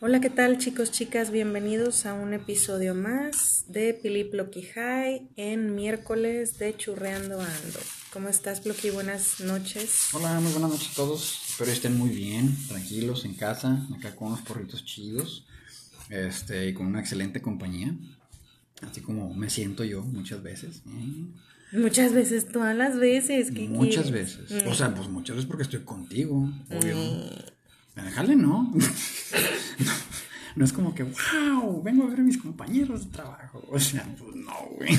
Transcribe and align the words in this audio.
Hola, 0.00 0.20
¿qué 0.20 0.30
tal 0.30 0.58
chicos, 0.58 0.92
chicas? 0.92 1.32
Bienvenidos 1.32 2.06
a 2.06 2.14
un 2.14 2.32
episodio 2.32 2.94
más 2.94 3.64
de 3.66 3.94
Pilip 3.94 4.32
Loki 4.32 4.62
High 4.62 5.28
en 5.36 5.74
miércoles 5.74 6.56
de 6.58 6.76
Churreando 6.76 7.40
Ando. 7.40 7.80
¿Cómo 8.12 8.28
estás, 8.28 8.60
Ploqui? 8.60 8.90
Buenas 8.90 9.40
noches. 9.40 10.10
Hola, 10.12 10.38
muy 10.38 10.52
buenas 10.52 10.70
noches 10.70 10.92
a 10.92 10.94
todos. 10.94 11.40
Espero 11.50 11.72
estén 11.72 11.98
muy 11.98 12.10
bien, 12.10 12.54
tranquilos 12.68 13.24
en 13.24 13.34
casa, 13.34 13.88
acá 13.98 14.14
con 14.14 14.28
unos 14.28 14.42
porritos 14.42 14.84
chidos 14.84 15.46
este, 16.10 16.68
y 16.68 16.74
con 16.74 16.86
una 16.86 17.00
excelente 17.00 17.42
compañía. 17.42 17.92
Así 18.88 19.00
como 19.00 19.34
me 19.34 19.50
siento 19.50 19.82
yo 19.82 20.02
muchas 20.04 20.44
veces. 20.44 20.82
¿eh? 20.86 21.26
Muchas 21.72 22.12
veces, 22.12 22.46
todas 22.46 22.76
las 22.76 22.96
veces. 23.00 23.50
¿qué 23.50 23.68
Muchas 23.68 24.04
quieres? 24.04 24.38
veces. 24.38 24.64
O 24.64 24.74
sea, 24.74 24.94
pues 24.94 25.08
muchas 25.08 25.34
veces 25.34 25.48
porque 25.48 25.64
estoy 25.64 25.80
contigo, 25.80 26.48
obvio. 26.70 27.57
Déjale, 28.04 28.36
¿no? 28.36 28.72
no. 28.74 28.78
No 30.56 30.64
es 30.64 30.72
como 30.72 30.92
que, 30.92 31.04
wow, 31.04 31.82
vengo 31.84 32.04
a 32.04 32.10
ver 32.10 32.18
a 32.18 32.24
mis 32.24 32.36
compañeros 32.36 33.04
de 33.04 33.12
trabajo. 33.12 33.64
O 33.70 33.78
sea, 33.78 34.04
pues 34.18 34.34
no, 34.34 34.52
güey. 34.76 34.90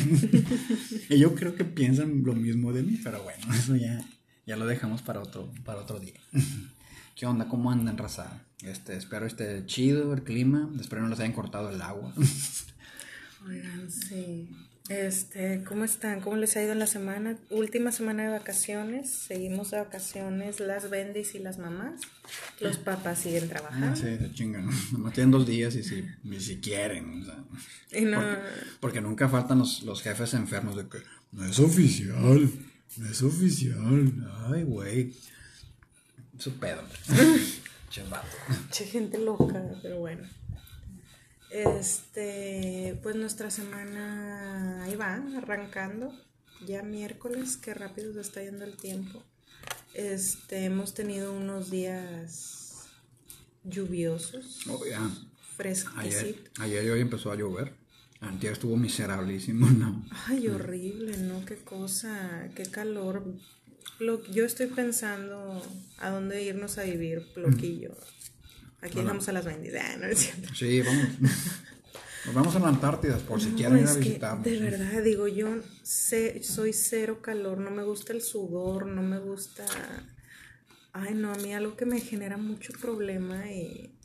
y 1.10 1.20
yo 1.20 1.36
creo 1.36 1.54
que 1.54 1.66
piensan 1.66 2.24
lo 2.24 2.34
mismo 2.34 2.72
de 2.72 2.82
mí, 2.82 2.98
pero 3.04 3.22
bueno, 3.24 3.54
eso 3.54 3.76
ya, 3.76 4.02
ya 4.46 4.56
lo 4.56 4.66
dejamos 4.66 5.02
para 5.02 5.20
otro, 5.20 5.52
para 5.66 5.82
otro 5.82 6.00
día. 6.00 6.14
¿Qué 7.16 7.26
onda? 7.26 7.50
¿Cómo 7.50 7.72
andan, 7.72 7.98
raza? 7.98 8.46
Este, 8.62 8.96
espero 8.96 9.26
esté 9.26 9.66
chido 9.66 10.14
el 10.14 10.24
clima. 10.24 10.70
Espero 10.80 11.02
no 11.02 11.10
les 11.10 11.20
hayan 11.20 11.34
cortado 11.34 11.70
el 11.70 11.82
agua. 11.82 12.14
Oigan, 13.46 13.92
sí. 13.92 14.50
Este, 14.90 15.64
¿cómo 15.68 15.84
están? 15.86 16.20
¿Cómo 16.20 16.36
les 16.36 16.58
ha 16.58 16.64
ido 16.64 16.72
en 16.72 16.80
la 16.80 16.88
semana? 16.88 17.38
Última 17.52 17.92
semana 17.92 18.24
de 18.24 18.30
vacaciones. 18.30 19.10
Seguimos 19.12 19.70
de 19.70 19.78
vacaciones 19.78 20.60
las 20.60 20.90
bendis 20.90 21.36
y 21.36 21.40
las 21.40 21.60
mamás. 21.60 22.02
Los 22.60 22.78
papás 22.78 23.20
siguen 23.20 23.44
Ah, 23.46 23.50
trabajando. 23.50 23.96
sí, 23.96 24.18
se 24.18 24.32
chingan. 24.34 24.68
Nomás 24.92 25.14
tienen 25.14 25.30
dos 25.32 25.46
días 25.46 25.76
y 25.76 25.84
si, 25.84 26.04
y 26.24 26.40
si 26.40 26.58
quieren. 26.60 27.22
O 27.22 27.26
sea, 27.26 27.44
Y 28.02 28.06
no, 28.06 28.18
porque, 28.20 28.42
porque 28.80 29.02
nunca 29.02 29.30
faltan 29.30 29.60
los, 29.60 29.84
los 29.84 30.02
jefes 30.02 30.34
enfermos 30.34 30.76
de 30.76 30.88
que 30.88 30.98
no 31.34 31.46
es 31.46 31.60
oficial, 31.60 32.50
no 32.98 33.10
es 33.10 33.22
oficial. 33.22 34.12
Ay, 34.52 34.64
güey. 34.64 35.14
Su 36.40 36.54
pedo. 36.58 36.82
Che, 38.72 38.86
gente 38.86 39.18
loca, 39.18 39.64
pero 39.82 39.98
bueno. 40.00 40.28
Este, 41.52 43.00
pues 43.02 43.16
nuestra 43.16 43.50
semana 43.52 44.84
ahí 44.84 44.96
va, 44.96 45.16
arrancando. 45.38 46.14
Ya 46.66 46.84
miércoles, 46.84 47.58
qué 47.58 47.74
rápido 47.74 48.14
se 48.14 48.22
está 48.22 48.44
yendo 48.44 48.66
el 48.66 48.76
tiempo. 48.78 49.24
Este, 49.94 50.66
hemos 50.66 50.94
tenido 50.94 51.34
unos 51.34 51.70
días 51.72 52.88
lluviosos, 53.64 54.68
Oh. 54.68 54.84
Ayer, 55.98 56.52
ayer 56.60 56.86
y 56.86 56.90
hoy 56.90 57.02
empezó 57.02 57.32
a 57.32 57.36
llover. 57.36 57.74
Antier 58.22 58.54
estuvo 58.54 58.78
miserablísimo, 58.78 59.70
¿no? 59.70 60.06
Ay, 60.28 60.48
horrible, 60.48 61.18
¿no? 61.18 61.46
Qué 61.46 61.56
cosa, 61.56 62.50
qué 62.56 62.64
calor. 62.64 63.26
Lo- 64.00 64.24
yo 64.28 64.46
estoy 64.46 64.68
pensando 64.68 65.62
a 65.98 66.10
dónde 66.10 66.44
irnos 66.44 66.78
a 66.78 66.84
vivir, 66.84 67.26
Ploquillo. 67.34 67.96
Aquí 68.82 69.00
dejamos 69.00 69.28
a 69.28 69.34
las 69.34 69.46
benditas. 69.46 69.84
Ah, 69.86 69.98
no 69.98 70.08
es 70.08 70.20
cierto. 70.20 70.54
Sí, 70.56 70.82
vamos. 70.82 71.08
Nos 72.26 72.36
vamos 72.36 72.56
a 72.56 72.60
la 72.60 72.68
Antártida 72.68 73.18
por 73.18 73.42
si 73.42 73.50
No, 73.50 73.56
quieren 73.56 73.80
ir 73.80 73.88
a 73.88 73.94
visitarnos. 73.94 74.46
de 74.46 74.60
verdad, 74.60 75.02
digo, 75.04 75.28
yo 75.28 75.60
sé, 75.84 76.44
soy 76.44 76.74
cero 76.74 77.22
calor, 77.22 77.60
no 77.60 77.72
me 77.72 77.84
gusta 77.84 78.12
el 78.14 78.22
sudor, 78.22 78.86
no 78.88 79.02
me 79.02 79.20
gusta... 79.20 79.66
Ay, 80.92 81.14
no, 81.14 81.32
a 81.32 81.36
mí 81.38 81.54
algo 81.54 81.78
que 81.78 81.86
me 81.86 82.02
genera 82.02 82.38
mucho 82.38 82.74
problema 82.74 83.50
y... 83.50 83.96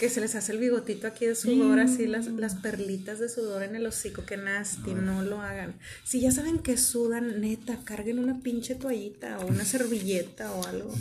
Que 0.00 0.08
se 0.08 0.22
les 0.22 0.34
hace 0.34 0.52
el 0.52 0.58
bigotito 0.58 1.06
aquí 1.06 1.26
de 1.26 1.34
sudor, 1.34 1.78
así 1.80 2.06
las, 2.06 2.26
las 2.28 2.54
perlitas 2.54 3.18
de 3.18 3.28
sudor 3.28 3.62
en 3.62 3.76
el 3.76 3.86
hocico, 3.86 4.24
que 4.24 4.38
nasty, 4.38 4.94
no 4.94 5.22
lo 5.22 5.42
hagan. 5.42 5.78
Si 6.04 6.20
ya 6.20 6.30
saben 6.30 6.60
que 6.60 6.78
sudan, 6.78 7.42
neta, 7.42 7.78
carguen 7.84 8.18
una 8.18 8.40
pinche 8.40 8.74
toallita 8.76 9.38
o 9.40 9.46
una 9.46 9.66
servilleta 9.66 10.50
o 10.52 10.64
algo. 10.66 10.94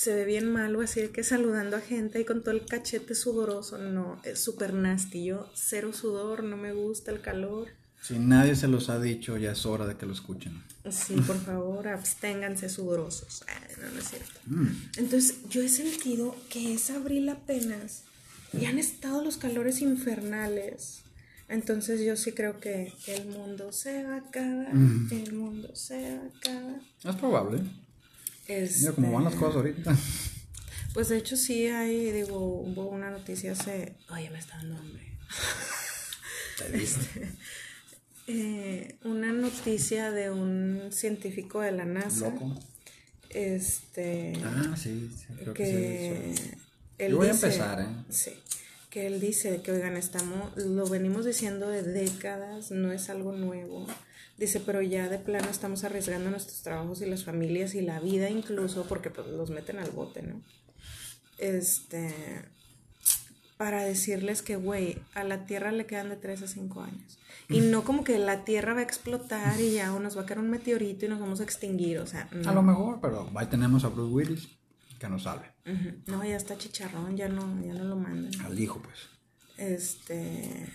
Se 0.00 0.14
ve 0.14 0.24
bien 0.24 0.50
malo 0.50 0.80
así 0.80 1.08
que 1.08 1.22
saludando 1.22 1.76
a 1.76 1.80
gente 1.82 2.18
y 2.18 2.24
con 2.24 2.40
todo 2.40 2.52
el 2.52 2.64
cachete 2.64 3.14
sudoroso, 3.14 3.76
no, 3.76 4.18
es 4.24 4.40
súper 4.40 4.72
nasty. 4.72 5.26
Yo 5.26 5.50
cero 5.52 5.92
sudor, 5.92 6.42
no 6.42 6.56
me 6.56 6.72
gusta 6.72 7.10
el 7.10 7.20
calor. 7.20 7.68
Si 8.00 8.18
nadie 8.18 8.56
se 8.56 8.66
los 8.66 8.88
ha 8.88 8.98
dicho, 8.98 9.36
ya 9.36 9.52
es 9.52 9.66
hora 9.66 9.86
de 9.86 9.98
que 9.98 10.06
lo 10.06 10.14
escuchen. 10.14 10.62
Sí, 10.90 11.16
por 11.26 11.38
favor, 11.38 11.86
absténganse 11.86 12.70
sudorosos. 12.70 13.44
Ay, 13.46 13.74
no, 13.78 13.90
no 13.90 13.98
es 13.98 14.08
cierto. 14.08 14.40
Mm. 14.46 14.68
Entonces, 14.96 15.36
yo 15.50 15.60
he 15.60 15.68
sentido 15.68 16.34
que 16.48 16.72
es 16.72 16.88
abril 16.88 17.28
apenas 17.28 18.04
y 18.58 18.64
han 18.64 18.78
estado 18.78 19.22
los 19.22 19.36
calores 19.36 19.82
infernales. 19.82 21.02
Entonces, 21.46 22.00
yo 22.00 22.16
sí 22.16 22.32
creo 22.32 22.58
que 22.58 22.90
el 23.06 23.26
mundo 23.26 23.70
se 23.70 24.02
va 24.04 24.14
a 24.14 24.18
acabar, 24.20 24.70
el 25.10 25.32
mundo 25.34 25.76
se 25.76 26.16
va 26.16 26.22
a 26.22 26.38
acabar. 26.38 26.80
Es 27.04 27.16
probable. 27.16 27.60
Este, 28.50 28.80
Mira 28.80 28.92
cómo 28.92 29.12
van 29.12 29.24
las 29.24 29.34
cosas 29.34 29.56
ahorita. 29.56 29.96
Pues 30.92 31.08
de 31.08 31.18
hecho 31.18 31.36
sí 31.36 31.68
hay, 31.68 32.10
digo, 32.10 32.36
hubo 32.36 32.88
una 32.88 33.10
noticia 33.12 33.52
hace... 33.52 33.94
Oye, 34.10 34.28
me 34.30 34.40
está 34.40 34.56
dando 34.56 34.76
hambre. 34.76 35.16
Te 36.58 36.76
diste. 36.76 37.28
Eh, 38.32 38.96
una 39.04 39.32
noticia 39.32 40.12
de 40.12 40.30
un 40.30 40.90
científico 40.92 41.60
de 41.62 41.72
la 41.72 41.84
NASA. 41.84 42.30
Loco. 42.30 42.54
Este... 43.28 44.32
Ah, 44.44 44.76
sí, 44.76 45.10
sí, 45.16 45.26
creo 45.34 45.52
que, 45.54 45.62
que 45.64 46.32
sí. 46.36 46.50
él 46.98 47.10
Yo 47.12 47.16
voy 47.18 47.28
a 47.28 47.32
dice- 47.32 47.46
empezar, 47.46 47.80
¿eh? 47.80 47.86
Sí, 48.10 48.32
que 48.88 49.06
él 49.08 49.20
dice 49.20 49.62
que, 49.62 49.72
oigan, 49.72 49.96
estamos, 49.96 50.56
lo 50.56 50.86
venimos 50.88 51.24
diciendo 51.24 51.68
de 51.70 51.82
décadas, 51.82 52.70
no 52.70 52.92
es 52.92 53.10
algo 53.10 53.32
nuevo. 53.32 53.86
Dice, 54.40 54.58
pero 54.58 54.80
ya 54.80 55.10
de 55.10 55.18
plano 55.18 55.50
estamos 55.50 55.84
arriesgando 55.84 56.30
nuestros 56.30 56.62
trabajos 56.62 57.02
y 57.02 57.06
las 57.06 57.24
familias 57.24 57.74
y 57.74 57.82
la 57.82 58.00
vida 58.00 58.30
incluso, 58.30 58.86
porque 58.88 59.10
pues 59.10 59.26
los 59.26 59.50
meten 59.50 59.78
al 59.78 59.90
bote, 59.90 60.22
¿no? 60.22 60.40
Este, 61.36 62.46
para 63.58 63.84
decirles 63.84 64.40
que, 64.40 64.56
güey, 64.56 64.96
a 65.12 65.24
la 65.24 65.44
Tierra 65.44 65.72
le 65.72 65.84
quedan 65.84 66.08
de 66.08 66.16
3 66.16 66.40
a 66.40 66.46
5 66.46 66.80
años. 66.80 67.18
Y 67.50 67.60
no 67.60 67.84
como 67.84 68.02
que 68.02 68.18
la 68.18 68.46
Tierra 68.46 68.72
va 68.72 68.80
a 68.80 68.82
explotar 68.82 69.60
y 69.60 69.72
ya 69.72 69.92
o 69.94 70.00
nos 70.00 70.16
va 70.16 70.22
a 70.22 70.26
caer 70.26 70.38
un 70.40 70.48
meteorito 70.48 71.04
y 71.04 71.10
nos 71.10 71.20
vamos 71.20 71.40
a 71.40 71.44
extinguir, 71.44 71.98
o 71.98 72.06
sea, 72.06 72.26
no. 72.32 72.48
A 72.48 72.54
lo 72.54 72.62
mejor, 72.62 72.98
pero 73.02 73.30
ahí 73.34 73.46
tenemos 73.46 73.84
a 73.84 73.88
Bruce 73.88 74.10
Willis 74.10 74.48
que 74.98 75.06
nos. 75.06 75.26
Ujú. 75.26 75.36
No, 76.06 76.24
ya 76.24 76.36
está 76.36 76.56
chicharrón, 76.56 77.14
ya 77.14 77.28
no, 77.28 77.62
ya 77.62 77.74
no 77.74 77.84
lo 77.84 77.96
mandan. 77.96 78.40
Al 78.40 78.58
hijo, 78.58 78.80
pues. 78.80 79.10
Este. 79.58 80.66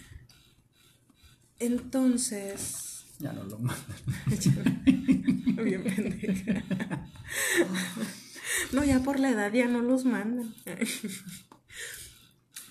Entonces. 1.58 2.95
Ya 3.20 3.32
no 3.34 3.44
lo 3.44 3.60
mandan. 3.60 3.86
Bien 5.64 5.84
pendeja. 5.84 6.64
No, 8.72 8.84
ya 8.84 9.00
por 9.02 9.20
la 9.20 9.30
edad 9.32 9.54
ya 9.54 9.68
no 9.68 9.82
los 9.82 10.06
mandan. 10.06 10.54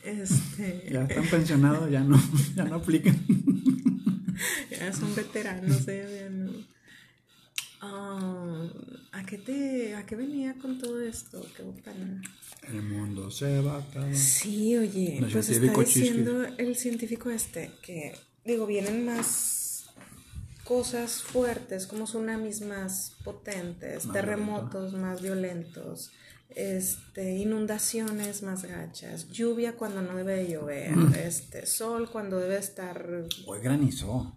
Este. 0.04 0.88
Ya 0.92 1.04
están 1.04 1.26
pensionados, 1.26 1.90
ya 1.90 2.00
no, 2.00 2.20
ya 2.54 2.64
no 2.64 2.76
aplican. 2.76 3.18
Ya 4.70 4.92
son 4.92 5.14
veteranos, 5.14 5.88
eh, 5.88 6.24
ya 6.24 6.28
no. 6.28 6.52
Ah, 7.80 8.68
¿a, 9.12 9.24
qué 9.24 9.38
te, 9.38 9.94
¿A 9.94 10.04
qué 10.04 10.16
venía 10.16 10.54
con 10.54 10.78
todo 10.78 11.00
esto? 11.00 11.46
Qué 11.56 11.62
botana. 11.62 12.20
El 12.68 12.82
mundo 12.82 13.30
se 13.30 13.60
va 13.60 13.76
a 13.76 13.78
acabar. 13.78 14.14
Sí, 14.14 14.76
oye, 14.76 15.18
El 15.18 15.30
pues 15.30 15.48
está 15.48 15.80
diciendo 15.80 16.44
el 16.58 16.76
científico 16.76 17.30
este 17.30 17.70
que, 17.82 18.14
digo, 18.44 18.66
vienen 18.66 19.04
más 19.04 19.63
cosas 20.64 21.22
fuertes, 21.22 21.86
como 21.86 22.04
tsunamis 22.04 22.62
más 22.62 23.12
potentes, 23.22 24.06
Más 24.06 24.12
terremotos 24.14 24.94
más 24.94 25.20
violentos, 25.20 26.10
este, 26.50 27.36
inundaciones 27.36 28.42
más 28.42 28.64
gachas, 28.64 29.28
lluvia 29.30 29.76
cuando 29.76 30.02
no 30.02 30.16
debe 30.16 30.36
de 30.36 30.52
llover, 30.52 30.94
este, 31.24 31.66
sol 31.66 32.10
cuando 32.10 32.38
debe 32.38 32.58
estar 32.58 33.26
Hoy 33.46 33.60
granizó. 33.60 34.34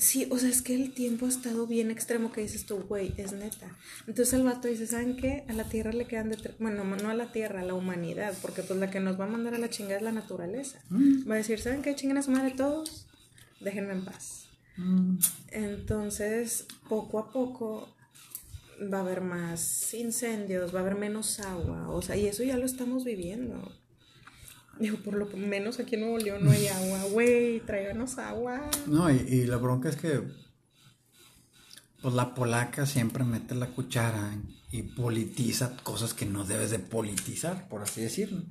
Sí, 0.00 0.26
o 0.30 0.38
sea, 0.38 0.48
es 0.48 0.62
que 0.62 0.74
el 0.74 0.94
tiempo 0.94 1.26
ha 1.26 1.28
estado 1.28 1.66
bien 1.66 1.90
extremo 1.90 2.32
que 2.32 2.40
dices 2.40 2.64
tú, 2.64 2.78
güey, 2.88 3.12
es 3.18 3.32
neta. 3.32 3.76
Entonces 4.06 4.32
el 4.32 4.44
vato 4.44 4.66
dice, 4.66 4.86
¿saben 4.86 5.14
qué? 5.14 5.44
A 5.46 5.52
la 5.52 5.64
Tierra 5.64 5.92
le 5.92 6.06
quedan 6.06 6.30
de... 6.30 6.38
Bueno, 6.58 6.84
no 6.84 7.10
a 7.10 7.14
la 7.14 7.32
Tierra, 7.32 7.60
a 7.60 7.64
la 7.64 7.74
humanidad, 7.74 8.32
porque 8.40 8.62
pues 8.62 8.78
la 8.80 8.90
que 8.90 8.98
nos 8.98 9.20
va 9.20 9.26
a 9.26 9.28
mandar 9.28 9.54
a 9.54 9.58
la 9.58 9.68
chingada 9.68 9.98
es 9.98 10.02
la 10.02 10.12
naturaleza. 10.12 10.80
Va 10.90 11.34
a 11.34 11.38
decir, 11.38 11.60
¿saben 11.60 11.82
qué? 11.82 11.94
Chinguen 11.94 12.16
a 12.16 12.22
su 12.22 12.30
madre 12.30 12.52
todos, 12.52 13.06
déjenme 13.60 13.92
en 13.92 14.06
paz. 14.06 14.49
Entonces, 15.48 16.66
poco 16.88 17.18
a 17.18 17.30
poco 17.32 17.96
va 18.92 18.98
a 18.98 19.00
haber 19.02 19.20
más 19.20 19.92
incendios, 19.94 20.74
va 20.74 20.78
a 20.78 20.82
haber 20.82 20.96
menos 20.96 21.40
agua, 21.40 21.88
o 21.90 22.00
sea, 22.02 22.16
y 22.16 22.26
eso 22.26 22.42
ya 22.42 22.56
lo 22.56 22.64
estamos 22.64 23.04
viviendo. 23.04 23.72
Digo, 24.78 24.96
por 24.98 25.14
lo 25.14 25.26
menos 25.36 25.78
aquí 25.78 25.96
en 25.96 26.02
Nuevo 26.02 26.18
León 26.18 26.44
no 26.44 26.50
hay 26.50 26.66
agua, 26.68 27.04
güey, 27.12 27.60
tráiganos 27.60 28.18
agua. 28.18 28.70
No, 28.86 29.10
y, 29.10 29.16
y 29.16 29.46
la 29.46 29.56
bronca 29.56 29.88
es 29.88 29.96
que 29.96 30.22
pues 32.00 32.14
la 32.14 32.34
polaca 32.34 32.86
siempre 32.86 33.24
mete 33.24 33.54
la 33.54 33.66
cuchara 33.66 34.34
y 34.70 34.82
politiza 34.82 35.76
cosas 35.82 36.14
que 36.14 36.24
no 36.24 36.44
debes 36.44 36.70
de 36.70 36.78
politizar, 36.78 37.68
por 37.68 37.82
así 37.82 38.00
decirlo. 38.00 38.42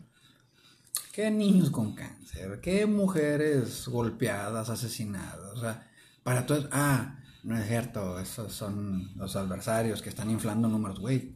¿Qué 1.11 1.31
niños 1.31 1.71
con 1.71 1.95
cáncer? 1.95 2.59
¿Qué 2.61 2.85
mujeres 2.85 3.87
golpeadas, 3.87 4.69
asesinadas? 4.69 5.55
O 5.55 5.59
sea, 5.59 5.88
para 6.23 6.45
todos, 6.45 6.67
ah, 6.71 7.19
no 7.43 7.57
es 7.57 7.67
cierto, 7.67 8.19
esos 8.19 8.53
son 8.53 9.11
los 9.15 9.35
adversarios 9.35 10.01
que 10.01 10.09
están 10.09 10.29
inflando 10.29 10.67
números, 10.67 10.99
güey. 10.99 11.35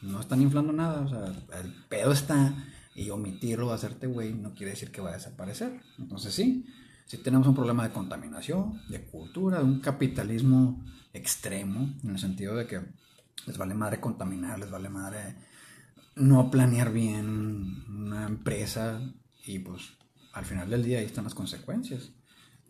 No 0.00 0.20
están 0.20 0.42
inflando 0.42 0.72
nada, 0.72 1.02
o 1.02 1.08
sea, 1.08 1.60
el 1.60 1.72
pedo 1.88 2.12
está 2.12 2.54
y 2.94 3.10
omitirlo, 3.10 3.72
hacerte 3.72 4.06
güey, 4.06 4.34
no 4.34 4.54
quiere 4.54 4.72
decir 4.72 4.90
que 4.90 5.00
va 5.00 5.10
a 5.10 5.14
desaparecer. 5.14 5.80
Entonces 5.98 6.34
sí, 6.34 6.66
sí 7.06 7.18
tenemos 7.18 7.46
un 7.46 7.54
problema 7.54 7.84
de 7.84 7.94
contaminación, 7.94 8.82
de 8.88 9.04
cultura, 9.04 9.58
de 9.58 9.64
un 9.64 9.80
capitalismo 9.80 10.84
extremo, 11.12 11.94
en 12.02 12.10
el 12.10 12.18
sentido 12.18 12.56
de 12.56 12.66
que 12.66 12.80
les 13.46 13.58
vale 13.58 13.74
madre 13.74 14.00
contaminar, 14.00 14.58
les 14.58 14.70
vale 14.70 14.88
madre 14.88 15.36
no 16.14 16.50
planear 16.50 16.92
bien 16.92 17.84
una 17.88 18.26
empresa 18.26 19.00
y 19.44 19.58
pues 19.58 19.82
al 20.32 20.44
final 20.44 20.70
del 20.70 20.84
día 20.84 20.98
ahí 20.98 21.06
están 21.06 21.24
las 21.24 21.34
consecuencias. 21.34 22.12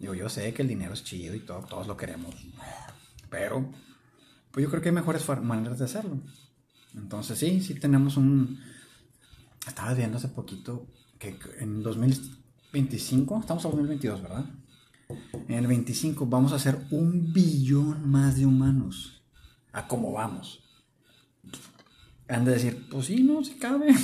Digo, 0.02 0.14
yo 0.14 0.28
sé 0.28 0.52
que 0.52 0.62
el 0.62 0.68
dinero 0.68 0.94
es 0.94 1.04
chido 1.04 1.32
y 1.32 1.38
todo, 1.38 1.60
todos 1.60 1.86
lo 1.86 1.96
queremos, 1.96 2.34
pero 3.30 3.70
pues 4.50 4.64
yo 4.64 4.68
creo 4.68 4.82
que 4.82 4.88
hay 4.88 4.94
mejores 4.96 5.24
maneras 5.44 5.78
de 5.78 5.84
hacerlo. 5.84 6.18
Entonces 6.96 7.38
sí, 7.38 7.60
sí 7.60 7.76
tenemos 7.76 8.16
un... 8.16 8.58
Estaba 9.64 9.94
viendo 9.94 10.18
hace 10.18 10.26
poquito 10.26 10.88
que 11.20 11.38
en 11.60 11.84
2025, 11.84 13.38
estamos 13.38 13.64
en 13.64 13.70
2022, 13.70 14.22
¿verdad? 14.22 14.44
En 15.46 15.54
el 15.54 15.68
25 15.68 16.26
vamos 16.26 16.50
a 16.52 16.58
ser 16.58 16.84
un 16.90 17.32
billón 17.32 18.10
más 18.10 18.36
de 18.36 18.44
humanos. 18.44 19.22
A 19.72 19.86
cómo 19.86 20.10
vamos. 20.10 20.64
Han 22.26 22.44
de 22.44 22.50
decir, 22.50 22.88
pues 22.90 23.06
sí, 23.06 23.22
no, 23.22 23.44
se 23.44 23.56
cabe. 23.56 23.94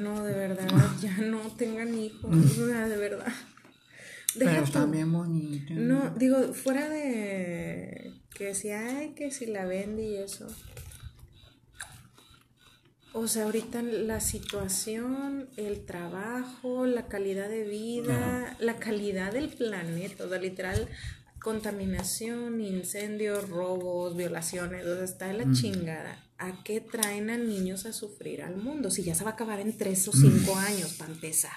no, 0.00 0.22
de 0.22 0.34
verdad, 0.34 0.90
ya 1.00 1.16
no 1.16 1.38
tengan 1.56 1.98
hijos, 1.98 2.58
de 2.58 2.96
verdad. 2.98 3.32
Pero 4.36 4.62
está 4.62 4.84
bien 4.86 5.12
bonito. 5.12 5.74
No, 5.74 6.10
digo, 6.10 6.52
fuera 6.52 6.88
de 6.88 8.12
que 8.34 8.54
si 8.54 8.70
hay, 8.70 9.10
que 9.10 9.30
si 9.30 9.46
la 9.46 9.64
vende 9.64 10.02
y 10.04 10.16
eso. 10.16 10.46
O 13.14 13.26
sea, 13.26 13.44
ahorita 13.44 13.82
la 13.82 14.20
situación, 14.20 15.48
el 15.56 15.84
trabajo, 15.86 16.86
la 16.86 17.06
calidad 17.06 17.48
de 17.48 17.64
vida, 17.64 18.56
la 18.60 18.76
calidad 18.76 19.32
del 19.32 19.48
planeta, 19.48 20.24
o 20.24 20.28
sea, 20.28 20.38
literal, 20.38 20.88
contaminación, 21.40 22.60
incendios, 22.60 23.48
robos, 23.48 24.14
violaciones, 24.14 24.86
o 24.86 24.94
sea, 24.94 25.04
está 25.04 25.26
de 25.28 25.44
la 25.44 25.52
chingada. 25.52 26.22
¿A 26.36 26.62
qué 26.62 26.80
traen 26.80 27.30
a 27.30 27.38
niños 27.38 27.86
a 27.86 27.92
sufrir 27.92 28.42
al 28.42 28.56
mundo? 28.56 28.90
Si 28.90 29.02
ya 29.02 29.14
se 29.14 29.24
va 29.24 29.30
a 29.30 29.32
acabar 29.32 29.58
en 29.58 29.76
tres 29.76 30.06
o 30.06 30.12
cinco 30.12 30.54
años, 30.56 30.92
para 30.92 31.12
empezar. 31.12 31.56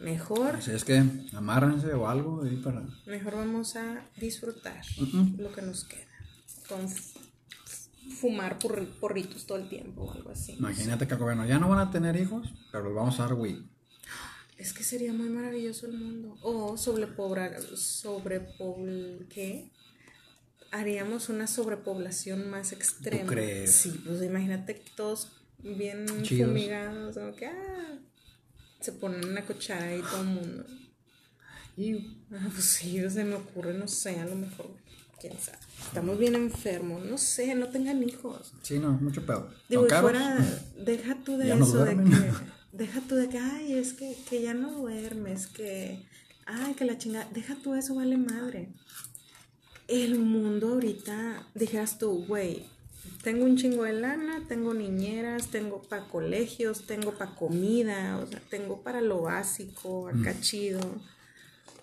Mejor. 0.00 0.62
Si 0.62 0.70
es 0.72 0.84
que 0.84 1.02
amárrense 1.32 1.92
o 1.94 2.08
algo 2.08 2.42
ahí 2.42 2.56
para. 2.56 2.82
Mejor 3.06 3.34
vamos 3.34 3.76
a 3.76 4.04
disfrutar 4.16 4.82
lo 5.38 5.52
que 5.52 5.62
nos 5.62 5.84
queda. 5.84 6.06
Con 6.68 6.88
fumar 8.10 8.58
porritos 8.58 9.46
todo 9.46 9.58
el 9.58 9.68
tiempo 9.68 10.02
o 10.02 10.12
algo 10.12 10.30
así. 10.30 10.52
Imagínate 10.52 11.06
que 11.06 11.14
el 11.14 11.20
gobierno 11.20 11.46
ya 11.46 11.58
no 11.58 11.68
van 11.68 11.80
a 11.80 11.90
tener 11.90 12.16
hijos, 12.16 12.52
pero 12.70 12.84
los 12.84 12.94
vamos 12.94 13.18
a 13.20 13.24
dar 13.24 13.34
weed. 13.34 13.58
Es 14.56 14.72
que 14.72 14.84
sería 14.84 15.12
muy 15.12 15.28
maravilloso 15.28 15.86
el 15.86 15.94
mundo. 15.94 16.36
O 16.42 16.76
sobrepoblar, 16.76 17.60
sobrepobl, 17.60 19.26
¿qué? 19.28 19.70
Haríamos 20.70 21.28
una 21.28 21.46
sobrepoblación 21.46 22.48
más 22.50 22.72
extrema. 22.72 23.24
¿Tú 23.24 23.28
crees? 23.28 23.72
Sí, 23.74 24.00
pues 24.04 24.22
imagínate 24.22 24.74
todos 24.96 25.32
bien 25.58 26.06
fumigados, 26.08 27.16
como 27.16 27.34
que 27.34 27.46
ah, 27.46 27.98
se 28.84 28.92
ponen 28.92 29.24
una 29.24 29.44
cuchara 29.46 29.86
ahí 29.86 30.02
todo 30.02 30.20
el 30.20 30.26
mundo. 30.26 30.66
Y 31.76 32.18
ah, 32.32 32.48
pues 32.52 32.64
sí, 32.64 33.00
se 33.08 33.24
me 33.24 33.34
ocurre, 33.34 33.72
no 33.74 33.88
sé, 33.88 34.20
a 34.20 34.26
lo 34.26 34.36
mejor 34.36 34.76
quién 35.18 35.32
sabe. 35.40 35.58
Estamos 35.86 36.18
bien 36.18 36.34
enfermos, 36.34 37.04
no 37.04 37.16
sé, 37.16 37.54
no 37.54 37.68
tengan 37.68 38.02
hijos. 38.02 38.52
Sí, 38.62 38.78
no, 38.78 38.92
mucho 38.92 39.24
peor. 39.24 39.50
Digo, 39.68 39.86
fuera, 39.88 40.36
deja 40.84 41.16
tú 41.24 41.38
de 41.38 41.52
eso, 41.52 41.84
de 41.84 41.96
que, 41.96 42.32
deja 42.72 43.00
tú 43.08 43.14
de 43.16 43.28
que, 43.30 43.38
ay, 43.38 43.72
es 43.72 43.94
que, 43.94 44.16
que 44.28 44.42
ya 44.42 44.52
no 44.52 44.70
duermes, 44.72 45.46
que, 45.46 46.06
ay, 46.44 46.74
que 46.74 46.84
la 46.84 46.98
chingada, 46.98 47.28
deja 47.32 47.56
tú 47.56 47.74
eso, 47.74 47.94
vale 47.94 48.18
madre. 48.18 48.74
El 49.88 50.18
mundo 50.18 50.74
ahorita, 50.74 51.48
dijeras 51.54 51.98
tú, 51.98 52.24
güey, 52.26 52.66
tengo 53.22 53.44
un 53.44 53.56
chingo 53.56 53.84
de 53.84 53.94
lana, 53.94 54.42
tengo 54.48 54.74
niñeras, 54.74 55.48
tengo 55.48 55.82
para 55.82 56.06
colegios, 56.08 56.86
tengo 56.86 57.12
para 57.12 57.34
comida, 57.34 58.18
o 58.18 58.26
sea, 58.26 58.40
tengo 58.50 58.82
para 58.82 59.00
lo 59.00 59.22
básico, 59.22 60.08
acá 60.08 60.34
mm. 60.34 60.40
chido. 60.40 60.80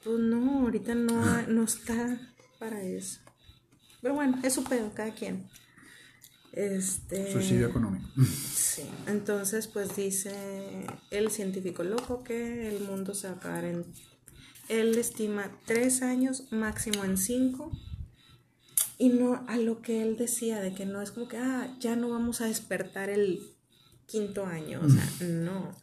Pues 0.03 0.19
no, 0.19 0.61
ahorita 0.61 0.95
no, 0.95 1.47
no 1.47 1.63
está 1.63 2.19
para 2.59 2.81
eso. 2.83 3.19
Pero 4.01 4.15
bueno, 4.15 4.39
es 4.43 4.53
su 4.53 4.63
pedo, 4.63 4.91
cada 4.93 5.13
quien. 5.13 5.47
Este, 6.53 7.31
Suicidio 7.31 7.67
económico. 7.67 8.07
Sí, 8.53 8.83
entonces 9.07 9.67
pues 9.67 9.95
dice 9.95 10.85
el 11.09 11.31
científico 11.31 11.83
loco 11.83 12.23
que 12.23 12.67
el 12.67 12.83
mundo 12.83 13.13
se 13.13 13.27
va 13.27 13.33
a 13.33 13.37
acabar 13.37 13.65
en... 13.65 13.85
Él 14.67 14.97
estima 14.97 15.51
tres 15.65 16.01
años, 16.01 16.51
máximo 16.51 17.03
en 17.03 17.17
cinco. 17.17 17.71
Y 19.01 19.09
no 19.09 19.43
a 19.47 19.57
lo 19.57 19.81
que 19.81 20.03
él 20.03 20.15
decía, 20.15 20.59
de 20.59 20.75
que 20.75 20.85
no 20.85 21.01
es 21.01 21.09
como 21.09 21.27
que, 21.27 21.37
ah, 21.37 21.75
ya 21.79 21.95
no 21.95 22.09
vamos 22.09 22.39
a 22.39 22.45
despertar 22.45 23.09
el 23.09 23.41
quinto 24.05 24.45
año. 24.45 24.79
O 24.83 24.87
sea, 24.87 25.03
no. 25.27 25.75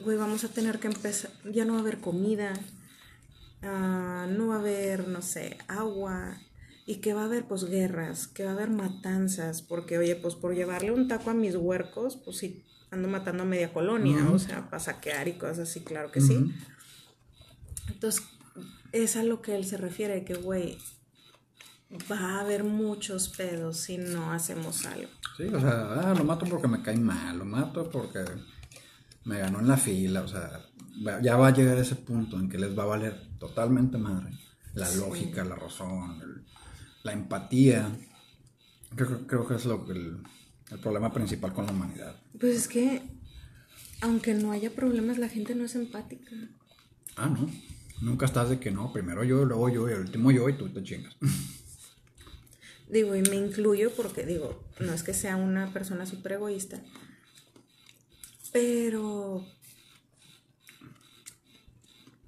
Güey, 0.00 0.16
vamos 0.16 0.44
a 0.44 0.48
tener 0.48 0.78
que 0.78 0.86
empezar, 0.86 1.30
ya 1.52 1.66
no 1.66 1.74
va 1.74 1.80
a 1.80 1.82
haber 1.82 1.98
comida, 1.98 2.54
ah, 3.60 4.26
no 4.30 4.46
va 4.46 4.56
a 4.56 4.60
haber, 4.60 5.08
no 5.08 5.20
sé, 5.20 5.58
agua, 5.68 6.40
y 6.86 7.02
que 7.02 7.12
va 7.12 7.20
a 7.20 7.24
haber 7.26 7.44
pues 7.44 7.64
guerras, 7.64 8.28
que 8.28 8.44
va 8.44 8.52
a 8.52 8.54
haber 8.54 8.70
matanzas, 8.70 9.60
porque 9.60 9.98
oye, 9.98 10.16
pues 10.16 10.34
por 10.34 10.54
llevarle 10.54 10.90
un 10.90 11.06
taco 11.06 11.28
a 11.28 11.34
mis 11.34 11.56
huercos, 11.56 12.16
pues 12.16 12.38
sí, 12.38 12.64
ando 12.90 13.08
matando 13.08 13.42
a 13.42 13.46
media 13.46 13.74
colonia, 13.74 14.30
o 14.30 14.38
sea, 14.38 14.70
para 14.70 14.80
saquear 14.80 15.28
y 15.28 15.34
cosas 15.34 15.68
así, 15.68 15.80
claro 15.80 16.10
que 16.10 16.22
sí. 16.22 16.50
Entonces, 17.88 18.22
es 18.92 19.16
a 19.16 19.22
lo 19.22 19.42
que 19.42 19.54
él 19.54 19.66
se 19.66 19.76
refiere, 19.76 20.24
que 20.24 20.32
güey, 20.32 20.78
va 22.10 22.18
a 22.18 22.40
haber 22.40 22.64
muchos 22.64 23.28
pedos 23.28 23.78
si 23.78 23.98
no 23.98 24.32
hacemos 24.32 24.86
algo. 24.86 25.10
Sí, 25.36 25.44
o 25.44 25.60
sea, 25.60 26.10
ah, 26.10 26.14
lo 26.16 26.24
mato 26.24 26.46
porque 26.46 26.68
me 26.68 26.82
cae 26.82 26.96
mal, 26.96 27.38
lo 27.38 27.44
mato 27.44 27.90
porque 27.90 28.24
me 29.24 29.38
ganó 29.38 29.60
en 29.60 29.68
la 29.68 29.76
fila, 29.76 30.22
o 30.22 30.28
sea, 30.28 30.66
ya 31.22 31.36
va 31.36 31.48
a 31.48 31.52
llegar 31.52 31.78
ese 31.78 31.96
punto 31.96 32.38
en 32.38 32.48
que 32.48 32.58
les 32.58 32.78
va 32.78 32.84
a 32.84 32.86
valer 32.86 33.28
totalmente 33.38 33.98
madre 33.98 34.30
la 34.74 34.90
lógica, 34.96 35.44
la 35.44 35.54
razón, 35.54 36.20
el, 36.22 36.44
la 37.02 37.12
empatía. 37.12 37.88
Creo, 38.94 39.26
creo 39.26 39.46
que 39.46 39.54
es 39.54 39.64
lo, 39.64 39.90
el, 39.90 40.18
el 40.70 40.78
problema 40.80 41.12
principal 41.12 41.52
con 41.52 41.66
la 41.66 41.72
humanidad. 41.72 42.16
Pues 42.38 42.56
es 42.56 42.68
que, 42.68 43.02
aunque 44.00 44.34
no 44.34 44.52
haya 44.52 44.74
problemas, 44.74 45.18
la 45.18 45.28
gente 45.28 45.54
no 45.54 45.64
es 45.64 45.74
empática. 45.74 46.32
Ah, 47.16 47.28
no. 47.28 47.48
Nunca 48.00 48.26
estás 48.26 48.50
de 48.50 48.58
que 48.58 48.70
no, 48.70 48.92
primero 48.92 49.22
yo, 49.24 49.44
luego 49.44 49.68
yo 49.68 49.88
y 49.88 49.92
el 49.92 50.00
último 50.00 50.30
yo 50.30 50.48
y 50.48 50.54
tú 50.54 50.68
te 50.68 50.82
chingas. 50.82 51.16
Digo, 52.94 53.16
y 53.16 53.22
me 53.22 53.34
incluyo 53.34 53.90
porque 53.90 54.24
digo, 54.24 54.62
no 54.78 54.92
es 54.92 55.02
que 55.02 55.14
sea 55.14 55.34
una 55.34 55.72
persona 55.72 56.06
súper 56.06 56.34
egoísta, 56.34 56.80
pero 58.52 59.44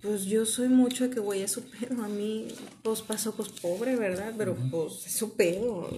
pues 0.02 0.24
yo 0.24 0.44
soy 0.44 0.68
mucho 0.68 1.04
de 1.04 1.14
que 1.14 1.20
voy 1.20 1.42
a 1.42 1.46
su 1.46 1.70
pedo. 1.70 2.02
A 2.02 2.08
mí, 2.08 2.48
pues 2.82 3.00
pasó, 3.02 3.36
pues 3.36 3.50
pobre, 3.50 3.94
¿verdad? 3.94 4.34
Pero 4.36 4.56
pues 4.72 5.06
es 5.06 5.12
su 5.12 5.36
pedo. 5.36 5.88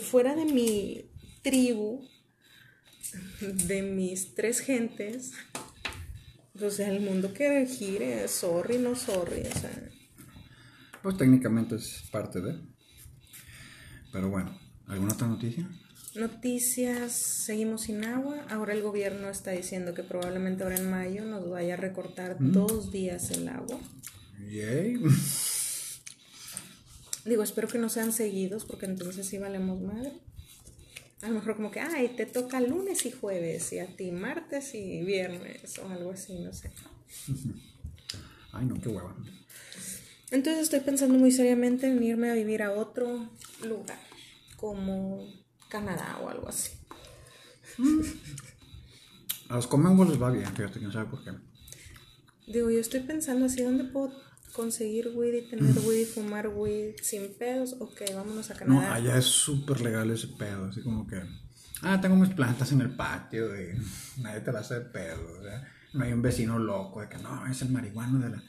Fuera 0.00 0.34
de 0.34 0.46
mi 0.46 1.04
tribu, 1.42 2.08
de 3.40 3.82
mis 3.82 4.34
tres 4.34 4.58
gentes, 4.58 5.30
pues 6.58 6.80
el 6.80 6.98
mundo 7.02 7.32
que 7.32 7.66
gire, 7.66 8.26
sorry, 8.26 8.78
no 8.78 8.96
sorry, 8.96 9.42
o 9.42 9.58
sea. 9.60 9.90
Pues 11.04 11.16
técnicamente 11.16 11.76
es 11.76 12.02
parte 12.10 12.40
de. 12.40 12.73
Pero 14.14 14.30
bueno, 14.30 14.56
¿alguna 14.86 15.12
otra 15.12 15.26
noticia? 15.26 15.68
Noticias, 16.14 17.10
seguimos 17.10 17.82
sin 17.82 18.04
agua. 18.04 18.46
Ahora 18.48 18.72
el 18.72 18.80
gobierno 18.80 19.28
está 19.28 19.50
diciendo 19.50 19.92
que 19.92 20.04
probablemente 20.04 20.62
ahora 20.62 20.76
en 20.76 20.88
mayo 20.88 21.24
nos 21.24 21.50
vaya 21.50 21.74
a 21.74 21.76
recortar 21.76 22.40
mm. 22.40 22.52
dos 22.52 22.92
días 22.92 23.32
el 23.32 23.48
agua. 23.48 23.80
Yay. 24.38 25.02
Digo, 27.24 27.42
espero 27.42 27.66
que 27.66 27.78
no 27.78 27.88
sean 27.88 28.12
seguidos 28.12 28.64
porque 28.64 28.86
entonces 28.86 29.26
sí 29.26 29.38
valemos 29.38 29.80
madre. 29.80 30.12
A 31.22 31.28
lo 31.28 31.34
mejor 31.34 31.56
como 31.56 31.72
que, 31.72 31.80
ay, 31.80 32.14
te 32.16 32.26
toca 32.26 32.60
lunes 32.60 33.06
y 33.06 33.10
jueves 33.10 33.72
y 33.72 33.80
a 33.80 33.96
ti 33.96 34.12
martes 34.12 34.76
y 34.76 35.02
viernes 35.02 35.76
o 35.80 35.88
algo 35.88 36.12
así, 36.12 36.38
no 36.38 36.52
sé. 36.52 36.70
Ay, 38.52 38.66
no, 38.66 38.80
qué 38.80 38.88
hueva. 38.88 39.16
Entonces 40.34 40.64
estoy 40.64 40.80
pensando 40.80 41.16
muy 41.16 41.30
seriamente 41.30 41.86
en 41.86 42.02
irme 42.02 42.28
a 42.28 42.34
vivir 42.34 42.62
a 42.64 42.72
otro 42.72 43.30
lugar, 43.62 44.00
como 44.56 45.24
Canadá 45.68 46.18
o 46.20 46.28
algo 46.28 46.48
así. 46.48 46.72
A 49.48 49.56
los 49.56 49.68
Commonwealth 49.68 50.10
les 50.10 50.20
va 50.22 50.30
bien, 50.30 50.46
fíjate, 50.56 50.80
quién 50.80 50.90
sabe 50.90 51.08
por 51.08 51.22
qué. 51.22 51.30
Digo, 52.48 52.68
yo 52.70 52.80
estoy 52.80 53.00
pensando 53.00 53.46
así, 53.46 53.62
¿dónde 53.62 53.84
puedo 53.84 54.12
conseguir 54.54 55.12
weed 55.14 55.34
y 55.34 55.50
tener 55.50 55.78
weed 55.86 56.00
y 56.00 56.04
fumar 56.06 56.48
weed 56.48 56.96
sin 57.02 57.32
pedos? 57.38 57.76
Ok, 57.78 58.02
vámonos 58.14 58.50
a 58.50 58.54
No, 58.54 58.58
Canadá. 58.60 58.94
allá 58.94 59.18
es 59.18 59.26
súper 59.26 59.82
legal 59.82 60.10
ese 60.10 60.28
pedo, 60.28 60.64
así 60.64 60.82
como 60.82 61.06
que, 61.06 61.22
ah, 61.82 62.00
tengo 62.00 62.16
mis 62.16 62.30
plantas 62.30 62.72
en 62.72 62.80
el 62.80 62.96
patio 62.96 63.54
y 63.54 63.68
nadie 64.22 64.40
te 64.40 64.50
la 64.50 64.60
hace 64.60 64.74
de 64.74 64.80
pedo, 64.86 65.38
o 65.38 65.42
sea, 65.42 65.62
no 65.92 66.04
hay 66.04 66.12
un 66.12 66.22
vecino 66.22 66.58
loco 66.58 67.02
de 67.02 67.08
que 67.08 67.18
no, 67.18 67.46
es 67.46 67.62
el 67.62 67.68
marihuano 67.70 68.18
de 68.18 68.30
la... 68.30 68.42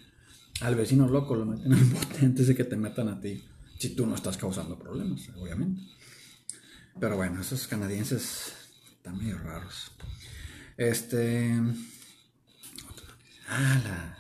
Al 0.61 0.75
vecino 0.75 1.07
loco 1.07 1.35
lo 1.35 1.45
meten 1.45 1.73
en 1.73 1.79
el 1.79 1.85
bote 1.85 2.19
antes 2.21 2.47
de 2.47 2.55
que 2.55 2.63
te 2.63 2.75
metan 2.75 3.09
a 3.09 3.19
ti, 3.19 3.43
si 3.77 3.89
tú 3.89 4.07
no 4.07 4.15
estás 4.15 4.37
causando 4.37 4.79
problemas, 4.79 5.29
obviamente. 5.35 5.81
Pero 6.99 7.17
bueno, 7.17 7.41
esos 7.41 7.67
canadienses 7.67 8.53
están 8.97 9.17
medio 9.17 9.37
raros. 9.37 9.91
Este... 10.77 11.53
Ah, 13.47 13.81
la... 13.83 14.17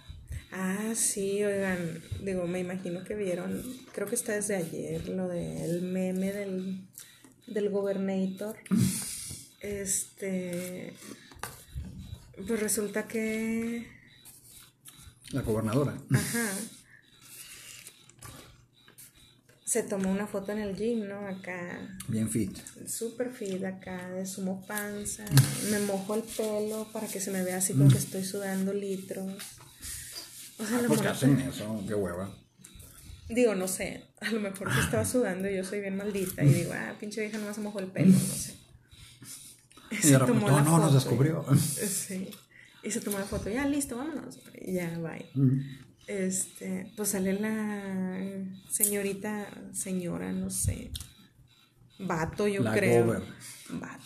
Ah, 0.51 0.93
sí, 0.95 1.43
oigan, 1.43 2.01
digo, 2.23 2.47
me 2.47 2.59
imagino 2.59 3.03
que 3.03 3.15
vieron, 3.15 3.61
creo 3.91 4.07
que 4.07 4.15
está 4.15 4.33
desde 4.33 4.55
ayer, 4.55 5.09
lo 5.09 5.27
del 5.27 5.81
meme 5.81 6.31
del, 6.31 6.87
del 7.47 7.69
gobernator. 7.69 8.55
Este, 9.59 10.93
pues 12.47 12.59
resulta 12.59 13.07
que, 13.07 13.87
La 15.35 15.41
gobernadora. 15.41 15.93
ajá, 16.13 16.49
se 19.65 19.83
tomó 19.83 20.11
una 20.11 20.27
foto 20.27 20.51
en 20.53 20.59
el 20.59 20.75
gym, 20.75 21.07
¿no? 21.09 21.27
Acá, 21.27 21.79
Bien 22.07 22.29
fit. 22.29 22.57
super 22.87 23.31
fit 23.33 23.63
acá, 23.65 24.09
de 24.11 24.25
sumo 24.25 24.65
panza, 24.65 25.25
me 25.71 25.79
mojo 25.79 26.15
el 26.15 26.21
pelo 26.23 26.87
para 26.93 27.07
que 27.07 27.19
se 27.19 27.31
me 27.31 27.43
vea 27.43 27.57
así 27.57 27.73
como 27.73 27.89
que 27.89 27.97
estoy 27.97 28.23
sudando 28.23 28.71
litros. 28.73 29.33
O 30.57 30.65
sea, 30.65 30.77
Ah, 30.77 30.81
que 30.83 30.87
mona- 30.87 31.11
hacen 31.11 31.37
eso, 31.41 31.83
qué 31.87 31.93
hueva. 31.95 32.33
Digo, 33.27 33.55
no 33.55 33.67
sé, 33.67 34.05
a 34.21 34.29
lo 34.31 34.39
mejor 34.39 34.71
que 34.73 34.79
estaba 34.79 35.03
sudando 35.03 35.49
y 35.49 35.57
yo 35.57 35.65
soy 35.65 35.81
bien 35.81 35.97
maldita 35.97 36.43
y 36.45 36.49
digo, 36.53 36.71
ah, 36.73 36.95
pinche 36.99 37.21
vieja 37.21 37.39
no 37.39 37.53
se 37.53 37.59
mojó 37.59 37.79
el 37.79 37.87
pelo, 37.87 38.13
no 38.13 38.19
sé. 38.19 38.55
Y 39.91 40.07
de 40.11 40.17
repente, 40.17 40.45
no, 40.45 40.61
no, 40.61 40.77
nos 40.77 40.93
descubrió. 40.93 41.45
Sí. 41.57 42.29
Y 42.85 42.91
se 42.91 43.01
tomó 43.01 43.17
la 43.19 43.25
foto, 43.25 43.49
ya 43.49 43.67
listo, 43.67 43.97
vámonos. 43.97 44.39
Y 44.61 44.73
ya, 44.73 44.97
bye. 44.99 45.25
Este, 46.07 46.91
pues 46.95 47.09
sale 47.09 47.33
la 47.33 47.81
señorita, 48.69 49.47
señora, 49.73 50.31
no 50.31 50.49
sé. 50.51 50.91
Vato, 51.99 52.47
yo 52.47 52.61
La 52.61 52.73
creo. 52.73 53.05
gober. 53.05 53.23
Vato. 53.71 54.03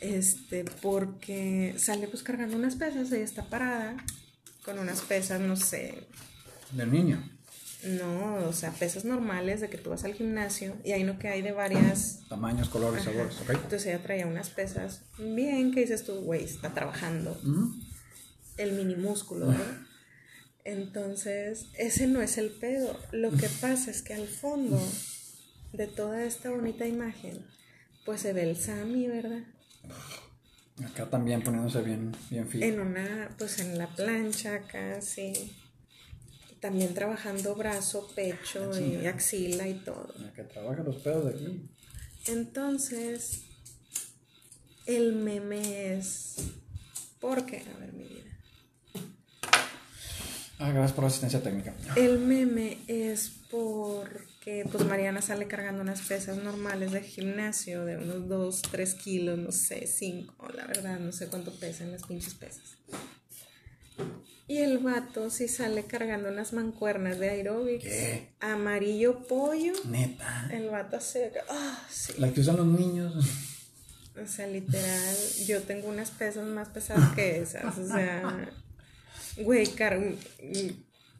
Este, 0.00 0.64
porque 0.82 1.74
sale 1.78 2.08
pues 2.08 2.22
cargando 2.22 2.56
unas 2.56 2.76
pesas, 2.76 3.10
ella 3.12 3.24
está 3.24 3.44
parada 3.48 3.96
con 4.64 4.78
unas 4.78 5.00
pesas, 5.02 5.40
no 5.40 5.56
sé, 5.56 6.08
Del 6.72 6.90
niño. 6.90 7.22
no, 7.86 8.34
o 8.48 8.52
sea, 8.52 8.70
pesas 8.72 9.04
normales 9.04 9.60
de 9.60 9.70
que 9.70 9.78
tú 9.78 9.90
vas 9.90 10.04
al 10.04 10.14
gimnasio 10.14 10.74
y 10.84 10.92
hay 10.92 11.04
no 11.04 11.18
que 11.18 11.28
hay 11.28 11.42
de 11.42 11.52
varias. 11.52 12.20
Tamaños, 12.28 12.68
colores, 12.70 13.02
Ajá. 13.02 13.12
sabores, 13.12 13.40
¿ok? 13.40 13.50
Entonces 13.50 13.86
ella 13.86 14.02
traía 14.02 14.26
unas 14.26 14.50
pesas 14.50 15.02
bien 15.18 15.72
que 15.72 15.80
dices 15.80 16.04
tú, 16.04 16.14
güey, 16.22 16.44
está 16.44 16.74
trabajando 16.74 17.30
Ujú. 17.42 17.74
El 18.56 18.72
mini 18.72 18.96
músculo, 18.96 19.48
¿verdad? 19.48 19.80
Entonces, 20.64 21.66
ese 21.76 22.06
no 22.06 22.22
es 22.22 22.38
el 22.38 22.50
pedo. 22.50 22.98
Lo 23.12 23.30
que 23.30 23.48
pasa 23.60 23.90
es 23.90 24.02
que 24.02 24.14
al 24.14 24.26
fondo 24.26 24.80
de 25.72 25.86
toda 25.86 26.24
esta 26.24 26.50
bonita 26.50 26.86
imagen, 26.86 27.44
pues 28.04 28.22
se 28.22 28.32
ve 28.32 28.48
el 28.48 28.56
Sammy, 28.56 29.08
¿verdad? 29.08 29.42
Acá 30.84 31.08
también 31.08 31.42
poniéndose 31.42 31.82
bien, 31.82 32.12
bien 32.30 32.48
fit. 32.48 32.62
En 32.62 32.80
una, 32.80 33.34
pues 33.38 33.60
en 33.60 33.78
la 33.78 33.94
plancha 33.94 34.54
acá, 34.54 35.00
sí. 35.00 35.54
También 36.60 36.94
trabajando 36.94 37.54
brazo, 37.54 38.08
pecho 38.14 38.70
y 38.80 39.06
axila 39.06 39.68
y 39.68 39.74
todo. 39.74 40.14
La 40.18 40.32
que 40.32 40.44
trabaja 40.44 40.82
los 40.82 40.96
pedos 40.96 41.26
de 41.26 41.30
aquí. 41.30 41.70
Entonces, 42.26 43.42
el 44.86 45.12
meme 45.12 45.94
es. 45.94 46.36
¿Por 47.20 47.44
qué? 47.44 47.62
A 47.74 47.78
ver, 47.78 47.92
mi 47.92 48.04
vida. 48.04 48.23
Ah, 50.58 50.70
gracias 50.70 50.92
por 50.92 51.04
la 51.04 51.08
asistencia 51.08 51.42
técnica. 51.42 51.74
El 51.96 52.18
meme 52.20 52.78
es 52.86 53.32
porque, 53.50 54.66
pues, 54.70 54.84
Mariana 54.84 55.20
sale 55.20 55.46
cargando 55.46 55.82
unas 55.82 56.00
pesas 56.02 56.36
normales 56.36 56.92
de 56.92 57.02
gimnasio 57.02 57.84
de 57.84 57.96
unos 57.96 58.28
2, 58.28 58.62
3 58.70 58.94
kilos, 58.94 59.38
no 59.38 59.52
sé, 59.52 59.86
5, 59.86 60.48
la 60.54 60.66
verdad, 60.66 61.00
no 61.00 61.12
sé 61.12 61.26
cuánto 61.26 61.52
pesan 61.52 61.90
las 61.90 62.04
pinches 62.04 62.34
pesas. 62.34 62.76
Y 64.46 64.58
el 64.58 64.78
vato 64.78 65.30
sí 65.30 65.48
sale 65.48 65.84
cargando 65.84 66.28
unas 66.28 66.52
mancuernas 66.52 67.18
de 67.18 67.30
aeróbics. 67.30 67.84
¿Qué? 67.84 68.34
Amarillo 68.40 69.26
pollo. 69.26 69.72
Neta. 69.88 70.50
El 70.52 70.68
vato 70.68 71.00
se... 71.00 71.32
Ah, 71.48 71.82
sí. 71.90 72.12
La 72.18 72.30
que 72.30 72.40
usan 72.40 72.58
los 72.58 72.66
niños. 72.66 73.14
O 74.22 74.26
sea, 74.26 74.46
literal, 74.46 75.16
yo 75.46 75.62
tengo 75.62 75.88
unas 75.88 76.10
pesas 76.10 76.46
más 76.46 76.68
pesadas 76.68 77.14
que 77.14 77.40
esas. 77.40 77.78
O 77.78 77.86
sea, 77.86 78.52
güey, 79.38 79.66
car- 79.68 80.00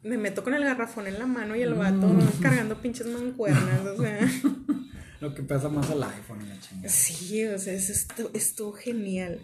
me 0.03 0.17
meto 0.17 0.43
con 0.43 0.53
el 0.53 0.63
garrafón 0.63 1.07
en 1.07 1.17
la 1.19 1.25
mano 1.25 1.55
y 1.55 1.61
el 1.63 1.73
vato 1.73 2.07
cargando 2.41 2.79
pinches 2.81 3.07
mancuernas. 3.07 3.85
O 3.87 4.01
sea, 4.01 4.19
Lo 5.21 5.33
que 5.33 5.41
pesa 5.43 5.69
más 5.69 5.89
el 5.89 6.03
iPhone 6.03 6.41
y 6.43 6.49
la 6.49 6.59
chingada. 6.59 6.89
sí, 6.89 7.43
o 7.45 7.57
sea, 7.57 7.73
eso 7.73 7.91
estuvo, 7.93 8.29
estuvo 8.33 8.73
genial. 8.73 9.39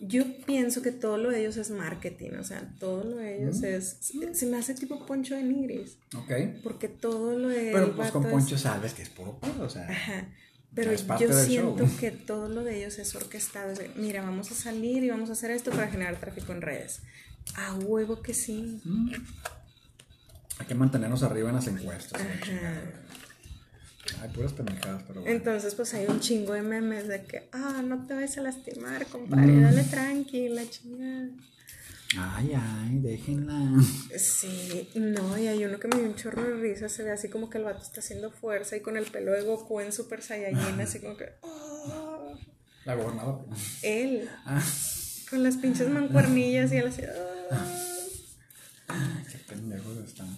Yo 0.00 0.24
pienso 0.46 0.80
que 0.80 0.92
todo 0.92 1.18
lo 1.18 1.28
de 1.30 1.40
ellos 1.40 1.56
es 1.56 1.70
marketing, 1.70 2.30
o 2.38 2.44
sea, 2.44 2.72
todo 2.78 3.02
lo 3.02 3.16
de 3.16 3.42
ellos 3.42 3.62
es. 3.64 3.98
Se 4.32 4.46
me 4.46 4.56
hace 4.56 4.74
tipo 4.74 5.04
Poncho 5.04 5.34
de 5.34 5.42
Nigris, 5.42 5.98
Ok. 6.16 6.62
porque 6.62 6.88
todo 6.88 7.36
lo 7.36 7.48
de. 7.48 7.70
Pero 7.72 7.96
pues 7.96 8.10
con 8.12 8.22
Poncho 8.30 8.56
sabes 8.56 8.94
que 8.94 9.02
es 9.02 9.08
puro 9.10 9.38
pedo, 9.40 9.64
o 9.64 9.68
sea. 9.68 9.88
Ajá. 9.90 10.28
Pero 10.74 10.92
Es 10.92 11.04
yo 11.18 11.32
siento 11.32 11.84
show. 11.86 11.96
que 11.98 12.12
todo 12.12 12.48
lo 12.48 12.62
de 12.62 12.78
ellos 12.78 12.98
es 13.00 13.12
orquestado. 13.16 13.72
es 13.72 13.78
de, 13.80 13.90
Mira, 13.96 14.22
vamos 14.22 14.52
a 14.52 14.54
salir 14.54 15.02
y 15.02 15.10
vamos 15.10 15.30
a 15.30 15.32
hacer 15.32 15.50
esto 15.50 15.72
para 15.72 15.88
generar 15.88 16.20
tráfico 16.20 16.52
en 16.52 16.60
redes. 16.62 17.00
A 17.56 17.74
huevo 17.74 18.22
que 18.22 18.34
sí. 18.34 18.80
Mm. 18.84 19.10
Hay 20.58 20.66
que 20.66 20.74
mantenernos 20.74 21.22
arriba 21.22 21.48
en 21.50 21.56
las 21.56 21.66
encuestas. 21.68 22.20
Ay, 24.22 24.28
puras 24.34 24.52
pendejadas, 24.52 25.02
pero 25.06 25.20
bueno. 25.20 25.36
Entonces, 25.36 25.74
pues 25.74 25.92
hay 25.94 26.06
un 26.06 26.18
chingo 26.20 26.54
de 26.54 26.62
memes 26.62 27.06
de 27.08 27.24
que, 27.24 27.48
ah, 27.52 27.82
no 27.84 28.06
te 28.06 28.14
vayas 28.14 28.38
a 28.38 28.42
lastimar, 28.42 29.06
compadre, 29.06 29.60
dale 29.60 29.84
tranquila, 29.84 30.62
chingada. 30.68 31.28
Ay, 32.16 32.52
ay, 32.56 32.98
déjenla. 33.00 33.82
Sí, 34.16 34.88
no, 34.94 35.36
y 35.38 35.46
hay 35.46 35.62
uno 35.64 35.78
que 35.78 35.88
me 35.88 35.98
dio 35.98 36.06
un 36.08 36.14
chorro 36.16 36.42
de 36.42 36.54
risa, 36.54 36.88
se 36.88 37.02
ve 37.04 37.10
así 37.12 37.28
como 37.28 37.50
que 37.50 37.58
el 37.58 37.64
vato 37.64 37.82
está 37.82 38.00
haciendo 38.00 38.30
fuerza 38.30 38.76
y 38.76 38.80
con 38.80 38.96
el 38.96 39.04
pelo 39.04 39.32
de 39.32 39.42
Goku 39.42 39.80
en 39.80 39.92
Super 39.92 40.22
Saiyajin, 40.22 40.80
así 40.80 41.00
como 41.00 41.16
que, 41.18 41.26
ah, 41.42 42.32
La 42.86 42.94
gobernadora. 42.94 43.44
él, 43.82 44.28
Ah, 44.46 44.64
con 45.28 45.42
las 45.42 45.56
pinches 45.58 45.90
mancuernillas 45.90 46.72
y 46.72 46.78
él 46.78 46.86
así, 46.88 47.02
ah. 47.02 47.34
Qué 49.30 49.38
pendejos 49.48 49.96
están. 49.98 50.36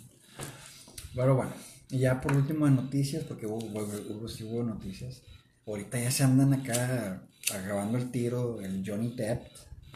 Pero 1.14 1.34
bueno, 1.36 1.52
y 1.90 1.98
ya 1.98 2.20
por 2.20 2.32
último 2.32 2.66
de 2.66 2.72
noticias, 2.72 3.24
porque 3.24 3.46
hubo, 3.46 3.56
hubo, 3.56 3.80
hubo- 3.82 4.28
sí 4.28 4.44
hubo 4.44 4.62
noticias. 4.62 5.22
Ahorita 5.66 5.98
ya 6.00 6.10
se 6.10 6.24
andan 6.24 6.52
acá 6.54 7.22
acabando 7.52 7.98
el 7.98 8.10
tiro, 8.10 8.60
el 8.60 8.82
Johnny 8.86 9.14
Depp 9.14 9.42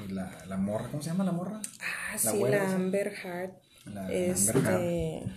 y 0.08 0.12
la, 0.12 0.44
la 0.46 0.56
morra, 0.56 0.88
¿cómo 0.90 1.02
se 1.02 1.10
llama 1.10 1.24
la 1.24 1.32
morra? 1.32 1.60
Ah, 1.80 2.12
La 2.24 2.30
sí, 2.32 2.40
la. 2.40 2.74
Amber 2.74 3.12
Heard. 3.22 3.50
La 3.86 4.12
este, 4.12 4.50
Amber 4.50 4.72
Heard. 4.72 5.32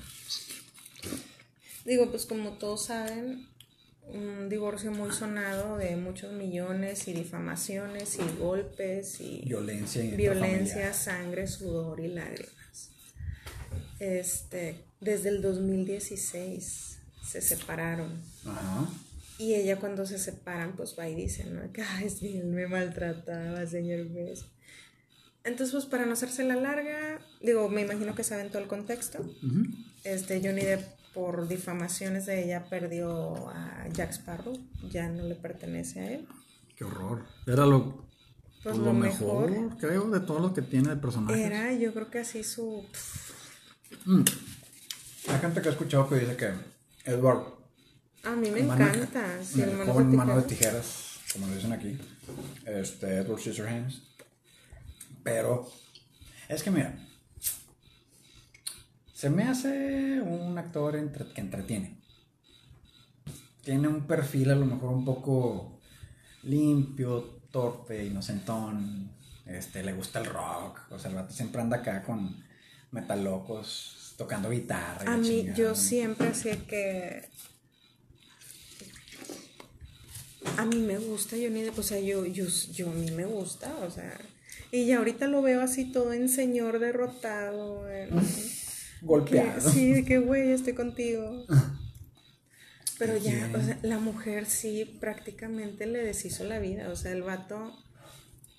Digo, 1.85 2.09
pues 2.11 2.25
como 2.25 2.51
todos 2.57 2.85
saben, 2.87 3.47
un 4.13 4.49
divorcio 4.49 4.91
muy 4.91 5.11
sonado 5.11 5.77
de 5.77 5.95
muchos 5.95 6.31
millones 6.33 7.07
y 7.07 7.13
difamaciones 7.13 8.17
y 8.17 8.39
golpes 8.39 9.19
y 9.19 9.41
Violencia 10.15 10.93
sangre, 10.93 11.47
sudor 11.47 11.99
y 11.99 12.07
lágrimas. 12.07 12.91
Este, 13.99 14.85
desde 15.01 15.29
el 15.29 15.41
2016 15.41 16.99
se 17.23 17.41
separaron. 17.41 18.21
Ajá. 18.45 18.87
Y 19.39 19.53
ella 19.53 19.77
cuando 19.77 20.05
se 20.05 20.17
separan, 20.17 20.75
pues 20.75 20.95
va 20.97 21.07
y 21.07 21.15
dice, 21.15 21.45
¿no? 21.45 21.61
Ay, 21.95 22.09
sí, 22.09 22.37
él 22.37 22.47
me 22.47 22.67
maltrataba, 22.67 23.65
señor. 23.67 24.07
Entonces, 25.43 25.71
pues 25.71 25.85
para 25.85 26.05
no 26.05 26.13
hacerse 26.13 26.43
la 26.43 26.55
larga, 26.55 27.19
digo, 27.41 27.69
me 27.69 27.81
imagino 27.81 28.15
que 28.15 28.23
saben 28.23 28.49
todo 28.49 28.61
el 28.61 28.67
contexto. 28.67 29.19
Ujú. 29.19 29.65
Este, 30.03 30.41
Johnny 30.41 30.61
Depp, 30.61 30.81
por 31.17 31.47
difamaciones 31.47 32.27
de 32.27 32.43
ella, 32.43 32.65
perdió 32.69 33.49
a 33.49 33.87
Jack 33.91 34.11
Sparrow. 34.11 34.55
Ya 34.91 35.09
no 35.09 35.23
le 35.23 35.33
pertenece 35.33 35.99
a 35.99 36.11
él. 36.11 36.27
Qué 36.75 36.83
horror. 36.83 37.25
Era 37.47 37.65
lo, 37.65 38.05
Pues 38.61 38.77
lo 38.77 38.85
lo 38.85 38.93
mejor, 38.93 39.49
mejor. 39.49 39.77
creo, 39.79 40.11
de 40.11 40.19
todo 40.19 40.39
lo 40.39 40.53
que 40.53 40.61
tiene 40.61 40.89
de 40.89 40.97
personajes. 40.97 41.39
Era, 41.43 41.73
yo 41.73 41.91
creo 41.91 42.11
que 42.11 42.19
así 42.19 42.43
su... 42.43 42.85
Mm. 44.05 44.21
Hay 45.29 45.39
gente 45.39 45.59
que 45.59 45.69
ha 45.69 45.71
escuchado 45.71 46.07
que 46.07 46.15
dice 46.19 46.37
que 46.37 46.51
Edward 47.03 47.45
A 48.23 48.35
mí 48.35 48.51
me 48.51 48.59
encanta. 48.59 49.43
Sí, 49.43 49.63
el 49.63 49.69
el 49.69 49.75
mano 49.77 49.93
de 49.95 50.03
mano 50.17 50.35
de 50.35 50.43
tijeras. 50.43 50.85
tijeras, 50.85 51.33
como 51.33 51.47
lo 51.47 51.55
dicen 51.55 51.73
aquí, 51.73 51.97
este 52.67 53.17
Edward 53.17 53.39
Scissorhands, 53.39 54.03
Pero 55.23 55.67
es 56.47 56.61
que 56.61 56.69
mira, 56.69 56.95
se 59.17 59.31
me 59.31 59.43
hace 59.45 60.21
un 60.21 60.55
actor 60.59 60.95
entre- 60.95 61.33
que 61.33 61.41
entretiene. 61.41 61.97
Tiene 63.63 63.87
un 63.87 64.05
perfil 64.05 64.51
a 64.51 64.55
lo 64.55 64.67
mejor 64.67 64.89
un 64.93 65.03
poco 65.05 65.79
limpio, 66.43 67.39
torpe, 67.51 68.05
inocentón. 68.05 69.09
Este, 69.47 69.81
le 69.81 69.93
gusta 69.93 70.19
el 70.19 70.27
rock. 70.27 70.81
O 70.91 70.99
sea, 70.99 71.09
el 71.09 71.15
vato 71.15 71.33
siempre 71.33 71.61
anda 71.61 71.77
acá 71.77 72.03
con 72.03 72.43
metalocos, 72.91 74.13
tocando 74.19 74.51
guitarra. 74.51 75.11
A 75.11 75.17
mí, 75.17 75.27
chingada, 75.27 75.57
yo 75.57 75.73
siempre 75.73 76.27
hacía 76.27 76.55
que. 76.67 77.27
A 80.57 80.65
mí 80.65 80.77
me 80.77 80.99
gusta, 80.99 81.37
yo 81.37 81.49
ni 81.49 81.63
de. 81.63 81.71
O 81.71 81.81
sea, 81.81 81.99
yo, 81.99 82.23
yo, 82.27 82.45
yo 82.71 82.89
a 82.91 82.93
mí 82.93 83.09
me 83.09 83.25
gusta, 83.25 83.75
o 83.77 83.89
sea. 83.89 84.15
Y 84.71 84.85
ya 84.85 84.99
ahorita 84.99 85.27
lo 85.27 85.41
veo 85.41 85.61
así 85.61 85.91
todo 85.91 86.13
en 86.13 86.29
señor 86.29 86.77
derrotado. 86.77 87.89
en- 87.91 88.11
Golpeado. 89.01 89.53
que- 89.55 89.71
sí, 89.71 89.93
de 89.93 90.05
que 90.05 90.19
güey, 90.19 90.51
estoy 90.51 90.73
contigo. 90.73 91.45
Pero 92.99 93.13
¿Qué 93.13 93.21
ya, 93.21 93.51
o 93.55 93.61
sea, 93.63 93.77
la 93.83 93.99
mujer 93.99 94.45
sí 94.47 94.97
prácticamente 94.99 95.85
le 95.85 95.99
deshizo 96.03 96.43
la 96.45 96.57
vida. 96.59 96.89
O 96.89 96.95
sea, 96.95 97.11
el 97.11 97.21
vato, 97.21 97.71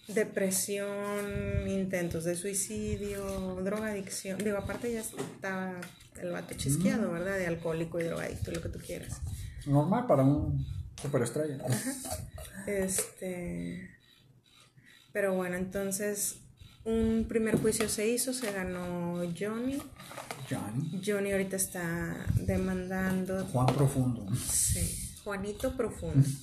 depresión, 0.07 1.66
intentos 1.68 2.25
de 2.25 2.37
suicidio, 2.37 3.57
drogadicción. 3.64 4.38
Digo, 4.38 4.59
aparte 4.59 4.92
ya 4.92 5.00
estaba 5.00 5.80
el 6.21 6.30
vato 6.30 6.54
chisqueado, 6.54 7.11
¿verdad? 7.12 7.37
De 7.37 7.47
alcohólico 7.47 8.00
y 8.00 8.04
drogadicto, 8.04 8.52
lo 8.52 8.62
que 8.62 8.68
tú 8.68 8.78
quieras. 8.78 9.21
Normal 9.66 10.07
para 10.07 10.23
un 10.23 10.64
superestrella. 11.02 11.59
Este. 12.66 13.90
Pero 15.12 15.35
bueno, 15.35 15.57
entonces 15.57 16.37
un 16.85 17.26
primer 17.28 17.59
juicio 17.61 17.88
se 17.88 18.09
hizo, 18.09 18.33
se 18.33 18.52
ganó 18.52 19.21
Johnny. 19.38 19.78
Johnny. 20.49 21.00
Johnny 21.05 21.33
ahorita 21.33 21.57
está 21.57 22.26
demandando 22.35 23.45
Juan 23.47 23.67
Profundo. 23.67 24.26
Sí, 24.37 25.14
Juanito 25.25 25.76
Profundo. 25.76 26.26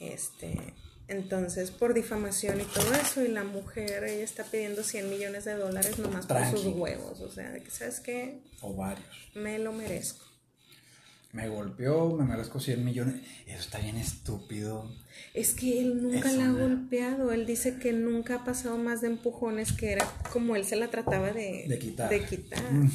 Este, 0.00 0.74
entonces 1.08 1.72
por 1.72 1.92
difamación 1.92 2.60
y 2.60 2.64
todo 2.64 2.94
eso, 2.94 3.20
y 3.24 3.26
la 3.26 3.42
mujer, 3.42 4.04
ella 4.04 4.22
está 4.22 4.44
pidiendo 4.44 4.84
100 4.84 5.10
millones 5.10 5.44
de 5.44 5.54
dólares 5.54 5.98
nomás 5.98 6.26
por 6.26 6.46
sus 6.46 6.66
huevos. 6.66 7.20
O 7.20 7.32
sea, 7.32 7.52
¿sabes 7.68 7.98
qué? 7.98 8.44
O 8.60 8.76
varios. 8.76 9.04
Me 9.34 9.58
lo 9.58 9.72
merezco. 9.72 10.27
Me 11.32 11.48
golpeó, 11.48 12.16
me 12.16 12.24
merezco 12.24 12.58
100 12.58 12.84
millones. 12.84 13.16
Eso 13.46 13.60
está 13.60 13.78
bien 13.78 13.96
estúpido. 13.96 14.90
Es 15.34 15.52
que 15.52 15.80
él 15.80 16.02
nunca 16.02 16.32
la 16.32 16.46
ha 16.46 16.52
golpeado. 16.52 17.32
Él 17.32 17.44
dice 17.46 17.78
que 17.78 17.92
nunca 17.92 18.36
ha 18.36 18.44
pasado 18.44 18.78
más 18.78 19.02
de 19.02 19.08
empujones, 19.08 19.72
que 19.72 19.92
era 19.92 20.06
como 20.32 20.56
él 20.56 20.64
se 20.64 20.76
la 20.76 20.88
trataba 20.88 21.32
de, 21.32 21.66
De 21.68 21.78
quitar. 21.78 22.08
de 22.08 22.24
quitar. 22.24 22.72
Mm. 22.72 22.90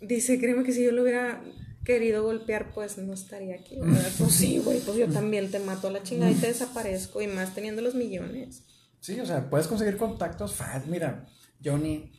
Dice, 0.00 0.40
créeme 0.40 0.64
que 0.64 0.72
si 0.72 0.82
yo 0.82 0.92
lo 0.92 1.02
hubiera 1.02 1.40
querido 1.84 2.22
golpear, 2.24 2.72
pues 2.74 2.98
no 2.98 3.12
estaría 3.12 3.54
aquí, 3.54 3.76
¿verdad? 3.80 4.10
Pues 4.18 4.32
sí, 4.32 4.58
güey, 4.58 4.80
pues 4.80 4.96
yo 4.96 5.08
también 5.08 5.50
te 5.50 5.58
mato 5.60 5.88
a 5.88 5.90
la 5.90 6.02
chingada 6.02 6.30
y 6.30 6.34
te 6.34 6.48
desaparezco, 6.48 7.22
y 7.22 7.26
más 7.26 7.54
teniendo 7.54 7.80
los 7.82 7.94
millones. 7.94 8.62
Sí, 9.00 9.18
o 9.20 9.26
sea, 9.26 9.48
puedes 9.48 9.66
conseguir 9.66 9.96
contactos 9.96 10.54
fat. 10.54 10.84
Mira, 10.86 11.26
Johnny, 11.64 12.12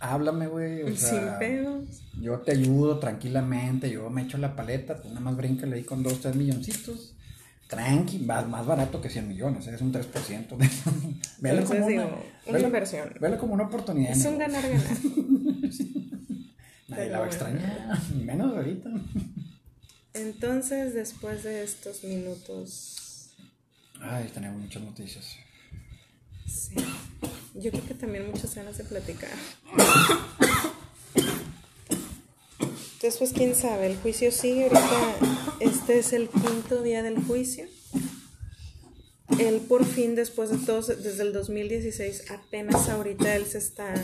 háblame, 0.00 0.46
güey. 0.46 0.82
O 0.82 0.96
sea, 0.96 1.08
Sin 1.30 1.38
pedos. 1.38 2.02
yo 2.20 2.38
te 2.40 2.52
ayudo 2.52 2.98
tranquilamente. 2.98 3.90
Yo 3.90 4.08
me 4.10 4.22
echo 4.22 4.38
la 4.38 4.54
paleta. 4.56 5.00
Tú 5.00 5.08
nada 5.08 5.20
más 5.20 5.36
bríncale 5.36 5.76
ahí 5.76 5.84
con 5.84 6.02
dos, 6.02 6.20
tres 6.20 6.34
milloncitos. 6.36 7.14
Tranqui, 7.68 8.20
más, 8.20 8.48
más 8.48 8.64
barato 8.64 9.00
que 9.00 9.10
100 9.10 9.28
millones. 9.28 9.66
Es 9.66 9.80
un 9.82 9.92
3%. 9.92 10.56
De... 10.56 10.70
Velo 11.40 11.58
Entonces, 11.60 11.76
como 11.76 11.88
digo, 11.88 12.02
una, 12.46 12.58
velo- 12.58 12.66
inversión. 12.66 13.12
Velo 13.20 13.38
como 13.38 13.52
una 13.54 13.64
oportunidad. 13.64 14.12
Es 14.12 14.24
un 14.24 14.38
ganar-ganar. 14.38 14.80
Nadie 16.88 17.02
Pero 17.04 17.12
la 17.12 17.18
va 17.18 17.24
a 17.24 17.28
extrañar. 17.28 17.98
Menos 18.24 18.56
ahorita. 18.56 18.88
Entonces, 20.14 20.94
después 20.94 21.42
de 21.44 21.62
estos 21.62 22.02
minutos, 22.04 23.34
Ay, 24.00 24.30
tenemos 24.32 24.60
muchas 24.62 24.82
noticias. 24.82 25.36
sí. 26.46 26.74
Yo 27.58 27.70
creo 27.70 27.84
que 27.86 27.94
también 27.94 28.26
muchas 28.30 28.54
ganas 28.54 28.78
de 28.78 28.84
platicar. 28.84 29.30
Después, 33.02 33.32
quién 33.32 33.54
sabe, 33.54 33.86
el 33.86 33.96
juicio 33.96 34.30
sigue. 34.32 34.64
Ahorita, 34.64 35.16
este 35.60 35.98
es 35.98 36.12
el 36.12 36.28
quinto 36.28 36.82
día 36.82 37.02
del 37.02 37.22
juicio. 37.24 37.66
Él 39.38 39.60
por 39.68 39.84
fin, 39.84 40.14
después 40.14 40.50
de 40.50 40.58
todos, 40.58 40.88
desde 40.88 41.22
el 41.22 41.32
2016, 41.32 42.30
apenas 42.30 42.88
ahorita 42.88 43.36
él 43.36 43.46
se 43.46 43.58
está 43.58 43.94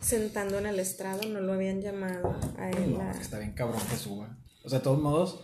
sentando 0.00 0.58
en 0.58 0.66
el 0.66 0.80
estrado, 0.80 1.26
no 1.28 1.40
lo 1.40 1.52
habían 1.54 1.80
llamado 1.80 2.36
a 2.58 2.68
él. 2.70 2.92
No, 2.94 3.00
a- 3.00 3.12
está 3.12 3.38
bien 3.38 3.52
cabrón 3.52 3.80
que 3.88 3.96
suba. 3.96 4.36
O 4.64 4.68
sea, 4.68 4.80
de 4.80 4.84
todos 4.84 5.00
modos, 5.00 5.40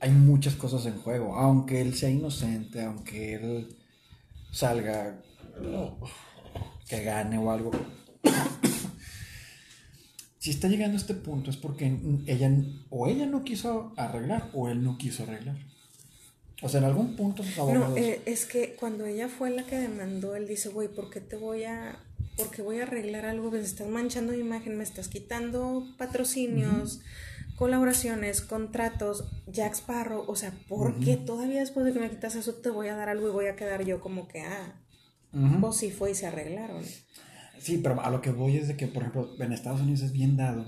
hay 0.00 0.10
muchas 0.10 0.54
cosas 0.54 0.86
en 0.86 0.96
juego. 1.02 1.36
Aunque 1.36 1.80
él 1.82 1.94
sea 1.94 2.08
inocente, 2.08 2.82
aunque 2.82 3.34
él 3.34 3.76
salga, 4.52 5.20
que 6.88 7.02
gane 7.02 7.38
o 7.38 7.50
algo. 7.50 7.70
Si 10.38 10.50
está 10.50 10.66
llegando 10.66 10.96
a 10.96 11.00
este 11.00 11.14
punto 11.14 11.50
es 11.50 11.56
porque 11.56 11.86
ella 12.26 12.50
o 12.90 13.06
ella 13.06 13.26
no 13.26 13.44
quiso 13.44 13.94
arreglar 13.96 14.50
o 14.52 14.68
él 14.68 14.82
no 14.82 14.98
quiso 14.98 15.22
arreglar. 15.22 15.54
O 16.62 16.68
sea, 16.68 16.78
en 16.78 16.86
algún 16.86 17.16
punto 17.16 17.42
sus 17.42 17.56
No, 17.56 17.96
eh, 17.96 18.22
es 18.24 18.46
que 18.46 18.74
cuando 18.74 19.04
ella 19.04 19.28
fue 19.28 19.50
la 19.50 19.64
que 19.64 19.76
demandó, 19.76 20.36
él 20.36 20.46
dice, 20.46 20.68
güey, 20.68 20.88
¿por 20.88 21.10
qué 21.10 21.20
te 21.20 21.36
voy 21.36 21.64
a, 21.64 21.98
por 22.36 22.50
qué 22.50 22.62
voy 22.62 22.78
a 22.78 22.84
arreglar 22.84 23.24
algo? 23.24 23.50
Me 23.50 23.60
estás 23.60 23.88
manchando 23.88 24.32
mi 24.32 24.38
imagen, 24.38 24.76
me 24.76 24.84
estás 24.84 25.08
quitando 25.08 25.86
patrocinios, 25.98 27.00
colaboraciones, 27.56 28.40
contratos, 28.42 29.24
Jack 29.48 29.74
Sparrow, 29.74 30.24
o 30.28 30.36
sea, 30.36 30.52
¿por 30.68 31.00
qué 31.00 31.16
todavía 31.16 31.60
después 31.60 31.84
de 31.84 31.92
que 31.92 31.98
me 31.98 32.10
quitas 32.10 32.36
eso 32.36 32.54
te 32.54 32.70
voy 32.70 32.86
a 32.88 32.96
dar 32.96 33.08
algo 33.08 33.28
y 33.28 33.32
voy 33.32 33.46
a 33.46 33.56
quedar 33.56 33.84
yo 33.84 34.00
como 34.00 34.28
que, 34.28 34.42
ah, 34.42 34.81
Pues 35.32 35.76
sí 35.76 35.90
fue 35.90 36.10
y 36.10 36.14
se 36.14 36.26
arreglaron? 36.26 36.82
Sí, 37.58 37.78
pero 37.82 38.00
a 38.00 38.10
lo 38.10 38.20
que 38.20 38.30
voy 38.30 38.56
es 38.56 38.68
de 38.68 38.76
que, 38.76 38.86
por 38.86 39.02
ejemplo, 39.02 39.34
en 39.38 39.52
Estados 39.52 39.80
Unidos 39.80 40.02
es 40.02 40.12
bien 40.12 40.36
dado 40.36 40.66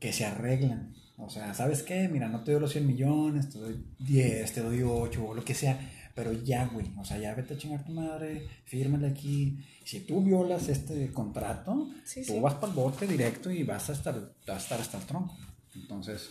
que 0.00 0.12
se 0.12 0.24
arreglan. 0.24 0.94
O 1.16 1.30
sea, 1.30 1.54
¿sabes 1.54 1.82
qué? 1.82 2.08
Mira, 2.08 2.28
no 2.28 2.42
te 2.42 2.52
doy 2.52 2.60
los 2.60 2.72
100 2.72 2.86
millones, 2.86 3.50
te 3.50 3.58
doy 3.58 3.84
10, 4.00 4.52
te 4.52 4.60
doy 4.62 4.82
8 4.82 5.24
o 5.26 5.34
lo 5.34 5.44
que 5.44 5.54
sea. 5.54 5.78
Pero 6.14 6.32
ya, 6.32 6.66
güey, 6.66 6.92
o 6.96 7.04
sea, 7.04 7.18
ya 7.18 7.34
vete 7.34 7.54
a 7.54 7.58
chingar 7.58 7.84
tu 7.84 7.92
madre, 7.92 8.48
fírmale 8.64 9.08
aquí. 9.08 9.58
Si 9.84 10.00
tú 10.00 10.22
violas 10.22 10.68
este 10.68 11.12
contrato, 11.12 11.90
Sí, 12.04 12.22
tú 12.26 12.34
sí. 12.34 12.40
vas 12.40 12.54
para 12.54 12.68
el 12.68 12.72
bote 12.74 13.06
directo 13.06 13.50
y 13.50 13.62
vas 13.64 13.90
a 13.90 13.92
estar, 13.92 14.14
vas 14.46 14.56
a 14.56 14.60
estar 14.60 14.80
hasta 14.80 14.98
el 14.98 15.04
tronco. 15.04 15.36
Entonces, 15.74 16.30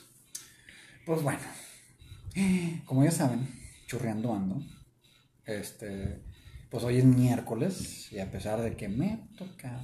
pues 1.05 1.21
bueno, 1.21 1.39
como 2.85 3.03
ya 3.03 3.11
saben, 3.11 3.47
churreando 3.87 4.33
ando. 4.33 4.61
Este, 5.45 6.23
pues 6.73 6.83
hoy 6.85 6.97
es 6.97 7.05
miércoles 7.05 8.11
y 8.11 8.17
a 8.17 8.31
pesar 8.31 8.59
de 8.59 8.75
que 8.75 8.89
me 8.89 9.19
tocaba 9.37 9.79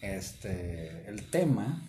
este 0.00 1.08
el 1.08 1.22
tema, 1.30 1.82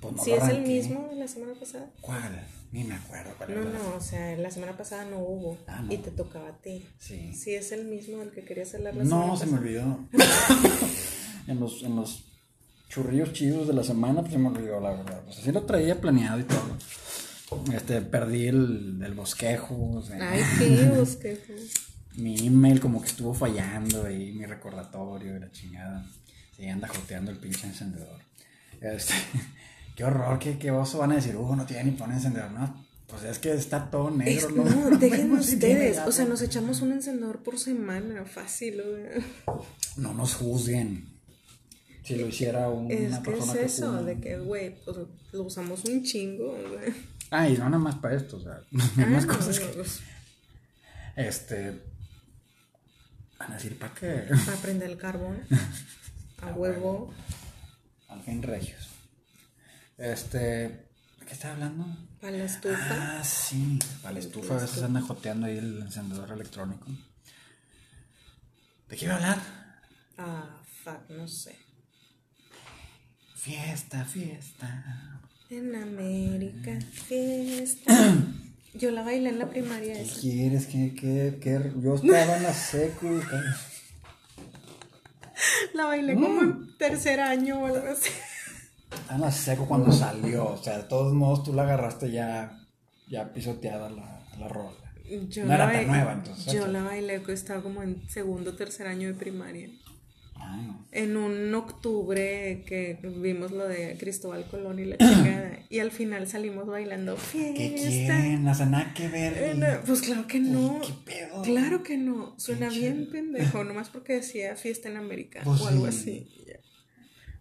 pues 0.00 0.14
no 0.16 0.22
¿Sí 0.22 0.30
lo 0.30 0.36
es 0.36 0.48
el 0.50 0.62
mismo 0.62 1.08
de 1.08 1.16
la 1.16 1.28
semana 1.28 1.54
pasada? 1.58 1.90
¿Cuál? 2.02 2.46
Ni 2.72 2.84
me 2.84 2.94
acuerdo 2.94 3.30
cuál 3.38 3.54
No, 3.54 3.62
era. 3.62 3.70
no, 3.78 3.94
o 3.96 4.00
sea, 4.02 4.36
la 4.36 4.50
semana 4.50 4.76
pasada 4.76 5.06
no 5.06 5.18
hubo 5.18 5.56
Ah, 5.66 5.80
no. 5.82 5.90
y 5.92 5.96
te 5.96 6.10
tocaba 6.10 6.48
a 6.50 6.56
ti. 6.58 6.86
Sí. 6.98 7.32
Sí, 7.32 7.54
es 7.54 7.72
el 7.72 7.86
mismo 7.86 8.18
del 8.18 8.30
que 8.32 8.44
querías 8.44 8.74
hablar 8.74 8.94
la 8.96 9.04
semana 9.04 9.26
No, 9.28 9.36
se 9.36 9.46
me 9.46 9.58
olvidó. 9.58 9.98
en, 11.46 11.58
los, 11.58 11.82
en 11.84 11.96
los 11.96 12.24
churrillos 12.90 13.32
chidos 13.32 13.66
de 13.66 13.72
la 13.72 13.82
semana, 13.82 14.20
pues 14.20 14.32
se 14.34 14.38
me 14.38 14.48
olvidó, 14.48 14.78
la 14.80 14.90
verdad. 14.90 15.22
Pues 15.24 15.38
así 15.38 15.52
lo 15.52 15.62
traía 15.62 15.98
planeado 16.00 16.38
y 16.40 16.44
todo. 16.44 16.76
Este, 17.72 18.00
perdí 18.02 18.48
el, 18.48 19.00
el 19.04 19.14
bosquejo. 19.14 19.92
o 19.96 20.02
sea, 20.02 20.32
Ay, 20.32 20.42
qué 20.58 20.84
bosque. 20.96 21.38
mi 22.16 22.46
email 22.46 22.80
como 22.80 23.00
que 23.00 23.08
estuvo 23.08 23.34
fallando 23.34 24.10
y 24.10 24.32
mi 24.32 24.46
recordatorio 24.46 25.36
y 25.36 25.40
la 25.40 25.50
chingada. 25.52 26.04
Sí, 26.56 26.66
anda 26.68 26.88
joteando 26.88 27.30
el 27.30 27.36
pinche 27.38 27.66
encendedor. 27.66 28.18
Este, 28.80 29.14
qué 29.96 30.04
horror, 30.04 30.38
qué, 30.38 30.58
qué 30.58 30.70
oso 30.70 30.98
van 30.98 31.12
a 31.12 31.16
decir, 31.16 31.36
uh, 31.36 31.54
no 31.56 31.66
tiene 31.66 31.84
ni 31.84 31.90
pone 31.92 32.14
encendedor. 32.14 32.50
No, 32.52 32.86
pues 33.06 33.22
es 33.24 33.38
que 33.38 33.52
está 33.52 33.90
todo 33.90 34.10
negro, 34.10 34.48
Es- 34.48 34.54
¿no? 34.56 34.64
no, 34.64 34.96
dejen 34.98 35.42
si 35.42 35.58
tiene 35.58 35.90
ustedes. 35.90 35.98
O 36.06 36.12
sea, 36.12 36.24
nos 36.24 36.40
echamos 36.42 36.80
un 36.80 36.92
encendedor 36.92 37.42
por 37.42 37.58
semana, 37.58 38.24
fácil. 38.24 38.82
güey. 38.82 39.58
No 39.96 40.14
nos 40.14 40.34
juzguen. 40.34 41.14
Si 42.02 42.14
lo 42.16 42.26
hiciera 42.28 42.68
una 42.70 42.94
Es 42.94 43.00
que 43.00 43.06
es 43.14 43.18
persona 43.18 43.60
eso, 43.60 44.04
de 44.04 44.20
que, 44.20 44.38
güey, 44.38 44.76
pues 44.84 44.96
lo 45.32 45.42
usamos 45.42 45.84
un 45.84 46.02
chingo. 46.04 46.52
güey. 46.52 46.94
Ah, 47.30 47.48
y 47.48 47.56
no 47.56 47.64
nada 47.64 47.78
más 47.78 47.96
para 47.96 48.14
esto, 48.14 48.36
o 48.36 48.40
sea, 48.40 48.60
hay 48.96 49.04
Ah, 49.04 49.06
más 49.06 49.26
cosas 49.26 49.58
que. 49.58 49.84
Este. 51.16 51.82
Van 53.38 53.52
a 53.52 53.54
decir, 53.54 53.78
¿para 53.78 53.94
qué? 53.94 54.28
Para 54.44 54.56
prender 54.58 54.90
el 54.90 54.96
carbón. 54.98 55.42
A 56.42 56.48
huevo. 56.52 57.12
Al 58.08 58.22
fin 58.22 58.42
regios. 58.42 58.88
Este. 59.98 60.38
¿De 61.18 61.26
qué 61.26 61.32
estaba 61.32 61.54
hablando? 61.54 61.84
Para 62.20 62.36
la 62.36 62.44
estufa. 62.44 63.18
Ah, 63.18 63.24
sí. 63.24 63.78
Para 64.02 64.14
la 64.14 64.20
estufa 64.20 64.54
a 64.56 64.60
veces 64.62 64.82
anda 64.82 65.00
joteando 65.00 65.46
ahí 65.46 65.58
el 65.58 65.80
encendedor 65.82 66.30
electrónico. 66.30 66.86
¿De 68.88 68.96
qué 68.96 69.04
iba 69.06 69.14
a 69.14 69.16
hablar? 69.16 69.38
Ah, 70.18 70.60
fuck, 70.84 71.10
no 71.10 71.26
sé. 71.26 71.58
Fiesta, 73.34 74.04
fiesta. 74.04 75.15
En 75.50 75.74
América, 75.76 76.78
fiesta. 76.80 77.94
Yo 78.74 78.90
la 78.90 79.02
bailé 79.02 79.30
en 79.30 79.38
la 79.38 79.48
primaria 79.48 79.94
¿Qué 79.94 80.02
esa. 80.02 80.20
quieres? 80.20 80.66
¿Qué, 80.66 80.94
qué, 80.94 81.38
qué? 81.40 81.72
Yo 81.80 81.94
estaba 81.94 82.36
en 82.36 82.42
la 82.42 82.52
secu. 82.52 83.20
La 85.74 85.84
bailé 85.86 86.14
como 86.14 86.42
en 86.42 86.76
tercer 86.76 87.20
año 87.20 87.60
o 87.62 87.66
algo 87.66 87.88
así. 87.88 88.10
Estaba 88.90 89.14
en 89.14 89.20
la 89.22 89.30
secu 89.32 89.66
cuando 89.66 89.92
salió. 89.92 90.46
O 90.50 90.56
sea, 90.62 90.78
de 90.78 90.84
todos 90.84 91.14
modos 91.14 91.44
tú 91.44 91.52
la 91.54 91.62
agarraste 91.62 92.10
ya, 92.10 92.60
ya 93.08 93.32
pisoteada 93.32 93.88
la, 93.88 94.26
la 94.38 94.48
rola. 94.48 94.76
Yo 95.30 95.44
No 95.46 95.54
era 95.54 95.66
la 95.66 95.72
tan 95.72 95.82
bailé- 95.82 95.86
nueva, 95.86 96.12
entonces, 96.14 96.52
Yo 96.52 96.66
la 96.66 96.82
bailé 96.82 97.22
que 97.22 97.32
estaba 97.32 97.62
como 97.62 97.82
en 97.82 98.02
segundo 98.10 98.50
o 98.50 98.54
tercer 98.54 98.88
año 98.88 99.08
de 99.08 99.14
primaria. 99.14 99.70
En 100.96 101.16
un 101.16 101.54
octubre 101.54 102.64
que 102.66 102.98
vimos 103.02 103.50
lo 103.52 103.68
de 103.68 103.96
Cristóbal 103.98 104.46
Colón 104.50 104.78
y 104.78 104.84
la 104.86 104.96
chica. 104.96 105.58
y 105.68 105.78
al 105.80 105.90
final 105.90 106.26
salimos 106.26 106.66
bailando 106.66 107.16
¿Qué 107.32 107.52
fiesta. 107.76 108.16
quieren? 108.20 108.48
O 108.48 108.54
sea, 108.54 108.66
nada 108.66 108.94
que 108.94 109.08
ver. 109.08 109.32
Eh, 109.36 109.54
no, 109.54 109.66
Pues 109.86 110.00
claro 110.00 110.26
que 110.26 110.40
no. 110.40 110.80
¿Qué 110.80 110.94
pedo? 111.04 111.42
Claro 111.42 111.82
que 111.82 111.98
no. 111.98 112.34
Suena 112.38 112.70
bien 112.70 113.08
pendejo, 113.10 113.62
nomás 113.68 113.90
porque 113.90 114.14
decía 114.14 114.56
fiesta 114.56 114.88
en 114.88 114.96
América 114.96 115.40
Pues 115.44 115.60
o 115.60 115.68
algo 115.68 115.90
sí. 115.92 115.98
así. 115.98 116.32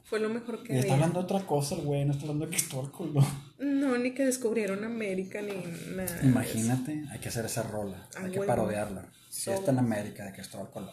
Fue 0.04 0.20
lo 0.20 0.30
mejor 0.30 0.62
que 0.62 0.76
Y 0.76 0.78
está 0.80 0.94
hablando 0.94 1.20
de 1.20 1.26
otra 1.26 1.48
cosa 1.48 1.74
el 1.76 1.82
güey, 1.82 2.06
no 2.06 2.12
está 2.12 2.24
hablando 2.26 2.46
de 2.46 2.52
Cristóbal 2.52 2.92
Colón. 2.92 3.26
No, 3.58 3.98
ni 3.98 4.12
que 4.12 4.24
descubrieron 4.26 4.84
América 4.84 5.42
ni 5.42 5.54
nada. 5.96 6.20
Imagínate, 6.24 7.04
hay 7.12 7.20
que 7.20 7.30
hacer 7.30 7.46
esa 7.46 7.64
rola, 7.64 8.08
hay 8.18 8.30
que 8.32 8.40
huevo. 8.40 8.46
parodiarla. 8.48 9.08
Si 9.30 9.50
está 9.50 9.72
en. 9.72 9.80
América 9.80 10.24
de 10.26 10.34
Cristóbal 10.34 10.70
Colón. 10.70 10.92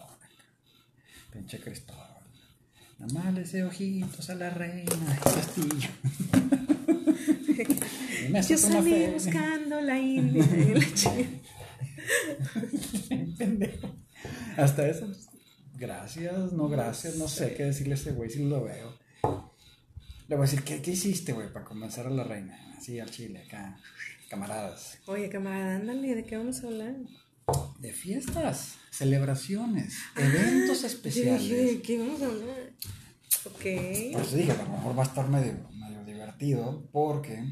Pinche 1.30 1.58
Cristóbal. 1.60 2.11
Le 3.02 3.42
hice 3.42 3.64
ojitos 3.64 4.30
a 4.30 4.36
la 4.36 4.50
reina 4.50 4.84
del 4.84 5.18
castillo. 5.18 5.88
Yo 8.48 8.56
salí 8.56 9.08
buscando 9.12 9.80
la 9.80 9.98
India 9.98 10.44
y 10.44 10.74
la. 10.74 10.86
Pendejo. 13.36 13.96
Hasta 14.56 14.88
eso. 14.88 15.12
Gracias, 15.76 16.52
no 16.52 16.68
gracias, 16.68 17.16
no 17.16 17.26
sé 17.26 17.54
qué 17.54 17.64
decirle 17.64 17.94
a 17.94 17.96
ese 17.96 18.12
güey 18.12 18.30
si 18.30 18.44
lo 18.44 18.62
veo. 18.62 18.96
Le 20.28 20.36
voy 20.36 20.46
a 20.46 20.48
decir, 20.48 20.62
¿qué, 20.62 20.80
qué 20.80 20.92
hiciste, 20.92 21.32
güey, 21.32 21.52
para 21.52 21.64
convencer 21.64 22.06
a 22.06 22.10
la 22.10 22.22
reina? 22.22 22.56
Así 22.78 23.00
al 23.00 23.10
chile, 23.10 23.42
acá, 23.46 23.80
camaradas. 24.30 24.98
Oye, 25.06 25.28
camarada, 25.28 25.74
ándale, 25.74 26.14
¿de 26.14 26.24
qué 26.24 26.36
vamos 26.36 26.62
a 26.62 26.68
hablar? 26.68 26.94
De 27.80 27.92
fiestas, 27.92 28.76
celebraciones, 28.90 29.98
eventos 30.16 30.84
especiales. 30.84 31.42
dije, 31.42 31.56
¿de 31.56 31.82
qué 31.82 31.98
vamos 31.98 32.22
a 32.22 32.26
hablar? 32.26 32.71
Ok. 33.46 34.12
Por 34.12 34.22
eso 34.22 34.36
dije, 34.36 34.52
a 34.52 34.62
lo 34.62 34.68
mejor 34.70 34.98
va 34.98 35.02
a 35.02 35.06
estar 35.06 35.28
medio, 35.28 35.68
medio 35.72 36.04
divertido, 36.04 36.88
porque, 36.92 37.42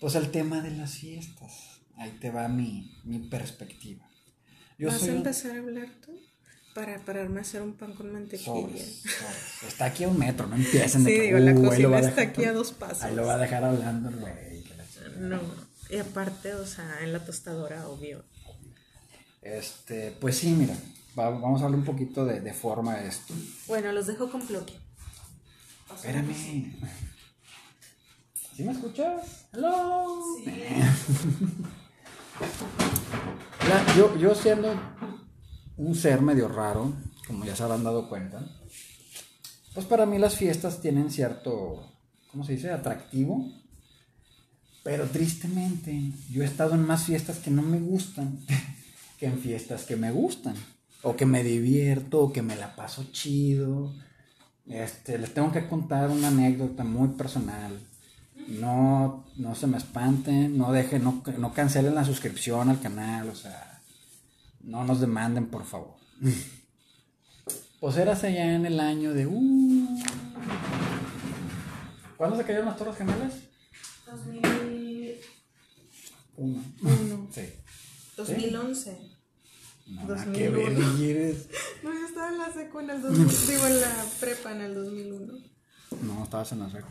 pues 0.00 0.14
el 0.14 0.30
tema 0.30 0.60
de 0.62 0.70
las 0.72 0.92
fiestas, 0.94 1.80
ahí 1.96 2.10
te 2.20 2.30
va 2.30 2.48
mi, 2.48 3.00
mi 3.04 3.18
perspectiva. 3.18 4.08
Yo 4.78 4.88
¿Vas 4.88 5.00
soy 5.00 5.08
a 5.10 5.12
un- 5.12 5.18
empezar 5.18 5.52
a 5.56 5.58
hablar 5.58 5.88
tú? 6.04 6.12
Para 6.74 6.98
pararme 7.04 7.38
a 7.38 7.42
hacer 7.42 7.60
un 7.60 7.74
pan 7.74 7.92
con 7.92 8.10
mantequilla. 8.12 8.44
Sobres, 8.44 9.02
sobres. 9.02 9.62
Está 9.68 9.84
aquí 9.84 10.04
a 10.04 10.08
un 10.08 10.18
metro, 10.18 10.46
no 10.46 10.56
empiecen 10.56 11.04
Sí, 11.04 11.12
digo, 11.12 11.38
la 11.38 11.52
"Uh, 11.52 11.64
cocina 11.66 11.98
está 11.98 12.10
dejar- 12.22 12.28
aquí 12.28 12.44
a 12.44 12.52
dos 12.54 12.72
pasos. 12.72 13.02
Ahí 13.02 13.14
lo 13.14 13.26
va 13.26 13.34
a 13.34 13.38
dejar 13.38 13.62
hablando 13.64 14.08
el 14.08 14.16
güey. 14.16 14.64
No, 15.18 15.38
y 15.90 15.96
aparte, 15.98 16.54
o 16.54 16.64
sea, 16.66 17.00
en 17.02 17.12
la 17.12 17.22
tostadora, 17.24 17.86
obvio. 17.88 18.24
Este, 19.42 20.16
pues 20.20 20.38
sí, 20.38 20.50
mira, 20.52 20.74
va- 21.18 21.30
vamos 21.30 21.60
a 21.60 21.66
hablar 21.66 21.78
un 21.80 21.84
poquito 21.84 22.24
de, 22.24 22.40
de 22.40 22.54
forma 22.54 22.96
de 22.96 23.08
esto. 23.08 23.34
Bueno, 23.66 23.92
los 23.92 24.06
dejo 24.06 24.30
con 24.30 24.40
Ploqui. 24.46 24.74
Espérame. 25.94 26.34
¿Sí 28.56 28.62
me 28.64 28.72
escuchas? 28.72 29.46
Hello. 29.52 30.06
Mira, 33.62 33.96
yo, 33.96 34.16
yo 34.18 34.34
siendo 34.34 34.74
un 35.76 35.94
ser 35.94 36.20
medio 36.20 36.48
raro, 36.48 36.92
como 37.26 37.44
ya 37.44 37.54
se 37.56 37.62
habrán 37.62 37.84
dado 37.84 38.08
cuenta, 38.08 38.44
pues 39.74 39.86
para 39.86 40.04
mí 40.06 40.18
las 40.18 40.36
fiestas 40.36 40.80
tienen 40.80 41.10
cierto, 41.10 41.88
¿cómo 42.30 42.44
se 42.44 42.52
dice? 42.52 42.70
Atractivo. 42.70 43.50
Pero 44.82 45.06
tristemente, 45.06 46.12
yo 46.30 46.42
he 46.42 46.46
estado 46.46 46.74
en 46.74 46.84
más 46.84 47.04
fiestas 47.04 47.38
que 47.38 47.50
no 47.50 47.62
me 47.62 47.78
gustan 47.78 48.44
que 49.18 49.26
en 49.26 49.38
fiestas 49.38 49.84
que 49.84 49.96
me 49.96 50.10
gustan. 50.10 50.56
O 51.04 51.16
que 51.16 51.26
me 51.26 51.42
divierto, 51.42 52.20
o 52.20 52.32
que 52.32 52.42
me 52.42 52.54
la 52.54 52.76
paso 52.76 53.06
chido. 53.12 53.92
Este, 54.66 55.18
les 55.18 55.34
tengo 55.34 55.52
que 55.52 55.66
contar 55.68 56.10
una 56.10 56.28
anécdota 56.28 56.84
muy 56.84 57.08
personal. 57.08 57.78
No, 58.48 59.24
no 59.36 59.54
se 59.54 59.66
me 59.66 59.78
espanten, 59.78 60.56
no 60.58 60.72
dejen, 60.72 61.04
no, 61.04 61.22
no 61.38 61.52
cancelen 61.52 61.94
la 61.94 62.04
suscripción 62.04 62.70
al 62.70 62.80
canal, 62.80 63.28
o 63.28 63.34
sea, 63.34 63.80
no 64.62 64.84
nos 64.84 65.00
demanden, 65.00 65.46
por 65.46 65.64
favor. 65.64 65.94
Pues 67.82 67.96
eras 67.96 68.22
allá 68.22 68.54
en 68.54 68.64
el 68.64 68.78
año 68.78 69.12
de. 69.12 69.26
Uh, 69.26 69.98
¿Cuándo 72.16 72.36
se 72.36 72.44
cayeron 72.44 72.66
las 72.66 72.76
Torres 72.76 72.96
Gemelas? 72.96 73.34
2001. 74.06 75.18
Uno. 76.36 77.28
Sí. 77.32 77.42
2011. 78.16 78.92
No, 78.92 78.98
2001. 79.96 80.14
nada 80.14 80.32
que 80.32 80.48
ver, 80.48 80.74
quieres. 80.96 81.48
No, 81.82 81.92
yo 81.92 82.06
estaba 82.06 82.28
en 82.28 82.38
la 82.38 82.52
seco 82.52 82.80
en 82.80 82.90
el 82.90 83.02
2000, 83.02 83.26
digo 83.48 83.66
en 83.66 83.80
la 83.80 84.04
prepa 84.20 84.52
en 84.52 84.60
el 84.62 84.74
2001. 84.74 85.32
No, 86.02 86.24
estabas 86.24 86.52
en 86.52 86.58
la 86.60 86.70
seco. 86.70 86.88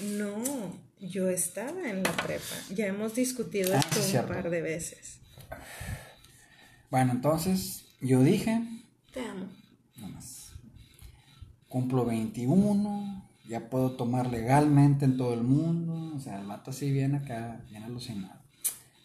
No, 0.00 0.76
yo 1.00 1.28
estaba 1.28 1.88
en 1.88 2.02
la 2.02 2.12
prepa. 2.16 2.54
Ya 2.74 2.86
hemos 2.86 3.14
discutido 3.14 3.72
Ah, 3.74 3.80
esto 3.80 4.20
un 4.20 4.26
par 4.28 4.50
de 4.50 4.60
veces. 4.62 5.18
Bueno, 6.90 7.12
entonces, 7.12 7.86
yo 8.00 8.22
dije, 8.22 8.62
Te 9.12 9.20
amo. 9.20 9.46
nada 9.96 10.12
más. 10.14 10.52
Cumplo 11.68 12.04
21, 12.04 13.28
ya 13.48 13.68
puedo 13.68 13.92
tomar 13.92 14.28
legalmente 14.30 15.04
en 15.04 15.16
todo 15.16 15.34
el 15.34 15.42
mundo. 15.42 16.14
O 16.16 16.20
sea, 16.20 16.40
el 16.40 16.46
vato 16.46 16.70
así 16.70 16.90
viene 16.92 17.18
acá, 17.18 17.60
bien 17.70 17.82
alucinado. 17.82 18.40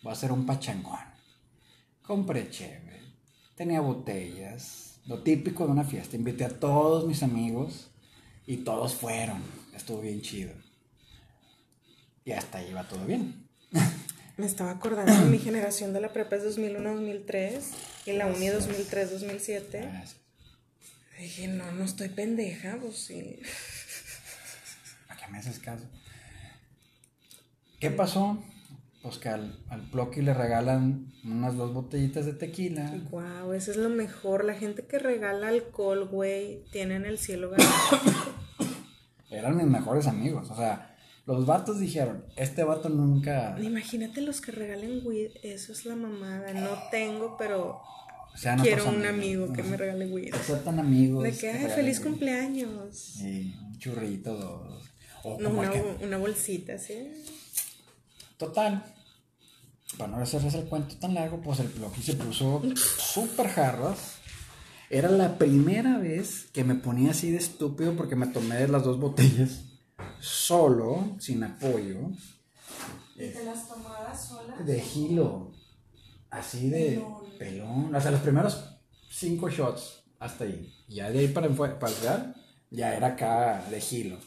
Voy 0.03 0.11
a 0.11 0.13
hacer 0.13 0.31
un 0.31 0.45
pachangón. 0.45 0.99
Compré 2.03 2.49
chévere, 2.49 2.98
tenía 3.59 3.81
botellas, 3.81 5.01
lo 5.05 5.21
típico 5.21 5.65
de 5.65 5.71
una 5.73 5.83
fiesta. 5.83 6.15
Invité 6.15 6.45
a 6.45 6.59
todos 6.61 7.05
mis 7.05 7.23
amigos 7.23 7.91
y 8.47 8.63
todos 8.63 8.95
fueron. 8.95 9.43
Estuvo 9.75 9.99
bien 9.99 10.21
chido. 10.21 10.53
Y 12.23 12.31
hasta 12.31 12.59
ahí 12.59 12.71
va 12.71 12.87
todo 12.87 13.05
bien. 13.05 13.49
Me 14.37 14.45
estaba 14.45 14.71
acordando 14.71 15.13
de 15.13 15.25
mi 15.25 15.39
generación 15.39 15.91
de 15.91 15.99
la 15.99 16.13
prepa 16.13 16.37
es 16.37 16.57
2001-2003 16.57 17.61
y 18.05 18.13
la 18.13 18.27
uni 18.27 18.47
2003-2007. 18.47 19.91
Ah, 19.91 20.05
sí. 20.07 20.15
Dije, 21.19 21.49
no, 21.49 21.69
no 21.73 21.83
estoy 21.83 22.07
pendeja, 22.07 22.77
pues 22.79 22.95
sí. 22.95 23.41
¿A 25.09 25.17
qué 25.17 25.27
me 25.29 25.37
haces 25.37 25.59
caso? 25.59 25.83
¿Qué 27.81 27.91
pasó? 27.91 28.41
Pues 29.01 29.17
que 29.17 29.29
al, 29.29 29.57
al 29.69 29.89
Ploqui 29.89 30.21
le 30.21 30.33
regalan 30.33 31.11
unas 31.23 31.55
dos 31.55 31.73
botellitas 31.73 32.25
de 32.25 32.33
tequila. 32.33 32.91
Wow, 33.11 33.53
eso 33.53 33.71
es 33.71 33.77
lo 33.77 33.89
mejor. 33.89 34.43
La 34.43 34.55
gente 34.55 34.85
que 34.85 34.99
regala 34.99 35.47
alcohol, 35.47 36.05
güey, 36.09 36.63
tienen 36.71 37.05
el 37.05 37.17
cielo 37.17 37.49
ganado. 37.49 37.71
Eran 39.29 39.55
mis 39.55 39.67
mejores 39.67 40.05
amigos. 40.07 40.49
O 40.51 40.55
sea, 40.55 40.97
los 41.25 41.45
vatos 41.45 41.79
dijeron, 41.79 42.25
este 42.35 42.63
vato 42.63 42.89
nunca 42.89 43.55
Imagínate 43.61 44.21
los 44.21 44.41
que 44.41 44.51
regalen 44.51 45.01
weed, 45.05 45.31
eso 45.43 45.71
es 45.71 45.85
la 45.85 45.95
mamada. 45.95 46.53
No 46.53 46.71
tengo, 46.91 47.37
pero 47.37 47.79
sean 48.35 48.59
quiero 48.59 48.89
un 48.89 49.05
amigos. 49.05 49.49
amigo 49.49 49.53
que 49.53 49.63
me 49.63 49.77
regale 49.77 50.07
weed. 50.07 50.31
Que 50.33 50.39
sean 50.39 50.63
tan 50.63 50.79
amigos. 50.79 51.23
De 51.23 51.31
que, 51.31 51.47
ay, 51.49 51.53
regalen 51.53 51.75
feliz 51.75 51.99
cumpleaños. 52.01 52.95
Sí, 52.97 53.55
un 53.65 53.77
churrito, 53.77 54.35
dos. 54.35 54.89
O 55.23 55.39
No, 55.39 55.51
una 56.01 56.17
bolsita, 56.17 56.77
¿sí? 56.77 57.11
Total. 58.39 58.95
Para 59.97 60.11
no 60.15 60.23
hacerles 60.23 60.53
el 60.53 60.65
cuento 60.65 60.95
tan 60.95 61.13
largo, 61.13 61.41
pues 61.41 61.59
el 61.59 61.67
Ploqui 61.67 62.01
se 62.01 62.13
puso 62.15 62.61
súper 62.75 63.49
jarras. 63.49 64.15
Era 64.89 65.09
la 65.09 65.37
primera 65.37 65.97
vez 65.97 66.47
que 66.53 66.63
me 66.63 66.75
ponía 66.75 67.11
así 67.11 67.29
de 67.29 67.37
estúpido 67.37 67.95
porque 67.95 68.15
me 68.15 68.27
tomé 68.27 68.67
las 68.67 68.83
dos 68.83 68.99
botellas 68.99 69.65
solo, 70.19 71.15
sin 71.19 71.43
apoyo, 71.43 72.11
¿Y 73.15 73.29
te 73.31 73.43
las 73.43 73.67
tomabas 73.67 74.27
sola? 74.27 74.55
de 74.57 74.79
gilo. 74.79 75.51
Así 76.29 76.69
de 76.69 77.03
pelón. 77.37 77.93
O 77.93 78.01
sea, 78.01 78.11
los 78.11 78.21
primeros 78.21 78.63
cinco 79.09 79.49
shots 79.49 80.03
hasta 80.19 80.45
ahí. 80.45 80.73
Ya 80.87 81.09
de 81.09 81.19
ahí 81.19 81.27
para, 81.27 81.49
para 81.49 81.93
allá, 81.93 82.35
ya 82.71 82.95
era 82.95 83.07
acá 83.07 83.65
de 83.69 83.81
gilo. 83.81 84.17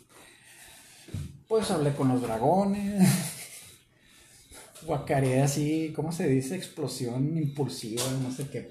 Pues 1.49 1.71
hablé 1.71 1.95
con 1.95 2.09
los 2.09 2.21
dragones. 2.21 3.09
Guacareé 4.87 5.43
así, 5.43 5.93
¿cómo 5.95 6.13
se 6.13 6.29
dice? 6.29 6.57
Explosión 6.57 7.37
impulsiva, 7.37 8.03
no 8.23 8.31
sé 8.33 8.49
qué. 8.49 8.71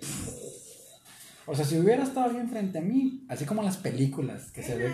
O 1.45 1.56
sea, 1.56 1.65
si 1.65 1.78
hubiera 1.78 2.04
estado 2.04 2.28
alguien 2.28 2.50
frente 2.50 2.78
a 2.78 2.82
mí, 2.82 3.26
así 3.28 3.45
como 3.45 3.62
en 3.62 3.65
las 3.65 3.78
películas 3.78 4.52
que 4.52 4.63
se 4.63 4.78
ven. 4.78 4.93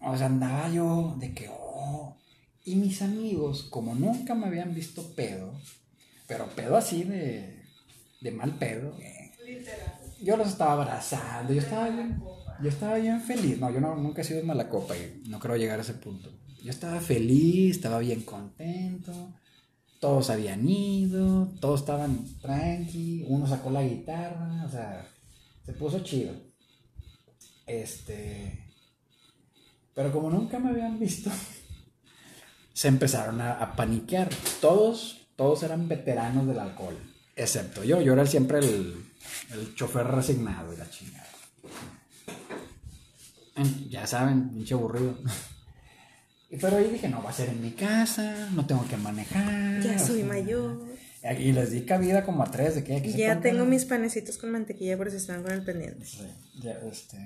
O 0.00 0.16
sea, 0.16 0.26
andaba 0.26 0.68
yo 0.70 1.16
de 1.18 1.32
que, 1.32 1.48
oh. 1.50 2.16
Y 2.64 2.76
mis 2.76 3.00
amigos, 3.00 3.64
como 3.64 3.94
nunca 3.94 4.34
me 4.34 4.46
habían 4.46 4.74
visto 4.74 5.14
pedo, 5.14 5.52
pero 6.26 6.46
pedo 6.48 6.76
así 6.76 7.04
de, 7.04 7.62
de 8.20 8.30
mal 8.32 8.58
pedo, 8.58 8.96
Literal. 9.46 9.94
yo 10.20 10.36
los 10.36 10.48
estaba 10.48 10.72
abrazando, 10.72 11.52
yo 11.52 11.60
estaba 11.60 11.88
bien, 11.88 12.20
yo 12.60 12.68
estaba 12.68 12.96
bien 12.96 13.20
feliz. 13.20 13.58
No, 13.58 13.70
yo 13.70 13.80
no, 13.80 13.94
nunca 13.96 14.22
he 14.22 14.24
sido 14.24 14.44
mala 14.44 14.68
copa 14.68 14.96
y 14.96 15.22
no 15.28 15.38
creo 15.38 15.56
llegar 15.56 15.78
a 15.78 15.82
ese 15.82 15.94
punto. 15.94 16.30
Yo 16.62 16.70
estaba 16.70 17.00
feliz, 17.00 17.76
estaba 17.76 18.00
bien 18.00 18.22
contento, 18.22 19.12
todos 20.00 20.30
habían 20.30 20.68
ido, 20.68 21.48
todos 21.60 21.80
estaban 21.80 22.26
tranqui, 22.40 23.24
uno 23.28 23.46
sacó 23.46 23.70
la 23.70 23.82
guitarra, 23.82 24.64
o 24.66 24.70
sea, 24.70 25.08
se 25.64 25.72
puso 25.72 26.00
chido. 26.00 26.32
Este. 27.66 28.64
Pero 29.94 30.12
como 30.12 30.30
nunca 30.30 30.58
me 30.58 30.70
habían 30.70 30.98
visto, 30.98 31.30
se 32.72 32.88
empezaron 32.88 33.40
a, 33.40 33.54
a 33.54 33.74
paniquear. 33.74 34.28
Todos, 34.60 35.28
todos 35.36 35.62
eran 35.62 35.88
veteranos 35.88 36.46
del 36.46 36.58
alcohol, 36.58 36.96
excepto 37.34 37.82
yo. 37.82 38.00
Yo 38.00 38.12
era 38.12 38.26
siempre 38.26 38.58
el, 38.58 39.04
el 39.52 39.74
chofer 39.74 40.06
resignado 40.06 40.72
y 40.72 40.76
la 40.76 40.90
chingada. 40.90 41.26
Ya 43.88 44.06
saben, 44.06 44.50
pinche 44.50 44.74
aburrido. 44.74 45.16
Y 46.48 46.58
Pero 46.58 46.76
ahí 46.76 46.88
dije, 46.90 47.08
no, 47.08 47.22
va 47.22 47.30
a 47.30 47.32
ser 47.32 47.48
en 47.48 47.60
mi 47.60 47.72
casa, 47.72 48.48
no 48.52 48.66
tengo 48.66 48.86
que 48.88 48.96
manejar. 48.96 49.82
Ya 49.82 49.98
soy 49.98 50.22
mayor. 50.22 50.96
Y 51.38 51.52
les 51.52 51.72
di 51.72 51.82
cabida 51.82 52.24
como 52.24 52.44
a 52.44 52.50
tres 52.50 52.76
de 52.76 52.84
que 52.84 52.96
aquí 52.96 53.10
se 53.10 53.18
Ya 53.18 53.40
tengo 53.40 53.64
mis 53.64 53.84
panecitos 53.84 54.38
con 54.38 54.52
mantequilla 54.52 54.96
por 54.96 55.10
si 55.10 55.16
están 55.16 55.42
con 55.42 55.50
el 55.50 55.64
pendiente. 55.64 56.06
Sí, 56.06 56.26
ya, 56.60 56.72
este. 56.72 57.16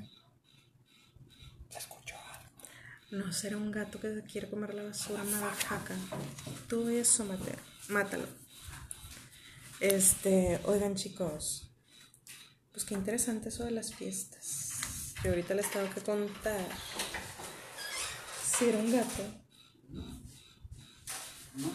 Se 1.69 1.79
escuchó 1.79 2.15
algo. 2.17 3.27
No 3.27 3.31
será 3.33 3.59
un 3.59 3.71
gato 3.71 4.01
que 4.01 4.15
se 4.15 4.23
quiere 4.23 4.49
comer 4.49 4.73
la 4.73 4.85
basura, 4.85 5.23
madafaca. 5.23 5.95
Tú 6.67 6.89
eso, 6.89 7.27
Mateo. 7.27 7.57
Mátalo. 7.89 8.27
Este, 9.81 10.61
oigan 10.65 10.95
chicos, 10.95 11.71
pues 12.73 12.85
qué 12.85 12.95
interesante 12.95 13.51
eso 13.51 13.65
de 13.65 13.73
las 13.73 13.95
fiestas. 13.95 15.15
Que 15.21 15.29
ahorita 15.29 15.55
les 15.55 15.71
tengo 15.71 15.93
que 15.93 16.01
contar. 16.01 16.67
Si 18.61 18.69
era 18.69 18.79
un 18.79 18.93
gato. 18.93 19.23
Un 21.57 21.73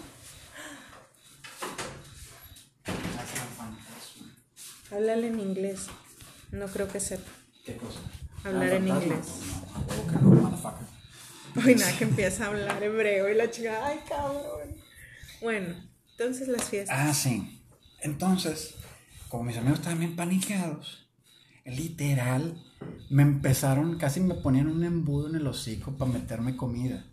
fantasma. 3.57 4.35
Háblale 4.91 5.27
en 5.29 5.39
inglés. 5.39 5.87
No 6.51 6.67
creo 6.67 6.87
que 6.87 6.99
sepa. 6.99 7.31
¿Qué 7.65 7.77
cosa? 7.77 8.01
Hablar 8.43 8.73
en 8.73 8.87
inglés. 8.87 9.25
No, 10.13 10.21
no, 10.21 10.41
motherfucker. 10.41 10.85
Hoy 11.65 11.73
nada, 11.73 11.97
que 11.97 12.03
empieza 12.03 12.45
a 12.45 12.49
hablar 12.49 12.83
hebreo 12.83 13.31
y 13.31 13.33
la 13.33 13.49
chica, 13.49 13.83
ay 13.83 14.01
cabrón. 14.07 14.75
Bueno, 15.41 15.75
entonces 16.11 16.47
las 16.47 16.65
fiestas. 16.65 16.95
Ah, 16.99 17.15
sí. 17.15 17.63
Entonces, 18.01 18.75
como 19.29 19.45
mis 19.45 19.57
amigos 19.57 19.79
estaban 19.79 19.97
bien 19.97 20.15
paniqueados, 20.15 21.07
literal, 21.65 22.63
me 23.09 23.23
empezaron, 23.23 23.97
casi 23.97 24.19
me 24.19 24.35
ponían 24.35 24.67
un 24.67 24.83
embudo 24.83 25.29
en 25.29 25.35
el 25.35 25.47
hocico 25.47 25.91
para 25.97 26.11
meterme 26.11 26.55
comida. 26.55 27.05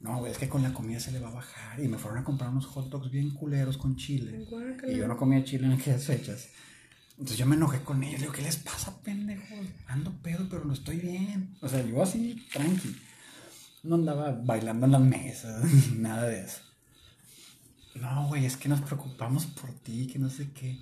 No, 0.00 0.18
güey, 0.18 0.32
es 0.32 0.38
que 0.38 0.48
con 0.48 0.62
la 0.62 0.72
comida 0.72 0.98
se 0.98 1.12
le 1.12 1.20
va 1.20 1.28
a 1.28 1.34
bajar. 1.34 1.78
Y 1.82 1.88
me 1.88 1.98
fueron 1.98 2.20
a 2.20 2.24
comprar 2.24 2.50
unos 2.50 2.66
hot 2.66 2.88
dogs 2.88 3.10
bien 3.10 3.30
culeros 3.30 3.76
con 3.76 3.96
chile. 3.96 4.46
Guácala. 4.48 4.92
Y 4.92 4.96
yo 4.96 5.06
no 5.06 5.16
comía 5.16 5.44
chile 5.44 5.66
en 5.66 5.72
aquellas 5.72 6.04
fechas. 6.04 6.48
Entonces 7.12 7.36
yo 7.36 7.44
me 7.44 7.56
enojé 7.56 7.80
con 7.80 8.02
ellos. 8.02 8.14
Le 8.14 8.26
digo, 8.26 8.32
¿qué 8.32 8.40
les 8.40 8.56
pasa, 8.56 8.98
pendejos? 9.02 9.66
Ando 9.88 10.10
pedo, 10.22 10.46
pero 10.48 10.64
no 10.64 10.72
estoy 10.72 10.96
bien. 10.96 11.54
O 11.60 11.68
sea, 11.68 11.84
yo 11.84 12.02
así, 12.02 12.46
tranqui. 12.50 12.96
No 13.82 13.96
andaba 13.96 14.32
bailando 14.32 14.86
en 14.86 14.92
las 14.92 15.02
mesas, 15.02 15.64
nada 15.96 16.26
de 16.26 16.44
eso. 16.44 16.62
No, 17.94 18.28
güey, 18.28 18.46
es 18.46 18.56
que 18.56 18.68
nos 18.68 18.80
preocupamos 18.80 19.46
por 19.46 19.70
ti, 19.70 20.06
que 20.06 20.18
no 20.18 20.30
sé 20.30 20.50
qué. 20.52 20.78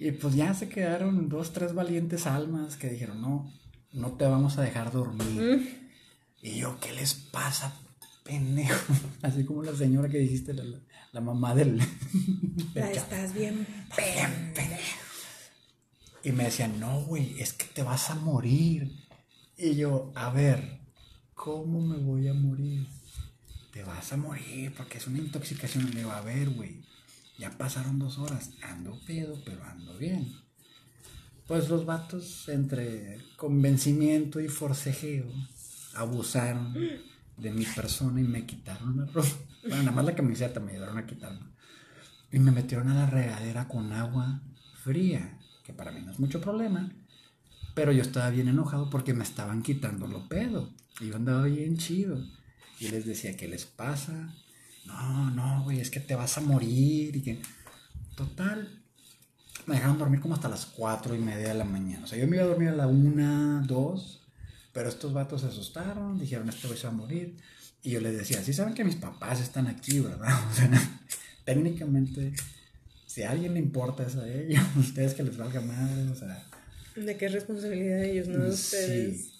Y 0.00 0.10
pues 0.12 0.34
ya 0.34 0.54
se 0.54 0.68
quedaron 0.68 1.28
dos, 1.28 1.52
tres 1.52 1.74
valientes 1.74 2.26
almas 2.26 2.76
que 2.76 2.88
dijeron, 2.88 3.20
no, 3.20 3.52
no 3.92 4.12
te 4.12 4.24
vamos 4.26 4.58
a 4.58 4.62
dejar 4.62 4.92
dormir. 4.92 5.92
Y 6.42 6.58
yo, 6.58 6.78
¿qué 6.80 6.92
les 6.92 7.14
pasa, 7.14 7.74
pendejo? 8.24 8.92
Así 9.22 9.44
como 9.44 9.62
la 9.62 9.74
señora 9.74 10.08
que 10.08 10.18
dijiste, 10.18 10.52
la, 10.54 10.64
la- 10.64 10.80
la 11.12 11.20
mamá 11.22 11.54
del... 11.54 11.78
La 12.74 12.90
estás 12.90 13.32
bien 13.32 13.66
Bien, 13.96 14.52
pendejo. 14.54 14.98
Y 16.22 16.32
me 16.32 16.44
decían, 16.44 16.78
no, 16.80 17.00
güey, 17.04 17.40
es 17.40 17.52
que 17.54 17.64
te 17.66 17.82
vas 17.82 18.10
a 18.10 18.16
morir. 18.16 18.92
Y 19.56 19.76
yo, 19.76 20.12
a 20.14 20.28
ver, 20.30 20.80
¿cómo 21.34 21.80
me 21.80 21.96
voy 21.96 22.28
a 22.28 22.34
morir? 22.34 22.86
Te 23.72 23.82
vas 23.84 24.12
a 24.12 24.16
morir 24.18 24.74
porque 24.76 24.98
es 24.98 25.06
una 25.06 25.18
intoxicación. 25.18 25.88
Le 25.90 25.98
digo, 26.00 26.10
a 26.10 26.20
ver, 26.20 26.50
güey, 26.50 26.82
ya 27.38 27.50
pasaron 27.56 27.98
dos 27.98 28.18
horas. 28.18 28.50
Ando 28.62 28.98
pedo, 29.06 29.40
pero 29.44 29.62
ando 29.64 29.96
bien. 29.96 30.34
Pues 31.46 31.68
los 31.68 31.86
vatos, 31.86 32.48
entre 32.48 33.18
convencimiento 33.36 34.40
y 34.40 34.48
forcejeo, 34.48 35.26
abusaron 35.94 36.74
de 37.36 37.50
mi 37.52 37.64
persona 37.64 38.20
y 38.20 38.24
me 38.24 38.44
quitaron 38.44 38.96
la 38.96 39.06
ropa. 39.06 39.28
Bueno, 39.62 39.78
nada 39.78 39.92
más 39.92 40.04
la 40.04 40.14
camiseta 40.14 40.60
me 40.60 40.72
ayudaron 40.72 40.98
a 40.98 41.06
quitarme. 41.06 41.46
Y 42.32 42.38
me 42.40 42.50
metieron 42.50 42.88
a 42.88 42.94
la 42.94 43.06
regadera 43.06 43.68
con 43.68 43.92
agua 43.92 44.42
fría, 44.82 45.38
que 45.64 45.72
para 45.72 45.92
mí 45.92 46.00
no 46.04 46.10
es 46.10 46.18
mucho 46.18 46.40
problema. 46.40 46.92
Pero 47.74 47.92
yo 47.92 48.02
estaba 48.02 48.30
bien 48.30 48.48
enojado 48.48 48.90
porque 48.90 49.14
me 49.14 49.22
estaban 49.22 49.62
quitando 49.62 50.06
lo 50.06 50.28
pedo. 50.28 50.72
Y 51.00 51.08
yo 51.08 51.16
andaba 51.16 51.44
bien 51.44 51.76
chido. 51.76 52.24
Y 52.80 52.88
les 52.88 53.06
decía, 53.06 53.36
¿qué 53.36 53.46
les 53.46 53.66
pasa? 53.66 54.34
No, 54.86 55.30
no, 55.30 55.62
güey, 55.62 55.80
es 55.80 55.90
que 55.90 56.00
te 56.00 56.14
vas 56.14 56.38
a 56.38 56.40
morir. 56.40 57.14
Y 57.16 57.22
que... 57.22 57.42
Total, 58.16 58.82
me 59.64 59.76
dejaron 59.76 59.98
dormir 59.98 60.20
como 60.20 60.34
hasta 60.34 60.48
las 60.48 60.66
cuatro 60.66 61.14
y 61.14 61.18
media 61.18 61.48
de 61.48 61.54
la 61.54 61.64
mañana. 61.64 62.04
O 62.04 62.06
sea, 62.06 62.18
yo 62.18 62.26
me 62.26 62.36
iba 62.36 62.44
a 62.44 62.48
dormir 62.48 62.68
a 62.68 62.76
la 62.76 62.86
una, 62.86 63.62
dos. 63.66 64.22
Pero 64.72 64.90
estos 64.90 65.14
vatos 65.14 65.40
se 65.40 65.46
asustaron, 65.46 66.18
dijeron, 66.18 66.48
este 66.50 66.66
güey 66.66 66.78
se 66.78 66.86
va 66.86 66.92
a 66.92 66.96
morir. 66.96 67.36
Y 67.82 67.92
yo 67.92 68.00
les 68.00 68.16
decía, 68.16 68.42
sí 68.42 68.52
saben 68.52 68.74
que 68.74 68.84
mis 68.84 68.96
papás 68.96 69.40
están 69.40 69.66
aquí, 69.68 70.00
¿verdad? 70.00 70.38
O 70.50 70.54
sea, 70.54 71.00
técnicamente, 71.44 72.34
si 73.06 73.22
a 73.22 73.30
alguien 73.30 73.54
le 73.54 73.60
importa 73.60 74.02
es 74.04 74.16
a 74.16 74.28
ellos, 74.28 74.62
ustedes 74.76 75.14
que 75.14 75.22
les 75.22 75.36
valga 75.36 75.60
madre, 75.62 76.10
o 76.10 76.14
sea. 76.14 76.44
¿De 76.94 77.16
qué 77.16 77.28
responsabilidad 77.28 77.98
de 77.98 78.12
ellos, 78.12 78.28
no 78.28 78.44
de 78.44 78.50
ustedes? 78.50 79.32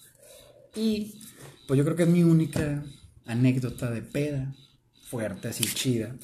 Y 0.75 1.19
pues 1.67 1.77
yo 1.77 1.83
creo 1.83 1.95
que 1.95 2.03
es 2.03 2.09
mi 2.09 2.23
única 2.23 2.83
anécdota 3.25 3.91
de 3.91 4.01
peda 4.01 4.55
fuerte, 5.07 5.49
así 5.49 5.63
chida. 5.63 6.15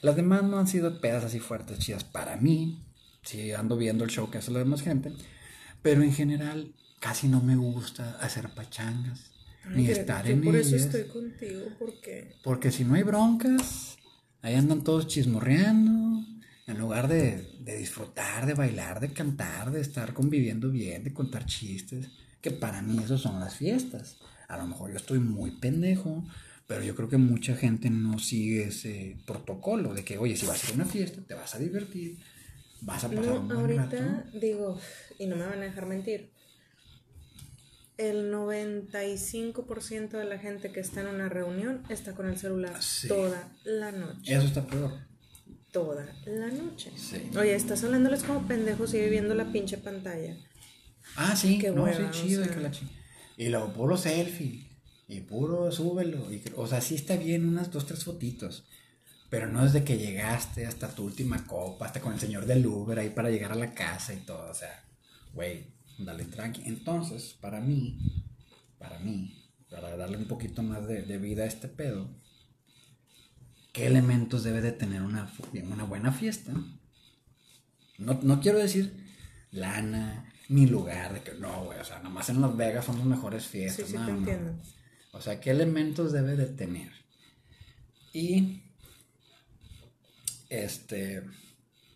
Las 0.00 0.16
demás 0.16 0.42
no 0.42 0.58
han 0.58 0.66
sido 0.66 1.00
pedas 1.00 1.24
así 1.24 1.40
fuertes, 1.40 1.78
chidas 1.78 2.04
para 2.04 2.36
mí. 2.36 2.82
Sí, 3.22 3.52
ando 3.52 3.76
viendo 3.76 4.04
el 4.04 4.10
show 4.10 4.30
que 4.30 4.38
hace 4.38 4.50
la 4.50 4.58
demás 4.58 4.82
gente. 4.82 5.12
Pero 5.80 6.02
en 6.02 6.12
general 6.12 6.72
casi 7.00 7.28
no 7.28 7.40
me 7.40 7.56
gusta 7.56 8.18
hacer 8.20 8.50
pachangas. 8.50 9.30
Ay, 9.64 9.76
ni 9.76 9.86
estar 9.86 10.26
en 10.26 10.42
por 10.42 10.56
eso 10.56 10.74
estoy 10.74 11.04
contigo, 11.04 11.62
porque 11.78 12.34
Porque 12.42 12.72
si 12.72 12.84
no 12.84 12.94
hay 12.94 13.04
broncas, 13.04 13.96
ahí 14.42 14.54
andan 14.54 14.82
todos 14.82 15.06
chismorreando. 15.06 16.24
En 16.66 16.78
lugar 16.78 17.08
de, 17.08 17.58
de 17.60 17.76
disfrutar, 17.76 18.46
de 18.46 18.54
bailar, 18.54 19.00
de 19.00 19.12
cantar, 19.12 19.72
de 19.72 19.80
estar 19.80 20.14
conviviendo 20.14 20.70
bien, 20.70 21.02
de 21.04 21.12
contar 21.12 21.44
chistes. 21.46 22.08
Que 22.40 22.50
para 22.50 22.82
mí 22.82 22.98
eso 23.02 23.18
son 23.18 23.40
las 23.40 23.56
fiestas. 23.56 24.18
A 24.48 24.56
lo 24.56 24.66
mejor 24.66 24.90
yo 24.90 24.96
estoy 24.96 25.18
muy 25.18 25.52
pendejo, 25.52 26.24
pero 26.66 26.82
yo 26.82 26.94
creo 26.94 27.08
que 27.08 27.18
mucha 27.18 27.56
gente 27.56 27.90
no 27.90 28.18
sigue 28.18 28.64
ese 28.64 29.16
protocolo 29.26 29.94
de 29.94 30.04
que, 30.04 30.18
oye, 30.18 30.36
si 30.36 30.46
vas 30.46 30.62
a 30.62 30.66
ir 30.68 30.72
a 30.72 30.76
una 30.76 30.84
fiesta, 30.84 31.20
te 31.26 31.34
vas 31.34 31.54
a 31.54 31.58
divertir, 31.58 32.18
vas 32.82 33.04
a 33.04 33.08
pasar 33.10 33.38
un 33.38 33.48
no, 33.48 33.60
ahorita 33.60 33.84
rato. 33.90 34.38
digo, 34.38 34.78
y 35.18 35.26
no 35.26 35.36
me 35.36 35.46
van 35.46 35.58
a 35.60 35.64
dejar 35.64 35.86
mentir, 35.86 36.30
el 37.98 38.32
95% 38.32 40.10
de 40.10 40.24
la 40.24 40.38
gente 40.38 40.72
que 40.72 40.80
está 40.80 41.00
en 41.02 41.08
una 41.08 41.28
reunión 41.28 41.82
está 41.88 42.14
con 42.14 42.26
el 42.28 42.36
celular 42.38 42.82
Sí. 42.82 43.08
toda 43.08 43.48
la 43.64 43.92
noche. 43.92 44.34
Eso 44.34 44.46
está 44.46 44.66
peor. 44.66 44.92
Toda 45.72 46.06
la 46.26 46.48
noche. 46.48 46.90
Sí. 46.96 47.30
Oye, 47.38 47.54
estás 47.54 47.82
hablándoles 47.84 48.24
como 48.24 48.46
pendejos 48.46 48.92
y 48.94 49.00
viviendo 49.00 49.34
la 49.34 49.50
pinche 49.52 49.78
pantalla. 49.78 50.36
Ah, 51.16 51.34
sí, 51.36 51.58
Qué 51.58 51.70
no, 51.70 51.84
hueva, 51.84 52.12
sí, 52.12 52.22
chido. 52.28 52.42
o 52.42 52.44
y 52.44 52.48
que 52.48 52.54
sea. 52.54 52.62
la 52.62 52.70
Y 53.36 53.48
luego 53.48 53.72
puro 53.72 53.96
selfie. 53.96 54.68
Y 55.08 55.20
puro 55.20 55.70
súbelo. 55.70 56.32
y 56.32 56.42
o 56.56 56.66
sea, 56.66 56.80
sí 56.80 56.94
está 56.94 57.16
bien 57.16 57.46
unas 57.46 57.70
dos, 57.70 57.86
tres 57.86 58.04
fotitos. 58.04 58.64
Pero 59.32 59.46
no 59.46 59.64
es 59.64 59.72
de 59.72 59.82
que 59.82 59.96
llegaste 59.96 60.66
hasta 60.66 60.94
tu 60.94 61.04
última 61.04 61.46
copa, 61.46 61.86
hasta 61.86 62.02
con 62.02 62.12
el 62.12 62.20
señor 62.20 62.44
del 62.44 62.66
Uber 62.66 62.98
ahí 62.98 63.08
para 63.08 63.30
llegar 63.30 63.52
a 63.52 63.54
la 63.54 63.72
casa 63.72 64.12
y 64.12 64.18
todo. 64.18 64.50
O 64.50 64.54
sea, 64.54 64.84
güey, 65.32 65.72
dale 65.96 66.26
tranqui. 66.26 66.60
Entonces, 66.66 67.32
para 67.40 67.58
mí, 67.58 67.96
para 68.78 68.98
mí, 68.98 69.50
para 69.70 69.96
darle 69.96 70.18
un 70.18 70.26
poquito 70.26 70.62
más 70.62 70.86
de, 70.86 71.04
de 71.04 71.16
vida 71.16 71.44
a 71.44 71.46
este 71.46 71.68
pedo, 71.68 72.10
¿qué 73.72 73.86
elementos 73.86 74.44
debe 74.44 74.60
de 74.60 74.72
tener 74.72 75.00
una, 75.00 75.32
una 75.64 75.84
buena 75.84 76.12
fiesta? 76.12 76.52
No, 77.96 78.20
no 78.22 78.38
quiero 78.42 78.58
decir 78.58 79.02
lana, 79.50 80.30
mi 80.48 80.66
lugar, 80.66 81.14
de 81.14 81.22
que 81.22 81.32
no, 81.38 81.64
güey, 81.64 81.78
o 81.78 81.84
sea, 81.84 82.00
nomás 82.00 82.28
en 82.28 82.42
Las 82.42 82.54
Vegas 82.54 82.84
son 82.84 82.98
las 82.98 83.06
mejores 83.06 83.46
fiestas. 83.46 83.86
Sí, 83.86 83.92
sí, 83.92 83.98
no, 83.98 84.04
te 84.04 84.12
no. 84.12 84.18
entiendo. 84.18 84.62
O 85.12 85.22
sea, 85.22 85.40
¿qué 85.40 85.52
elementos 85.52 86.12
debe 86.12 86.36
de 86.36 86.48
tener? 86.48 86.92
Y, 88.12 88.71
este, 90.52 91.22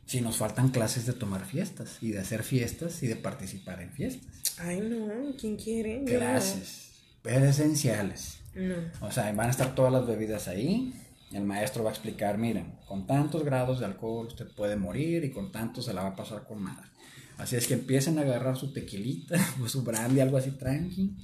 si 0.07 0.21
nos 0.21 0.39
faltan 0.39 0.71
clases 0.71 1.05
de 1.05 1.13
tomar 1.13 1.45
fiestas 1.45 1.99
y 2.01 2.13
de 2.13 2.21
hacer 2.21 2.43
fiestas 2.43 3.03
y 3.03 3.07
de 3.07 3.17
participar 3.17 3.83
en 3.83 3.93
fiestas. 3.93 4.59
Ay, 4.59 4.81
no, 4.81 5.35
¿quién 5.39 5.57
quiere? 5.57 6.05
Clases, 6.05 6.93
pero 7.23 7.45
esenciales. 7.45 8.39
No. 8.55 8.77
O 9.01 9.13
sea, 9.13 9.31
van 9.33 9.49
a 9.49 9.51
estar 9.51 9.75
todas 9.75 9.93
las 9.93 10.07
bebidas 10.07 10.49
ahí. 10.49 10.95
El 11.33 11.45
maestro 11.45 11.85
va 11.85 11.91
a 11.91 11.93
explicar, 11.93 12.39
miren, 12.39 12.79
con 12.87 13.07
tantos 13.07 13.45
grados 13.45 13.81
de 13.81 13.87
alcohol 13.87 14.29
usted 14.29 14.47
puede 14.55 14.77
morir 14.77 15.25
y 15.25 15.33
con 15.33 15.53
tantos 15.53 15.85
se 15.85 15.93
la 15.93 16.03
va 16.03 16.11
a 16.11 16.17
pasar 16.17 16.45
con 16.45 16.65
nada. 16.65 16.91
Así 17.37 17.57
es 17.57 17.67
que 17.67 17.75
empiecen 17.75 18.19
a 18.19 18.23
agarrar 18.23 18.57
su 18.57 18.73
tequilita 18.73 19.37
o 19.63 19.69
su 19.69 19.83
brandy, 19.83 20.21
algo 20.21 20.39
así 20.39 20.53
tranqui. 20.53 21.15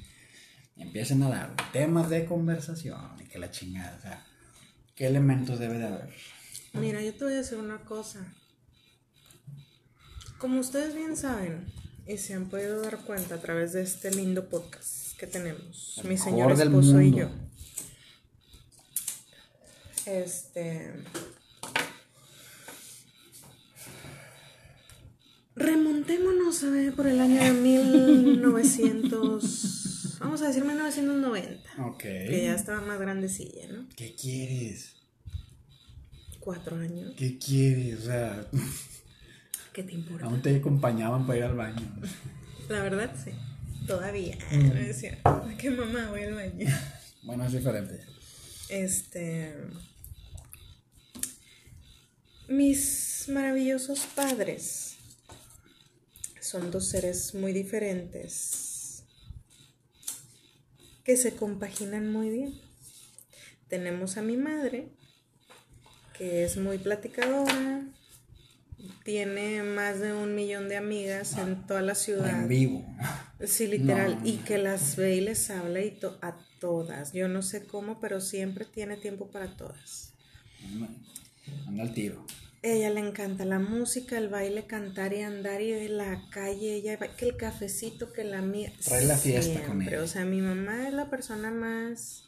Y 0.77 0.83
empiecen 0.83 1.23
a 1.23 1.31
dar 1.31 1.55
temas 1.73 2.11
de 2.11 2.27
conversación 2.27 3.01
y 3.21 3.29
que 3.29 3.39
la 3.39 3.51
chingada. 3.51 3.97
O 3.97 4.03
sea, 4.03 4.27
¿qué 4.95 5.07
elementos 5.07 5.59
debe 5.59 5.79
de 5.79 5.87
haber? 5.87 6.11
Mira, 6.73 7.03
yo 7.03 7.13
te 7.15 7.25
voy 7.25 7.35
a 7.35 7.39
decir 7.39 7.59
una 7.59 7.85
cosa. 7.85 8.33
Como 10.39 10.61
ustedes 10.61 10.95
bien 10.95 11.17
saben 11.17 11.67
y 12.07 12.19
se 12.19 12.35
han 12.35 12.49
podido 12.49 12.81
dar 12.83 12.99
cuenta 13.05 13.35
a 13.37 13.41
través 13.41 13.73
de 13.73 13.83
este 13.83 14.11
lindo 14.11 14.49
podcast 14.49 15.17
que 15.19 15.27
tenemos, 15.27 15.99
El 16.03 16.09
mi 16.09 16.17
señor 16.17 16.53
esposo 16.53 17.01
y 17.01 17.15
yo. 17.15 17.29
Este. 20.07 20.93
Remontémonos 25.55 26.65
a 26.65 26.71
ver 26.71 26.95
por 26.95 27.07
el 27.07 27.21
año 27.21 27.41
de 27.41 27.53
1900. 27.53 30.19
Vamos 30.19 30.43
a 30.43 30.49
decir 30.49 30.65
1990. 30.65 31.85
Ok. 31.85 31.99
Que 31.99 32.43
ya 32.45 32.55
estaba 32.55 32.81
más 32.81 32.99
grandecilla, 32.99 33.69
¿no? 33.69 33.87
¿Qué 33.95 34.15
quieres? 34.15 35.02
Cuatro 36.43 36.77
años. 36.77 37.13
¿Qué 37.17 37.39
quieres? 37.39 38.01
O 38.01 38.03
sea, 38.03 38.47
¿Qué 39.73 39.83
te 39.85 39.93
importa? 39.93 40.27
aún 40.27 40.43
te 40.43 40.57
acompañaban 40.57 41.27
para 41.27 41.39
ir 41.39 41.45
al 41.45 41.55
baño. 41.57 41.95
La 42.69 42.83
verdad, 42.83 43.15
sí. 43.23 43.31
Todavía. 43.87 44.37
Mm. 44.51 44.69
Me 44.69 44.85
decía, 44.89 45.19
"Ay, 45.25 45.57
que 45.57 45.71
mamá 45.71 46.09
voy 46.11 46.23
al 46.23 46.35
baño. 46.35 46.67
Bueno, 47.25 47.45
es 47.47 47.53
diferente. 47.53 48.01
Este. 48.69 49.55
Mis 52.49 53.27
maravillosos 53.29 54.01
padres 54.17 54.97
son 56.41 56.73
dos 56.73 56.89
seres 56.89 57.33
muy 57.35 57.53
diferentes 57.53 59.05
que 61.05 61.17
se 61.17 61.37
compaginan 61.37 62.11
muy 62.13 62.29
bien. 62.31 62.61
Tenemos 63.69 64.17
a 64.17 64.23
mi 64.23 64.37
madre, 64.37 64.89
que 66.17 66.45
es 66.45 66.57
muy 66.57 66.79
platicadora, 66.79 67.83
tiene 69.05 69.63
más 69.63 70.01
de 70.01 70.13
un 70.13 70.35
millón 70.35 70.69
de 70.69 70.77
amigas 70.77 71.37
en 71.39 71.67
toda 71.67 71.83
la 71.83 71.95
ciudad. 71.95 72.43
En 72.43 72.49
vivo. 72.49 72.85
Sí, 73.45 73.67
literal. 73.67 74.19
No. 74.21 74.27
Y 74.29 74.37
que 74.39 74.59
las 74.59 74.97
ve 74.97 75.17
y 75.17 75.21
les 75.21 75.51
habla 75.51 75.81
y 75.81 75.91
to- 75.93 76.19
a 76.23 76.37
todas. 76.61 77.13
Yo 77.13 77.29
no 77.29 77.43
sé 77.43 77.65
cómo, 77.65 78.01
pero 78.01 78.21
siempre 78.21 78.65
tiene 78.65 78.97
tiempo 78.97 79.31
para 79.31 79.57
todas. 79.57 80.15
Anda 81.67 81.83
al 81.83 81.95
tiro. 81.95 82.25
Ella 82.65 82.91
le 82.91 83.01
encanta 83.01 83.45
la 83.45 83.59
música, 83.59 84.17
el 84.17 84.29
baile, 84.29 84.67
cantar 84.67 85.13
y 85.13 85.23
andar 85.23 85.61
y 85.63 85.73
de 85.73 85.89
la 85.89 86.23
calle, 86.31 86.77
ella 86.77 86.97
que 86.97 87.25
el 87.25 87.37
cafecito, 87.37 88.13
que 88.13 88.23
la 88.23 88.41
mía. 88.41 88.73
Trae 88.85 89.05
la 89.05 89.17
fiesta 89.17 89.55
con 89.67 89.79
Siempre, 89.79 89.97
ella. 89.97 90.05
O 90.05 90.07
sea, 90.07 90.25
mi 90.25 90.41
mamá 90.41 90.87
es 90.87 90.95
la 90.95 91.11
persona 91.11 91.51
más. 91.51 92.25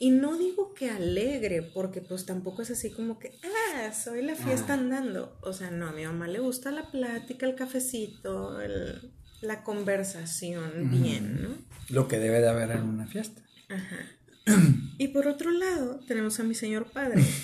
Y 0.00 0.10
no 0.10 0.36
digo 0.38 0.74
que 0.74 0.90
alegre, 0.90 1.60
porque 1.62 2.00
pues 2.00 2.24
tampoco 2.24 2.62
es 2.62 2.70
así 2.70 2.90
como 2.90 3.18
que, 3.18 3.36
ah, 3.42 3.92
soy 3.92 4.22
la 4.22 4.36
fiesta 4.36 4.74
Ah. 4.74 4.76
andando. 4.76 5.36
O 5.42 5.52
sea, 5.52 5.70
no, 5.72 5.88
a 5.88 5.92
mi 5.92 6.04
mamá 6.04 6.28
le 6.28 6.38
gusta 6.38 6.70
la 6.70 6.88
plática, 6.90 7.46
el 7.46 7.56
cafecito, 7.56 8.60
el- 8.60 9.12
la 9.40 9.62
conversación, 9.64 10.90
bien, 11.02 11.42
¿no? 11.42 11.48
Lo 11.88 12.06
que 12.08 12.18
debe 12.18 12.40
de 12.40 12.48
haber 12.48 12.70
en 12.72 12.82
una 12.82 13.06
fiesta. 13.06 13.42
Ajá. 13.68 13.98
Y 14.98 15.08
por 15.08 15.26
otro 15.28 15.50
lado, 15.52 16.00
tenemos 16.08 16.38
a 16.40 16.44
mi 16.44 16.54
señor 16.54 16.90
padre. 16.90 17.24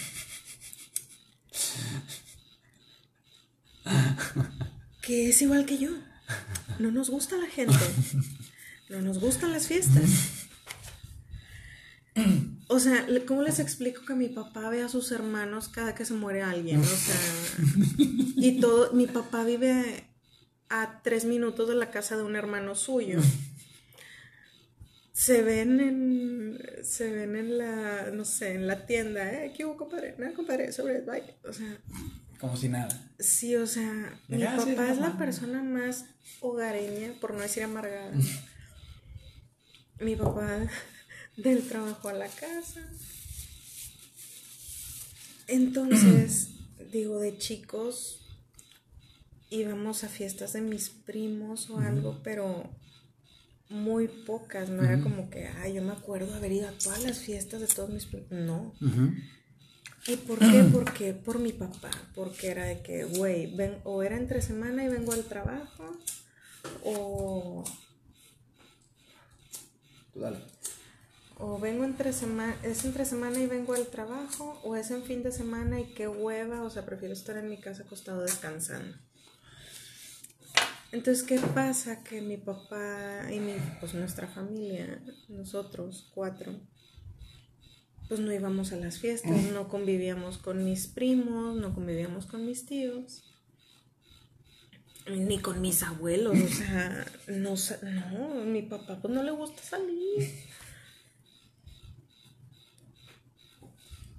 que 5.02 5.28
es 5.28 5.42
igual 5.42 5.66
que 5.66 5.78
yo. 5.78 5.90
No 6.78 6.90
nos 6.90 7.10
gusta 7.10 7.36
la 7.36 7.46
gente. 7.46 7.74
No 8.90 9.00
nos 9.00 9.18
gustan 9.18 9.50
las 9.50 9.66
fiestas. 9.66 10.04
O 12.68 12.78
sea, 12.80 13.06
¿cómo 13.26 13.42
les 13.42 13.58
explico 13.58 14.06
que 14.06 14.14
mi 14.14 14.28
papá 14.30 14.70
ve 14.70 14.82
a 14.82 14.88
sus 14.88 15.12
hermanos 15.12 15.68
cada 15.68 15.94
que 15.94 16.06
se 16.06 16.14
muere 16.14 16.42
alguien? 16.42 16.80
O 16.80 16.84
sea, 16.84 17.14
y 18.36 18.58
todo, 18.58 18.92
mi 18.94 19.06
papá 19.06 19.44
vive 19.44 20.04
a 20.70 21.02
tres 21.02 21.26
minutos 21.26 21.68
de 21.68 21.74
la 21.74 21.90
casa 21.90 22.16
de 22.16 22.22
un 22.22 22.36
hermano 22.36 22.74
suyo. 22.74 23.20
Se 25.12 25.42
ven 25.42 25.78
en, 25.78 26.58
se 26.82 27.10
ven 27.12 27.36
en 27.36 27.58
la, 27.58 28.10
no 28.12 28.24
sé, 28.24 28.54
en 28.54 28.66
la 28.66 28.86
tienda, 28.86 29.30
¿eh? 29.30 29.52
¿Qué 29.54 29.64
hubo, 29.66 29.76
compadre? 29.76 30.14
No, 30.18 30.32
compadre, 30.34 30.72
sobre 30.72 30.96
el 30.96 31.04
baile. 31.04 31.36
O 31.46 31.52
sea, 31.52 31.78
Como 32.40 32.56
si 32.56 32.68
nada. 32.70 32.88
sí, 33.18 33.54
o 33.56 33.66
sea, 33.66 34.18
mi 34.28 34.42
papá 34.42 34.90
es 34.90 34.98
la 34.98 35.16
persona 35.18 35.62
más 35.62 36.06
hogareña, 36.40 37.12
por 37.20 37.34
no 37.34 37.40
decir 37.40 37.62
amargada. 37.62 38.10
mi 40.00 40.16
papá 40.16 40.66
del 41.36 41.66
trabajo 41.66 42.08
a 42.08 42.12
la 42.12 42.28
casa. 42.28 42.80
Entonces, 45.46 46.50
digo, 46.92 47.18
de 47.18 47.38
chicos 47.38 48.20
íbamos 49.50 50.04
a 50.04 50.08
fiestas 50.08 50.52
de 50.52 50.60
mis 50.60 50.90
primos 50.90 51.70
o 51.70 51.78
algo, 51.78 52.20
pero 52.24 52.70
muy 53.68 54.08
pocas, 54.08 54.68
no 54.68 54.82
era 54.82 55.00
como 55.00 55.30
que, 55.30 55.46
ay, 55.46 55.74
yo 55.74 55.82
me 55.82 55.92
acuerdo 55.92 56.34
haber 56.34 56.52
ido 56.52 56.68
a 56.68 56.72
todas 56.72 57.02
las 57.02 57.18
fiestas 57.18 57.60
de 57.60 57.66
todos 57.66 57.90
mis 57.90 58.06
primos. 58.06 58.30
No. 58.30 58.74
¿Y 60.06 60.16
por 60.16 60.38
qué? 60.38 60.64
Porque 60.72 61.12
por 61.12 61.38
mi 61.38 61.52
papá, 61.52 61.90
porque 62.14 62.48
era 62.48 62.64
de 62.64 62.82
que, 62.82 63.04
güey, 63.04 63.54
ven, 63.54 63.78
o 63.84 64.02
era 64.02 64.16
entre 64.16 64.42
semana 64.42 64.84
y 64.84 64.88
vengo 64.88 65.12
al 65.12 65.24
trabajo, 65.24 65.98
o, 66.82 67.64
dale. 70.14 70.38
O 71.38 71.58
vengo 71.58 71.84
entre 71.84 72.12
semana, 72.12 72.56
es 72.62 72.84
entre 72.84 73.04
semana 73.04 73.40
y 73.40 73.46
vengo 73.46 73.74
al 73.74 73.86
trabajo, 73.88 74.60
o 74.62 74.76
es 74.76 74.90
en 74.90 75.02
fin 75.02 75.22
de 75.22 75.32
semana 75.32 75.80
y 75.80 75.94
qué 75.94 76.08
hueva, 76.08 76.62
o 76.62 76.70
sea, 76.70 76.84
prefiero 76.84 77.14
estar 77.14 77.36
en 77.36 77.48
mi 77.48 77.58
casa 77.58 77.82
acostado 77.82 78.22
descansando. 78.22 78.96
Entonces, 80.92 81.24
¿qué 81.24 81.40
pasa? 81.40 82.04
Que 82.04 82.20
mi 82.20 82.36
papá 82.36 83.28
y 83.32 83.40
mi, 83.40 83.54
pues 83.80 83.94
nuestra 83.94 84.28
familia, 84.28 85.02
nosotros 85.28 86.08
cuatro, 86.14 86.54
pues 88.08 88.20
no 88.20 88.32
íbamos 88.32 88.72
a 88.72 88.76
las 88.76 88.98
fiestas, 88.98 89.42
no 89.52 89.68
convivíamos 89.68 90.38
con 90.38 90.64
mis 90.64 90.86
primos, 90.86 91.56
no 91.56 91.74
convivíamos 91.74 92.26
con 92.26 92.46
mis 92.46 92.64
tíos, 92.64 93.24
ni 95.10 95.38
con 95.38 95.60
mis 95.60 95.82
abuelos, 95.82 96.38
o 96.38 96.48
sea, 96.48 97.06
no, 97.26 97.54
no, 97.82 98.44
mi 98.44 98.62
papá 98.62 99.00
pues 99.00 99.12
no 99.12 99.22
le 99.24 99.32
gusta 99.32 99.62
salir. 99.62 100.30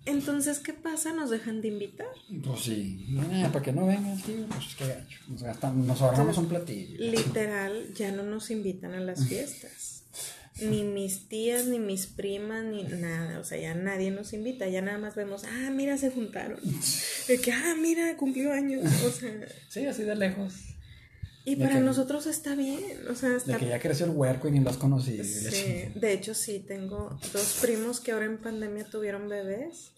Entonces, 0.06 0.60
¿qué 0.60 0.74
pasa? 0.74 1.14
Nos 1.14 1.30
dejan 1.32 1.62
de 1.62 1.70
invitar. 1.70 2.08
Pues 2.44 2.62
sí. 2.62 3.08
Ah, 3.34 3.50
para 3.52 3.64
que 3.66 3.72
no 3.72 3.88
vengan, 3.88 4.22
tío, 4.22 4.46
pues 4.48 4.76
qué 4.78 4.88
gacho. 4.88 5.20
Nos, 5.30 5.42
gastamos, 5.44 5.86
nos 5.88 6.02
ahorramos 6.02 6.38
un 6.38 6.48
platillo. 6.48 6.98
Literal, 7.00 7.94
ya 7.96 8.12
no 8.12 8.24
nos 8.24 8.52
invitan 8.52 8.94
a 8.94 9.00
las 9.00 9.28
fiestas. 9.28 10.04
Ni 10.62 10.84
mis 10.84 11.28
tías, 11.28 11.66
ni 11.66 11.80
mis 11.80 12.08
primas, 12.08 12.64
ni 12.64 12.84
nada. 12.84 13.40
O 13.40 13.44
sea, 13.44 13.58
ya 13.60 13.74
nadie 13.76 14.10
nos 14.10 14.32
invita. 14.32 14.70
Ya 14.70 14.82
nada 14.82 14.98
más 14.98 15.14
vemos, 15.16 15.44
ah, 15.44 15.70
mira, 15.70 15.98
se 15.98 16.12
juntaron. 16.12 16.60
De 17.28 17.42
que, 17.42 17.52
ah, 17.52 17.76
mira, 17.78 18.16
cumplió 18.16 18.54
años. 18.54 18.86
O 19.06 19.10
sea, 19.10 19.34
Sí, 19.68 19.86
así 19.86 20.04
de 20.04 20.16
lejos. 20.16 20.54
y 21.44 21.56
De 21.56 21.66
para 21.66 21.80
que- 21.80 21.82
nosotros 21.84 22.26
está 22.26 22.56
bien. 22.56 22.80
O 23.10 23.16
sea, 23.16 23.32
De 23.32 23.58
que 23.58 23.68
ya 23.68 23.80
creció 23.82 24.06
el 24.06 24.14
huerco 24.14 24.48
y 24.48 24.52
ni 24.52 24.62
los 24.62 24.78
conocí. 24.78 25.22
Sí, 25.26 25.90
de 25.94 26.14
hecho 26.14 26.34
sí, 26.34 26.60
tengo 26.66 27.20
dos 27.34 27.58
primos 27.62 28.00
que 28.00 28.14
ahora 28.14 28.26
en 28.26 28.38
pandemia 28.38 28.86
tuvieron 28.86 29.28
bebés 29.28 29.92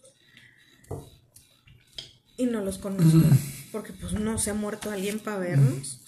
y 2.38 2.46
no 2.46 2.64
los 2.64 2.78
conozco 2.78 3.28
porque 3.70 3.92
pues 3.92 4.14
no 4.14 4.38
se 4.38 4.50
ha 4.50 4.54
muerto 4.54 4.90
alguien 4.90 5.18
para 5.18 5.38
vernos. 5.38 6.00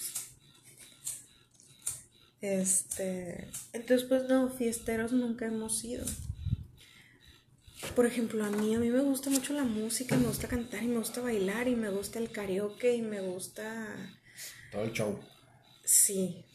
Este, 2.41 3.49
entonces 3.71 4.07
pues 4.07 4.23
no, 4.27 4.49
fiesteros 4.49 5.11
nunca 5.11 5.45
hemos 5.45 5.77
sido. 5.77 6.05
Por 7.95 8.05
ejemplo, 8.05 8.43
a 8.45 8.49
mí, 8.49 8.73
a 8.73 8.79
mí 8.79 8.89
me 8.89 9.01
gusta 9.01 9.29
mucho 9.29 9.53
la 9.53 9.63
música, 9.63 10.15
me 10.15 10.27
gusta 10.27 10.47
cantar 10.47 10.83
y 10.83 10.87
me 10.87 10.97
gusta 10.97 11.21
bailar 11.21 11.67
y 11.67 11.75
me 11.75 11.89
gusta 11.89 12.19
el 12.19 12.31
karaoke 12.31 12.95
y 12.95 13.01
me 13.01 13.21
gusta... 13.21 14.17
Todo 14.71 14.83
el 14.83 14.93
show. 14.93 15.19
Sí. 15.83 16.45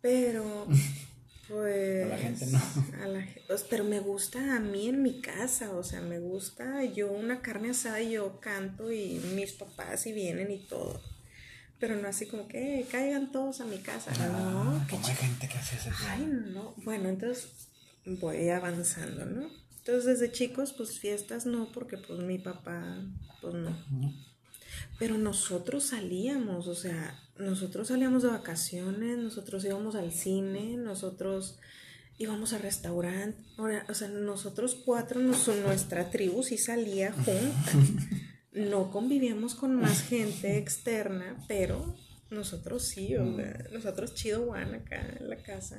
Pero, 0.00 0.66
pues... 1.52 2.04
A 2.04 2.08
la 2.08 2.18
gente 2.18 2.46
no. 2.46 2.58
a 3.04 3.06
la 3.08 3.26
pues, 3.46 3.64
pero 3.68 3.84
me 3.84 4.00
gusta 4.00 4.56
a 4.56 4.60
mí 4.60 4.88
en 4.88 5.02
mi 5.02 5.20
casa, 5.20 5.70
o 5.72 5.82
sea, 5.84 6.00
me 6.00 6.18
gusta 6.18 6.82
yo 6.84 7.12
una 7.12 7.42
carne 7.42 7.70
asada 7.70 8.00
y 8.00 8.12
yo 8.12 8.40
canto 8.40 8.90
y 8.90 9.20
mis 9.34 9.52
papás 9.52 10.06
y 10.06 10.12
vienen 10.12 10.50
y 10.50 10.58
todo. 10.66 11.02
Pero 11.78 11.96
no 11.96 12.08
así 12.08 12.26
como 12.26 12.48
que 12.48 12.80
"Eh, 12.80 12.86
caigan 12.90 13.32
todos 13.32 13.60
a 13.60 13.64
mi 13.66 13.78
casa. 13.78 14.12
no, 14.12 14.72
Ah, 14.72 14.86
qué 14.88 14.94
¿Cómo 14.94 15.06
hay 15.06 15.14
gente 15.16 15.48
que 15.48 15.58
hace 15.58 15.76
ese 15.76 15.90
Ay, 16.08 16.26
no. 16.26 16.74
Bueno, 16.78 17.08
entonces 17.08 17.48
voy 18.06 18.48
avanzando, 18.48 19.26
¿no? 19.26 19.50
Entonces 19.78 20.04
desde 20.04 20.32
chicos, 20.32 20.72
pues 20.72 20.98
fiestas 21.00 21.44
no, 21.44 21.70
porque 21.72 21.98
pues 21.98 22.20
mi 22.20 22.38
papá, 22.38 23.04
pues 23.40 23.54
no. 23.54 23.70
No. 23.90 24.14
Pero 24.98 25.18
nosotros 25.18 25.84
salíamos, 25.88 26.68
o 26.68 26.74
sea, 26.74 27.18
nosotros 27.38 27.88
salíamos 27.88 28.22
de 28.22 28.28
vacaciones, 28.28 29.18
nosotros 29.18 29.64
íbamos 29.64 29.94
al 29.94 30.12
cine, 30.12 30.76
nosotros 30.76 31.58
íbamos 32.18 32.52
a 32.52 32.58
restaurante, 32.58 33.38
o 33.88 33.94
sea, 33.94 34.08
nosotros 34.08 34.76
cuatro, 34.84 35.20
nos- 35.20 35.48
nuestra 35.48 36.10
tribu 36.10 36.42
sí 36.42 36.58
salía 36.58 37.12
junta. 37.12 37.72
No 38.52 38.90
convivíamos 38.90 39.54
con 39.54 39.74
más 39.76 40.02
gente 40.02 40.58
externa, 40.58 41.42
pero 41.48 41.96
nosotros 42.30 42.84
sí, 42.84 43.16
o 43.16 43.34
sea, 43.36 43.66
nosotros 43.72 44.14
chido 44.14 44.42
one 44.50 44.76
acá 44.76 45.00
en 45.18 45.30
la 45.30 45.36
casa. 45.42 45.78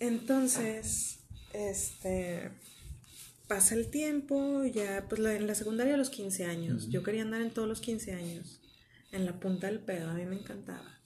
Entonces, 0.00 1.18
este, 1.52 2.50
pasa 3.48 3.74
el 3.74 3.90
tiempo, 3.90 4.64
ya, 4.64 5.06
pues 5.08 5.20
la- 5.20 5.34
en 5.34 5.46
la 5.46 5.54
secundaria 5.54 5.94
a 5.94 5.98
los 5.98 6.10
15 6.10 6.44
años, 6.44 6.88
yo 6.90 7.02
quería 7.02 7.22
andar 7.22 7.40
en 7.42 7.50
todos 7.50 7.68
los 7.68 7.80
15 7.80 8.12
años, 8.14 8.60
en 9.12 9.26
la 9.26 9.38
punta 9.38 9.66
del 9.68 9.80
pedo, 9.80 10.10
a 10.10 10.14
mí 10.14 10.24
me 10.24 10.36
encantaba. 10.36 10.98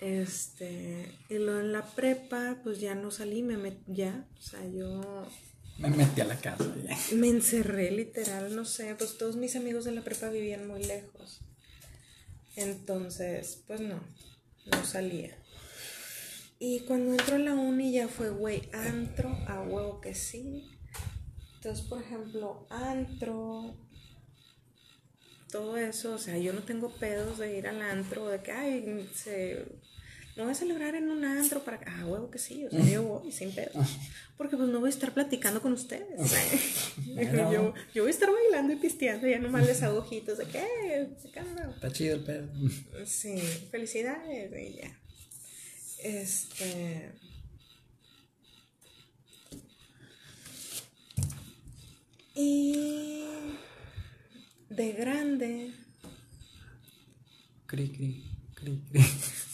Este, 0.00 1.12
y 1.28 1.34
luego 1.38 1.60
en 1.60 1.72
la 1.72 1.84
prepa, 1.84 2.58
pues 2.62 2.80
ya 2.80 2.94
no 2.94 3.10
salí, 3.10 3.42
me 3.42 3.56
met, 3.56 3.78
ya, 3.88 4.28
o 4.38 4.40
sea, 4.40 4.64
yo 4.68 5.26
Me 5.78 5.90
metí 5.90 6.20
a 6.20 6.24
la 6.24 6.36
casa. 6.36 6.72
ya. 6.84 6.96
me 7.16 7.28
encerré 7.28 7.90
literal, 7.90 8.54
no 8.54 8.64
sé, 8.64 8.94
pues 8.94 9.18
todos 9.18 9.36
mis 9.36 9.56
amigos 9.56 9.84
de 9.84 9.92
la 9.92 10.02
prepa 10.02 10.28
vivían 10.30 10.68
muy 10.68 10.84
lejos. 10.84 11.40
Entonces, 12.54 13.62
pues 13.66 13.80
no, 13.80 14.00
no 14.66 14.84
salía. 14.84 15.36
Y 16.60 16.80
cuando 16.80 17.12
entró 17.12 17.36
a 17.36 17.38
la 17.38 17.54
uni 17.54 17.92
ya 17.92 18.08
fue, 18.08 18.30
güey, 18.30 18.68
antro, 18.72 19.30
a 19.46 19.62
huevo 19.62 20.00
que 20.00 20.14
sí. 20.14 20.68
Entonces, 21.56 21.84
por 21.86 22.02
ejemplo, 22.02 22.66
antro, 22.70 23.76
todo 25.50 25.76
eso, 25.76 26.14
o 26.14 26.18
sea, 26.18 26.36
yo 26.38 26.52
no 26.52 26.62
tengo 26.62 26.90
pedos 26.90 27.38
de 27.38 27.56
ir 27.58 27.66
al 27.66 27.80
antro, 27.82 28.28
de 28.28 28.40
que, 28.40 28.52
ay, 28.52 29.08
se... 29.14 29.64
Me 30.36 30.44
voy 30.44 30.52
a 30.52 30.54
celebrar 30.54 30.94
en 30.94 31.10
un 31.10 31.24
antro 31.24 31.64
para... 31.64 31.80
Ah, 31.84 32.06
huevo 32.06 32.30
que 32.30 32.38
sí, 32.38 32.64
o 32.64 32.70
sea, 32.70 32.84
yo 32.84 33.02
voy 33.22 33.32
sin 33.32 33.52
pedos. 33.52 33.74
Porque 34.36 34.56
pues 34.56 34.68
no 34.68 34.78
voy 34.78 34.88
a 34.88 34.90
estar 34.90 35.12
platicando 35.12 35.60
con 35.60 35.72
ustedes. 35.72 36.06
Bueno. 37.14 37.52
yo, 37.52 37.74
yo 37.94 38.02
voy 38.04 38.10
a 38.10 38.14
estar 38.14 38.30
bailando 38.32 38.72
y 38.72 38.76
pisteando, 38.76 39.26
ya 39.26 39.40
nomás 39.40 39.66
les 39.66 39.82
hago 39.82 39.98
ojitos 39.98 40.38
de 40.38 40.44
que, 40.46 40.58
"Eh, 40.60 41.08
¿qué 41.32 41.40
onda?". 41.40 41.70
Está 41.74 41.90
chido 41.90 42.14
el 42.14 42.22
pedo. 42.22 42.48
Sí, 43.04 43.36
felicidades 43.72 44.52
y 44.52 44.74
ya. 44.76 44.96
Este. 46.04 47.10
Y 52.34 53.24
de 54.70 54.92
grande, 54.92 55.74
Cri, 57.68 57.90
cri, 57.90 58.24
cri, 58.54 58.82
cri. 58.90 59.04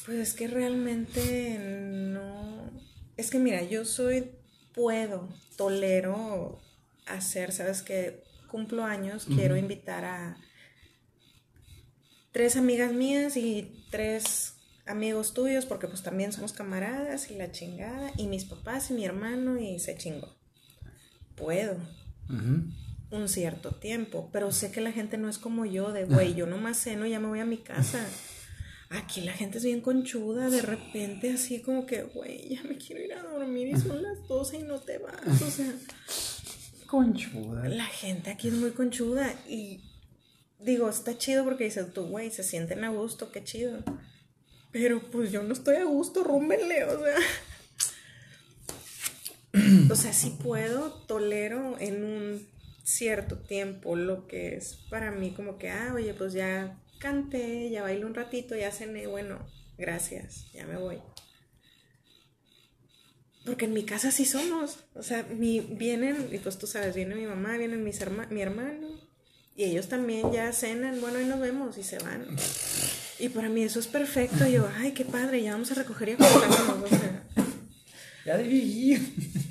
pues 0.06 0.18
es 0.18 0.34
que 0.34 0.46
realmente 0.46 1.58
no. 1.58 2.70
Es 3.16 3.28
que 3.28 3.40
mira, 3.40 3.60
yo 3.64 3.84
soy, 3.84 4.30
puedo, 4.72 5.28
tolero 5.56 6.60
hacer, 7.06 7.50
¿sabes 7.50 7.82
qué? 7.82 8.22
Cumplo 8.46 8.84
años, 8.84 9.26
quiero 9.26 9.56
invitar 9.56 10.04
a 10.04 10.36
tres 12.30 12.56
amigas 12.56 12.92
mías 12.92 13.36
y 13.36 13.84
tres 13.90 14.54
amigos 14.86 15.34
tuyos, 15.34 15.66
porque 15.66 15.88
pues 15.88 16.04
también 16.04 16.32
somos 16.32 16.52
camaradas 16.52 17.32
y 17.32 17.34
la 17.34 17.50
chingada, 17.50 18.12
y 18.16 18.28
mis 18.28 18.44
papás 18.44 18.92
y 18.92 18.94
mi 18.94 19.04
hermano 19.04 19.58
y 19.58 19.80
se 19.80 19.96
chingó. 19.96 20.36
Puedo. 21.34 21.78
Un 23.16 23.28
cierto 23.28 23.72
tiempo, 23.72 24.28
pero 24.32 24.52
sé 24.52 24.70
que 24.70 24.80
la 24.80 24.92
gente 24.92 25.16
no 25.16 25.28
es 25.28 25.38
como 25.38 25.64
yo, 25.64 25.92
de 25.92 26.04
güey, 26.04 26.34
yo 26.34 26.46
nomás 26.46 26.78
ceno 26.82 27.06
y 27.06 27.10
ya 27.10 27.20
me 27.20 27.28
voy 27.28 27.40
a 27.40 27.44
mi 27.44 27.58
casa. 27.58 28.04
Aquí 28.90 29.22
la 29.22 29.32
gente 29.32 29.58
es 29.58 29.64
bien 29.64 29.80
conchuda, 29.80 30.50
de 30.50 30.62
repente 30.62 31.32
así 31.32 31.60
como 31.60 31.86
que, 31.86 32.02
güey, 32.02 32.48
ya 32.50 32.62
me 32.62 32.76
quiero 32.76 33.02
ir 33.02 33.14
a 33.14 33.22
dormir 33.22 33.68
y 33.68 33.76
son 33.80 34.02
las 34.02 34.26
12 34.28 34.58
y 34.58 34.62
no 34.62 34.78
te 34.78 34.98
vas, 34.98 35.42
o 35.42 35.50
sea, 35.50 35.72
Conchuda. 36.86 37.68
la 37.68 37.86
gente 37.86 38.30
aquí 38.30 38.48
es 38.48 38.54
muy 38.54 38.70
conchuda 38.70 39.34
y 39.48 39.80
digo, 40.60 40.88
está 40.88 41.16
chido 41.18 41.42
porque 41.44 41.64
dices 41.64 41.92
tú, 41.92 42.04
güey, 42.06 42.30
se 42.30 42.42
sienten 42.44 42.84
a 42.84 42.90
gusto, 42.90 43.32
qué 43.32 43.42
chido. 43.42 43.82
Pero 44.70 45.00
pues 45.10 45.30
yo 45.32 45.42
no 45.42 45.52
estoy 45.52 45.76
a 45.76 45.84
gusto, 45.84 46.24
rúmbenle, 46.24 46.84
o 46.84 47.04
sea. 47.04 47.16
O 49.90 49.94
sea, 49.94 50.12
sí 50.12 50.36
puedo, 50.42 50.90
tolero 51.06 51.76
en 51.78 52.02
un 52.02 52.48
cierto 52.84 53.38
tiempo 53.38 53.96
lo 53.96 54.26
que 54.28 54.54
es 54.56 54.76
para 54.90 55.10
mí 55.10 55.32
como 55.32 55.58
que, 55.58 55.70
ah, 55.70 55.92
oye, 55.94 56.14
pues 56.14 56.32
ya 56.32 56.78
canté, 57.00 57.70
ya 57.70 57.82
bailé 57.82 58.04
un 58.04 58.14
ratito, 58.14 58.54
ya 58.54 58.70
cené, 58.70 59.06
bueno, 59.06 59.38
gracias, 59.78 60.52
ya 60.52 60.66
me 60.66 60.76
voy. 60.76 60.98
Porque 63.44 63.66
en 63.66 63.74
mi 63.74 63.84
casa 63.84 64.10
sí 64.10 64.24
somos. 64.24 64.78
O 64.94 65.02
sea, 65.02 65.22
mi, 65.24 65.60
vienen, 65.60 66.28
y 66.32 66.38
pues 66.38 66.56
tú 66.58 66.66
sabes, 66.66 66.94
viene 66.94 67.14
mi 67.14 67.26
mamá, 67.26 67.56
vienen 67.58 67.84
mis 67.84 68.00
herma- 68.00 68.28
mi 68.30 68.40
hermano. 68.40 68.88
Y 69.56 69.64
ellos 69.64 69.88
también 69.88 70.32
ya 70.32 70.50
cenan, 70.52 71.00
bueno, 71.00 71.18
ahí 71.18 71.26
nos 71.26 71.40
vemos 71.40 71.76
y 71.78 71.82
se 71.82 71.98
van. 71.98 72.26
Y 73.18 73.28
para 73.28 73.48
mí 73.48 73.62
eso 73.62 73.78
es 73.80 73.86
perfecto. 73.86 74.46
Yo, 74.46 74.68
ay, 74.78 74.92
qué 74.92 75.04
padre, 75.04 75.42
ya 75.42 75.52
vamos 75.52 75.70
a 75.72 75.74
recoger 75.74 76.08
y 76.08 76.12
acostarnos. 76.12 76.82
O 76.84 76.88
sea, 76.88 77.23
Ya 78.24 78.36
de 78.38 78.44
viejillo. 78.44 78.98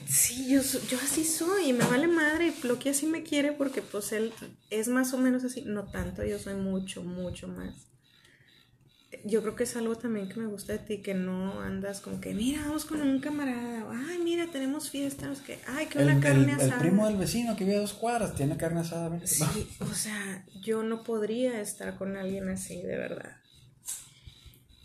sí, 0.08 0.48
yo, 0.50 0.62
yo 0.62 0.98
así 1.04 1.24
soy 1.24 1.70
y 1.70 1.74
me 1.74 1.86
vale 1.86 2.08
madre. 2.08 2.48
Y 2.64 2.68
Loki 2.68 2.90
así 2.90 3.06
me 3.06 3.24
quiere 3.24 3.52
porque 3.52 3.82
pues 3.82 4.12
él 4.12 4.34
es 4.70 4.88
más 4.88 5.14
o 5.14 5.18
menos 5.18 5.44
así. 5.44 5.62
No 5.66 5.84
tanto, 5.92 6.24
yo 6.26 6.40
soy 6.40 6.56
mucho, 6.56 7.04
mucho 7.04 7.48
más. 7.48 7.76
Yo 9.26 9.42
creo 9.44 9.56
que 9.56 9.64
es 9.64 9.76
algo 9.76 9.96
también 9.96 10.28
que 10.28 10.40
me 10.40 10.48
gusta 10.48 10.74
de 10.74 10.80
ti, 10.80 10.98
que 11.04 11.14
no 11.14 11.62
andas 11.62 12.02
como 12.02 12.20
que, 12.20 12.34
mira, 12.34 12.64
vamos 12.64 12.84
con 12.84 13.00
un 13.00 13.20
camarada, 13.20 13.86
o, 13.86 13.92
ay, 13.92 14.18
mira, 14.18 14.48
tenemos 14.52 14.90
fiestas, 14.90 15.40
que, 15.40 15.60
ay, 15.68 15.86
que 15.86 16.00
una 16.00 16.20
carne 16.20 16.42
el- 16.46 16.50
el 16.50 16.56
asada. 16.56 16.80
primo 16.80 17.06
del 17.06 17.18
vecino 17.18 17.56
que 17.56 17.64
vive 17.64 17.78
a 17.78 17.82
dos 17.82 17.94
cuadras 17.94 18.34
tiene 18.36 18.58
carne 18.58 18.80
asada. 18.82 19.22
Sí, 19.24 19.44
o 19.80 19.94
sea, 19.94 20.46
yo 20.62 20.82
no 20.82 21.04
podría 21.04 21.62
estar 21.62 21.96
con 21.98 22.18
alguien 22.18 22.50
así, 22.50 22.82
de 22.82 22.98
verdad. 22.98 23.38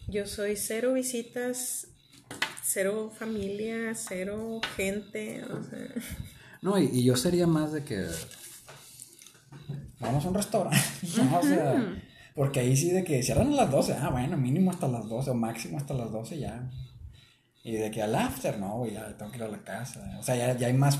Yo 0.09 0.27
soy 0.27 0.57
cero 0.57 0.93
visitas, 0.93 1.89
cero 2.69 3.11
familia, 3.17 3.95
cero 3.95 4.61
gente, 4.77 5.43
o 5.45 5.63
sea, 5.63 5.89
No, 6.61 6.79
y, 6.79 6.87
y 6.93 7.05
yo 7.05 7.17
sería 7.17 7.47
más 7.47 7.73
de 7.73 7.85
que. 7.85 8.07
Vamos 10.01 10.25
a 10.25 10.29
un 10.29 10.35
restaurante. 10.35 10.79
ya, 11.03 11.39
o 11.39 11.43
sea, 11.43 12.03
porque 12.35 12.61
ahí 12.61 12.77
sí 12.77 12.91
de 12.91 13.05
que 13.05 13.23
cierran 13.23 13.53
a 13.53 13.57
las 13.57 13.71
12. 13.71 13.95
Ah, 13.95 14.11
bueno, 14.11 14.37
mínimo 14.37 14.71
hasta 14.71 14.87
las 14.87 15.09
12 15.09 15.31
o 15.31 15.35
máximo 15.35 15.79
hasta 15.79 15.95
las 15.95 16.13
12 16.13 16.39
ya. 16.39 16.71
Y 17.65 17.73
de 17.73 17.91
que 17.91 18.03
al 18.03 18.15
after, 18.15 18.59
no, 18.59 18.79
güey, 18.79 18.93
ya 18.93 19.17
tengo 19.17 19.31
que 19.31 19.39
ir 19.39 19.45
a 19.45 19.49
la 19.49 19.65
casa. 19.65 20.17
O 20.19 20.23
sea, 20.23 20.37
ya, 20.37 20.57
ya 20.57 20.67
hay 20.69 20.75
más. 20.75 20.99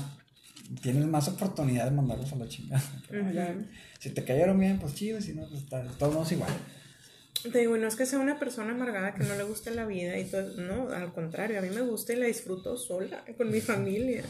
Tienes 0.81 1.05
más 1.05 1.27
oportunidad 1.27 1.85
de 1.85 1.91
mandarlos 1.91 2.31
a 2.33 2.35
la 2.35 2.47
chingada. 2.47 2.83
No, 3.11 3.31
ya, 3.31 3.55
si 3.99 4.11
te 4.11 4.23
cayeron 4.23 4.59
bien, 4.59 4.79
pues 4.79 4.95
chido. 4.95 5.21
Si 5.21 5.33
no, 5.33 5.47
pues 5.47 5.61
está, 5.63 5.83
todos 5.97 6.31
igual. 6.31 6.51
Te 7.43 7.59
digo, 7.59 7.77
y 7.77 7.79
no 7.79 7.87
es 7.87 7.95
que 7.95 8.05
sea 8.05 8.19
una 8.19 8.39
persona 8.39 8.71
amargada 8.71 9.13
que 9.13 9.23
no 9.23 9.35
le 9.35 9.43
guste 9.43 9.71
la 9.71 9.85
vida 9.85 10.17
y 10.17 10.25
todo, 10.25 10.55
no, 10.61 10.89
al 10.89 11.13
contrario, 11.13 11.59
a 11.59 11.61
mí 11.61 11.69
me 11.69 11.81
gusta 11.81 12.13
y 12.13 12.17
la 12.17 12.25
disfruto 12.25 12.77
sola, 12.77 13.23
con 13.37 13.51
mi 13.51 13.61
familia. 13.61 14.23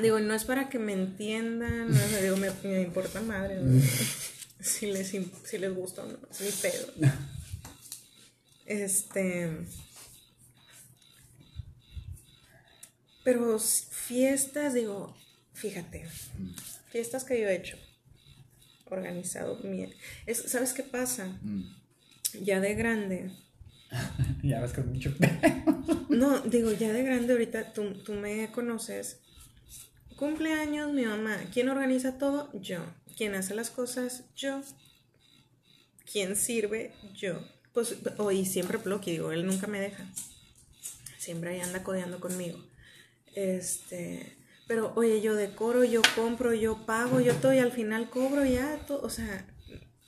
Digo, 0.00 0.18
no 0.20 0.34
es 0.34 0.44
para 0.44 0.68
que 0.68 0.78
me 0.78 0.92
entiendan, 0.92 1.88
no, 1.90 1.96
o 1.96 2.08
sea, 2.08 2.22
digo, 2.22 2.36
me, 2.36 2.50
me 2.64 2.82
importa 2.82 3.20
madre, 3.20 3.60
¿no? 3.60 3.80
si, 4.60 4.86
les, 4.86 5.08
si 5.08 5.58
les 5.58 5.74
gusta 5.74 6.02
o 6.02 6.06
no, 6.06 6.18
es 6.30 6.40
mi 6.40 6.50
pedo. 6.50 7.12
Este. 8.66 9.66
Pero 13.22 13.58
fiestas, 13.58 14.74
digo, 14.74 15.16
fíjate, 15.52 16.06
fiestas 16.90 17.24
que 17.24 17.40
yo 17.40 17.48
he 17.48 17.56
hecho, 17.56 17.78
organizado. 18.94 19.60
es- 20.26 20.42
¿Sabes 20.50 20.72
qué 20.72 20.82
pasa? 20.82 21.28
Ya 22.42 22.60
de 22.60 22.74
grande. 22.74 23.30
ya 24.42 24.60
ves 24.60 24.72
que 24.72 24.80
es 24.80 24.86
mucho. 24.86 25.14
No, 26.08 26.40
digo, 26.40 26.72
ya 26.72 26.92
de 26.92 27.02
grande 27.02 27.32
ahorita 27.32 27.72
tú, 27.72 27.94
tú 28.02 28.12
me 28.14 28.50
conoces. 28.50 29.18
Cumpleaños, 30.16 30.92
mi 30.92 31.04
mamá. 31.04 31.36
¿Quién 31.52 31.68
organiza 31.68 32.18
todo? 32.18 32.50
Yo. 32.60 32.78
¿Quién 33.16 33.34
hace 33.34 33.54
las 33.54 33.70
cosas? 33.70 34.24
Yo. 34.36 34.62
¿quién 36.10 36.36
sirve? 36.36 36.92
Yo. 37.14 37.40
Pues, 37.72 37.96
hoy 38.18 38.44
siempre 38.44 38.78
Ploqui, 38.78 39.10
digo, 39.12 39.32
él 39.32 39.46
nunca 39.46 39.66
me 39.66 39.80
deja. 39.80 40.06
Siempre 41.18 41.50
ahí 41.50 41.60
anda 41.60 41.82
codeando 41.82 42.20
conmigo. 42.20 42.58
Este, 43.34 44.36
pero 44.66 44.92
oye, 44.96 45.20
yo 45.20 45.34
decoro, 45.34 45.84
yo 45.84 46.00
compro, 46.14 46.54
yo 46.54 46.86
pago, 46.86 47.20
yo 47.20 47.34
todo 47.34 47.52
y 47.52 47.58
al 47.58 47.72
final 47.72 48.08
cobro 48.08 48.44
ya, 48.44 48.78
todo, 48.86 49.02
o 49.02 49.10
sea, 49.10 49.46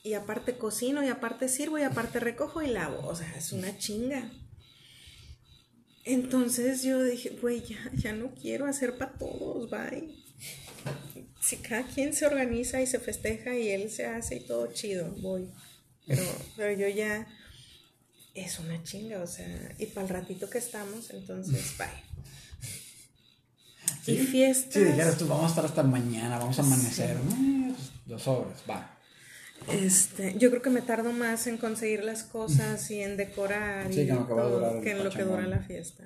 y 0.03 0.15
aparte 0.15 0.57
cocino 0.57 1.05
y 1.05 1.09
aparte 1.09 1.49
sirvo 1.49 1.79
y 1.79 1.83
aparte 1.83 2.21
recojo 2.21 2.63
y 2.63 2.69
lavo, 2.69 3.07
o 3.07 3.15
sea, 3.15 3.33
es 3.37 3.53
una 3.53 3.77
chinga. 3.77 4.31
Entonces 6.05 6.85
yo 6.85 7.03
dije, 7.03 7.37
güey, 7.43 7.63
ya, 7.63 7.91
ya 7.95 8.13
no 8.13 8.33
quiero 8.35 8.67
hacer 8.67 8.97
para 8.97 9.13
todos, 9.15 9.69
bye. 9.69 10.15
Si 11.41 11.57
cada 11.57 11.83
quien 11.83 12.15
se 12.15 12.27
organiza 12.27 12.81
y 12.81 12.87
se 12.87 13.01
festeja 13.01 13.57
y 13.57 13.71
él 13.71 13.91
se 13.91 14.07
hace 14.07 14.37
y 14.37 14.47
todo 14.47 14.73
chido, 14.73 15.11
voy. 15.21 15.51
Pero, 16.07 16.23
pero 16.57 16.79
yo 16.79 16.89
ya, 16.89 17.27
es 18.35 18.59
una 18.61 18.83
chinga, 18.85 19.21
o 19.21 19.27
sea, 19.27 19.75
y 19.79 19.87
para 19.87 20.07
el 20.07 20.13
ratito 20.13 20.49
que 20.49 20.59
estamos, 20.59 21.11
entonces, 21.11 21.77
bye. 21.77 22.06
Y 24.07 24.19
fiestas. 24.19 24.75
Si 24.75 24.85
dijeras 24.85 25.19
tú, 25.19 25.27
vamos 25.27 25.45
a 25.45 25.49
estar 25.49 25.65
hasta 25.65 25.83
mañana, 25.83 26.39
vamos 26.39 26.59
a 26.59 26.63
amanecer, 26.63 27.17
¿no? 27.17 27.75
Dos 28.07 28.29
horas, 28.29 28.63
va. 28.69 28.97
Este, 29.69 30.37
yo 30.39 30.51
creo 30.51 30.63
que 30.63 30.71
me 30.71 30.83
tardo 30.83 31.13
más 31.13 31.47
en 31.47 31.57
conseguir 31.59 32.05
las 32.05 32.23
cosas 32.23 32.89
y 32.91 33.01
en 33.01 33.17
decorar 33.17 33.91
y 33.91 33.97
que, 33.97 34.07
todo, 34.07 34.81
que 34.81 34.93
en 34.93 35.03
lo 35.03 35.11
que 35.11 35.25
dura 35.25 35.47
la 35.47 35.59
fiesta. 35.59 36.05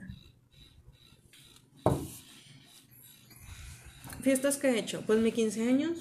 ¿Fiestas 4.23 4.57
que 4.57 4.69
he 4.69 4.79
hecho? 4.79 5.03
Pues 5.07 5.19
mi 5.19 5.33
15 5.33 5.69
años. 5.69 5.99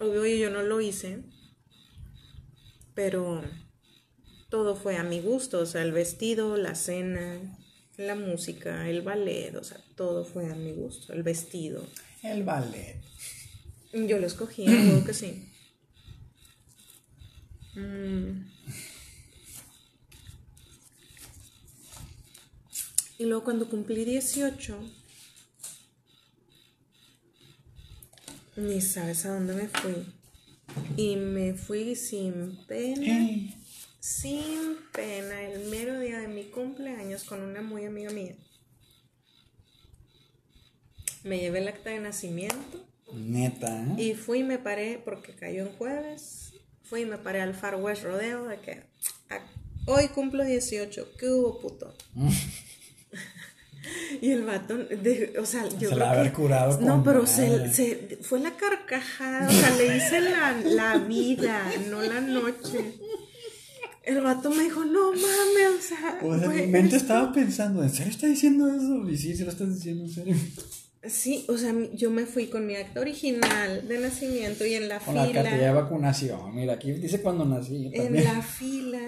Obvio 0.00 0.24
yo 0.24 0.50
no 0.50 0.62
lo 0.62 0.80
hice, 0.80 1.22
pero 2.94 3.42
todo 4.48 4.74
fue 4.74 4.96
a 4.96 5.02
mi 5.02 5.20
gusto, 5.20 5.60
o 5.60 5.66
sea, 5.66 5.82
el 5.82 5.92
vestido, 5.92 6.56
la 6.56 6.74
cena, 6.74 7.38
la 8.06 8.14
música, 8.14 8.88
el 8.88 9.02
ballet, 9.02 9.54
o 9.56 9.64
sea, 9.64 9.78
todo 9.94 10.24
fue 10.24 10.50
a 10.50 10.54
mi 10.54 10.72
gusto, 10.72 11.12
el 11.12 11.22
vestido. 11.22 11.86
El 12.22 12.44
ballet. 12.44 12.96
Yo 13.92 14.18
lo 14.18 14.26
escogí, 14.26 14.64
creo 14.64 15.04
que 15.04 15.14
sí. 15.14 15.48
Mm. 17.74 18.46
Y 23.18 23.24
luego 23.26 23.44
cuando 23.44 23.68
cumplí 23.68 24.04
18, 24.04 24.78
ni 28.56 28.80
sabes 28.80 29.26
a 29.26 29.34
dónde 29.34 29.54
me 29.54 29.68
fui. 29.68 30.06
Y 30.96 31.16
me 31.16 31.54
fui 31.54 31.96
sin 31.96 32.64
pena, 32.66 33.28
sin 34.10 34.76
pena, 34.92 35.42
el 35.42 35.70
mero 35.70 35.98
día 36.00 36.18
de 36.18 36.28
mi 36.28 36.44
cumpleaños 36.44 37.24
con 37.24 37.42
una 37.42 37.62
muy 37.62 37.84
amiga 37.84 38.10
mía. 38.10 38.34
Me 41.22 41.38
llevé 41.38 41.60
el 41.60 41.68
acta 41.68 41.90
de 41.90 42.00
nacimiento 42.00 42.86
Neta, 43.12 43.82
¿eh? 43.82 44.02
Y 44.02 44.14
fui 44.14 44.40
y 44.40 44.44
me 44.44 44.58
paré 44.58 45.00
porque 45.04 45.34
cayó 45.34 45.62
en 45.62 45.72
jueves. 45.72 46.52
Fui 46.82 47.02
y 47.02 47.06
me 47.06 47.18
paré 47.18 47.40
al 47.40 47.54
Far 47.54 47.76
West 47.76 48.04
Rodeo 48.04 48.46
de 48.46 48.60
que 48.60 48.82
hoy 49.86 50.08
cumplo 50.08 50.44
18. 50.44 51.12
¿Qué 51.18 51.28
hubo, 51.28 51.60
puto? 51.60 51.94
y 54.20 54.30
el 54.30 54.44
vato, 54.44 54.78
o 55.40 55.46
sea, 55.46 55.68
yo. 55.78 55.90
Se 55.90 55.96
la 55.96 56.12
haber 56.12 56.32
curado. 56.32 56.80
no, 56.80 57.02
pero 57.02 57.26
se, 57.26 57.72
se, 57.72 58.18
fue 58.22 58.40
la 58.40 58.56
carcajada, 58.56 59.48
o 59.48 59.52
sea, 59.52 59.76
le 59.76 59.96
hice 59.96 60.20
la, 60.20 60.52
la 60.52 60.98
vida, 60.98 61.64
no 61.88 62.02
la 62.02 62.20
noche. 62.20 62.99
El 64.02 64.20
vato 64.22 64.50
me 64.50 64.64
dijo, 64.64 64.84
no 64.84 65.12
mames, 65.12 65.78
o 65.78 65.82
sea. 65.82 66.18
Pues 66.20 66.42
en 66.42 66.56
mi 66.56 66.66
mente 66.66 66.96
estaba 66.96 67.32
pensando, 67.32 67.82
¿en 67.82 67.90
serio 67.90 68.10
está 68.10 68.26
diciendo 68.26 68.68
eso? 68.68 69.08
Y 69.08 69.16
sí, 69.16 69.36
se 69.36 69.44
lo 69.44 69.50
estás 69.50 69.74
diciendo 69.74 70.04
en 70.04 70.10
serio. 70.10 70.36
Sí, 71.06 71.46
o 71.48 71.56
sea, 71.56 71.74
yo 71.94 72.10
me 72.10 72.26
fui 72.26 72.48
con 72.48 72.66
mi 72.66 72.76
acta 72.76 73.00
original 73.00 73.88
de 73.88 73.98
nacimiento 73.98 74.66
y 74.66 74.74
en 74.74 74.88
la 74.88 75.00
fila. 75.00 75.06
Con 75.06 75.14
la 75.14 75.32
cartilla 75.32 75.66
de 75.66 75.72
vacunación. 75.72 76.54
Mira, 76.54 76.74
aquí 76.74 76.92
dice 76.92 77.22
cuando 77.22 77.44
nací. 77.44 77.90
En 77.94 78.22
la 78.22 78.42
fila. 78.42 79.00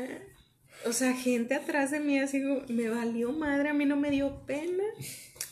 O 0.86 0.92
sea, 0.92 1.12
gente 1.12 1.54
atrás 1.54 1.90
de 1.90 2.00
mí 2.00 2.18
así 2.18 2.42
me 2.68 2.88
valió 2.88 3.32
madre, 3.32 3.68
a 3.68 3.74
mí 3.74 3.84
no 3.84 3.96
me 3.96 4.10
dio 4.10 4.44
pena. 4.46 4.84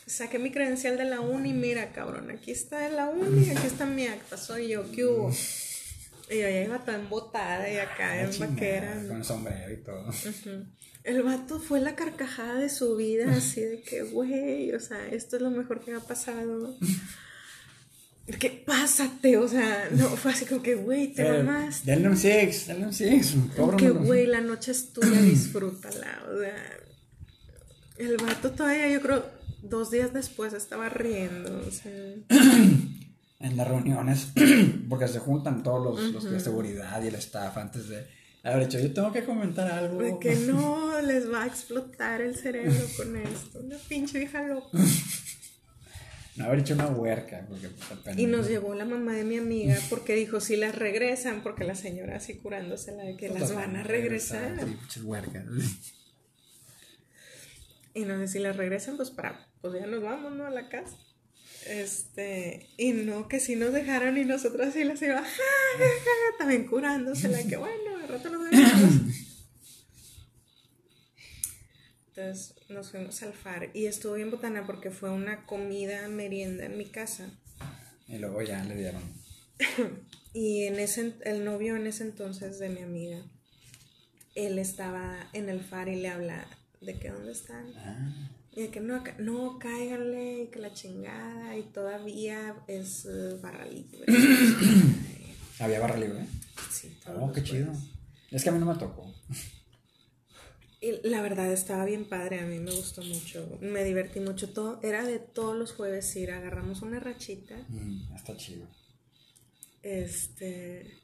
Saqué 0.05 0.39
mi 0.39 0.51
credencial 0.51 0.97
de 0.97 1.05
la 1.05 1.21
uni, 1.21 1.53
mira, 1.53 1.93
cabrón, 1.93 2.31
aquí 2.31 2.51
está 2.51 2.89
la 2.89 3.07
uni, 3.07 3.49
aquí 3.49 3.67
está 3.67 3.85
mi 3.85 4.07
acta, 4.07 4.35
soy 4.35 4.69
yo, 4.69 4.91
¿qué 4.91 5.05
hubo? 5.05 5.31
Y 6.31 6.39
ya 6.39 6.63
iba 6.63 6.79
toda 6.79 6.97
embotada 6.97 7.69
y 7.69 7.77
acá 7.77 8.11
ah, 8.11 8.21
en 8.21 8.39
vaquera. 8.39 9.03
Con 9.07 9.23
sombrero 9.23 9.73
y 9.73 9.77
todo. 9.77 10.05
El 11.03 11.23
vato 11.23 11.59
fue 11.59 11.81
la 11.81 11.95
carcajada 11.95 12.55
de 12.55 12.69
su 12.69 12.95
vida, 12.95 13.31
así 13.35 13.61
de 13.61 13.81
que, 13.81 14.03
güey, 14.03 14.71
o 14.73 14.79
sea, 14.79 15.07
esto 15.09 15.35
es 15.35 15.41
lo 15.41 15.51
mejor 15.51 15.81
que 15.83 15.91
me 15.91 15.97
ha 15.97 16.01
pasado. 16.01 16.75
Que 18.39 18.49
pásate, 18.49 19.35
o 19.35 19.47
sea, 19.47 19.89
no, 19.91 20.07
fue 20.15 20.31
así 20.31 20.45
como 20.45 20.61
que, 20.61 20.75
güey, 20.75 21.11
te 21.11 21.43
más. 21.43 21.83
Dale 21.83 22.07
un 22.07 22.15
six, 22.15 22.67
dale 22.67 22.85
un 22.85 22.93
six. 22.93 23.33
Que, 23.77 23.89
güey, 23.89 24.25
la 24.25 24.39
noche 24.39 24.71
es 24.71 24.93
tuya, 24.93 25.21
disfrútala, 25.21 26.23
o 26.31 26.39
sea. 26.39 26.77
El 27.97 28.17
vato 28.17 28.51
todavía, 28.51 28.87
yo 28.89 29.01
creo, 29.01 29.25
dos 29.63 29.91
días 29.91 30.13
después 30.13 30.53
estaba 30.53 30.87
riendo, 30.87 31.65
o 31.67 31.71
sea. 31.71 31.91
En 33.41 33.57
las 33.57 33.67
reuniones, 33.67 34.31
porque 34.89 35.07
se 35.07 35.19
juntan 35.19 35.63
todos 35.63 35.83
los, 35.83 36.13
los 36.13 36.23
de 36.31 36.39
seguridad 36.39 37.01
y 37.03 37.07
el 37.07 37.15
staff 37.15 37.57
antes 37.57 37.89
de 37.89 38.05
haber 38.43 38.63
hecho, 38.63 38.79
yo 38.79 38.93
tengo 38.93 39.11
que 39.11 39.23
comentar 39.23 39.71
algo. 39.71 40.01
De 40.01 40.17
que 40.19 40.35
no 40.47 40.99
les 41.01 41.31
va 41.31 41.43
a 41.43 41.47
explotar 41.47 42.21
el 42.21 42.35
cerebro 42.35 42.85
con 42.97 43.15
esto. 43.15 43.59
Una 43.59 43.77
pinche 43.77 44.21
hija 44.23 44.43
loca. 44.43 44.77
No 46.37 46.45
haber 46.45 46.59
hecho 46.59 46.75
una 46.75 46.87
huerca. 46.87 47.45
Porque 47.49 47.69
y 48.15 48.25
nos 48.25 48.47
llevó 48.47 48.73
la 48.73 48.85
mamá 48.85 49.11
de 49.13 49.25
mi 49.25 49.37
amiga 49.37 49.77
porque 49.89 50.15
dijo, 50.15 50.39
si 50.39 50.55
las 50.55 50.73
regresan, 50.73 51.43
porque 51.43 51.65
la 51.65 51.75
señora 51.75 52.15
así 52.15 52.37
curándosela 52.37 53.03
de 53.03 53.17
que 53.17 53.27
pues 53.27 53.41
las 53.41 53.53
van 53.53 53.75
a 53.75 53.83
regresar. 53.83 54.55
Huercas. 55.03 55.43
Y 57.93 58.05
no 58.05 58.17
sé 58.19 58.29
si 58.29 58.39
las 58.39 58.55
regresan, 58.55 58.95
pues 58.95 59.11
para, 59.11 59.45
pues 59.59 59.73
ya 59.73 59.85
nos 59.85 60.01
vamos, 60.01 60.31
¿no? 60.31 60.45
A 60.45 60.49
la 60.49 60.69
casa. 60.69 60.95
Este, 61.67 62.67
y 62.77 62.91
no, 62.91 63.27
que 63.27 63.39
si 63.39 63.55
nos 63.55 63.71
dejaron 63.71 64.17
y 64.17 64.25
nosotros 64.25 64.67
así 64.67 64.83
las 64.83 65.01
iba, 65.01 65.23
también 66.39 66.65
curándosela, 66.67 67.43
que 67.43 67.57
bueno, 67.57 67.97
al 68.01 68.07
rato 68.07 68.29
nos 68.29 68.49
vemos. 68.49 68.71
Entonces 72.07 72.55
nos 72.67 72.91
fuimos 72.91 73.21
al 73.23 73.33
far 73.33 73.69
y 73.73 73.85
estuvo 73.85 74.13
bien 74.15 74.31
botana 74.31 74.65
porque 74.65 74.91
fue 74.91 75.11
una 75.11 75.45
comida 75.45 76.07
merienda 76.09 76.65
en 76.65 76.77
mi 76.77 76.85
casa. 76.85 77.29
Y 78.07 78.17
luego 78.17 78.41
ya 78.41 78.63
le 78.63 78.75
dieron. 78.75 79.01
y 80.33 80.63
en 80.63 80.79
ese, 80.79 81.13
el 81.21 81.45
novio 81.45 81.75
en 81.75 81.87
ese 81.87 82.03
entonces 82.03 82.59
de 82.59 82.69
mi 82.69 82.81
amiga, 82.81 83.23
él 84.35 84.59
estaba 84.59 85.29
en 85.33 85.47
el 85.47 85.61
far 85.61 85.87
y 85.87 85.95
le 85.95 86.09
habla 86.09 86.47
de 86.81 86.99
que 86.99 87.09
dónde 87.09 87.31
están. 87.31 87.71
Ah. 87.77 88.31
Y 88.53 88.67
que 88.67 88.81
no, 88.81 89.01
no, 89.19 89.59
cáiganle, 89.59 90.49
que 90.51 90.59
la 90.59 90.73
chingada, 90.73 91.55
y 91.57 91.63
todavía 91.63 92.55
es 92.67 93.05
uh, 93.05 93.39
barra 93.41 93.65
libre. 93.65 93.99
¿Había 95.59 95.79
barra 95.79 95.97
libre? 95.97 96.25
Sí. 96.69 96.97
Oh, 97.07 97.31
qué 97.31 97.43
chido. 97.43 97.71
Es 98.29 98.43
que 98.43 98.49
a 98.49 98.51
mí 98.51 98.59
no 98.59 98.65
me 98.65 98.77
tocó. 98.77 99.13
Y 100.81 101.07
la 101.07 101.21
verdad 101.21 101.51
estaba 101.51 101.85
bien 101.85 102.05
padre, 102.05 102.39
a 102.39 102.45
mí 102.45 102.59
me 102.59 102.75
gustó 102.75 103.03
mucho, 103.03 103.59
me 103.61 103.83
divertí 103.83 104.19
mucho. 104.19 104.49
Todo, 104.49 104.79
era 104.81 105.05
de 105.05 105.19
todos 105.19 105.55
los 105.55 105.71
jueves 105.73 106.13
ir, 106.15 106.31
agarramos 106.31 106.81
una 106.81 106.99
rachita. 106.99 107.55
Mm, 107.69 108.15
está 108.15 108.35
chido. 108.35 108.67
Este. 109.83 110.97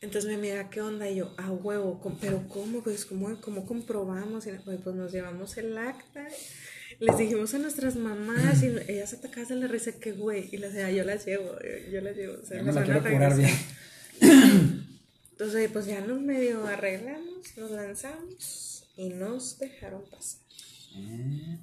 Entonces 0.00 0.30
me 0.30 0.38
mira, 0.38 0.70
¿qué 0.70 0.80
onda? 0.80 1.10
Y 1.10 1.16
yo, 1.16 1.34
a 1.36 1.50
huevo, 1.50 2.00
pero 2.20 2.48
¿cómo? 2.48 2.82
Pues, 2.82 3.04
¿cómo, 3.04 3.38
cómo 3.40 3.66
comprobamos? 3.66 4.46
Y 4.46 4.50
pues 4.78 4.96
nos 4.96 5.12
llevamos 5.12 5.58
el 5.58 5.76
acta 5.76 6.26
les 7.00 7.18
dijimos 7.18 7.54
a 7.54 7.58
nuestras 7.58 7.96
mamás 7.96 8.62
y 8.62 8.66
ellas 8.88 9.14
atacadas 9.14 9.48
de 9.48 9.56
la 9.56 9.66
risa 9.66 9.92
que 9.92 10.12
güey 10.12 10.48
y 10.52 10.58
les 10.58 10.74
decía 10.74 10.90
yo 10.90 11.04
las 11.04 11.24
llevo 11.24 11.56
yo, 11.90 12.00
las 12.00 12.16
llevo 12.16 12.34
o 12.42 12.46
sea, 12.46 12.62
no 12.62 12.72
van 12.72 12.90
a 12.90 13.00
curar 13.00 13.36
bien. 13.36 13.50
entonces 15.32 15.70
pues 15.72 15.86
ya 15.86 16.00
nos 16.02 16.20
medio 16.20 16.66
arreglamos 16.66 17.56
nos 17.56 17.70
lanzamos 17.70 18.84
y 18.96 19.08
nos 19.08 19.58
dejaron 19.58 20.02
pasar. 20.10 20.40
Eh, 20.94 21.58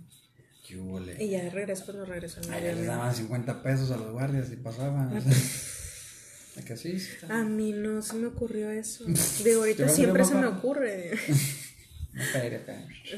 ¿qué 0.68 0.76
y 1.20 1.30
ya 1.30 1.44
de 1.44 1.50
regreso 1.52 1.86
pues 1.86 1.98
nos 1.98 2.10
regresaron 2.10 2.52
a 2.52 2.60
les 2.60 2.86
daban 2.86 3.16
50 3.16 3.62
pesos 3.62 3.92
a 3.92 3.98
los 3.98 4.12
guardias 4.12 4.52
y 4.52 4.56
pasaban. 4.56 5.12
Ah, 5.16 5.22
¿A, 6.74 6.76
sí, 6.76 6.98
a 7.30 7.44
mí 7.44 7.72
no 7.72 8.02
se 8.02 8.16
me 8.16 8.28
ocurrió 8.28 8.72
eso. 8.72 9.06
De 9.44 9.54
ahorita 9.54 9.88
siempre 9.90 10.26
se 10.26 10.34
me 10.34 10.48
ocurre 10.48 11.12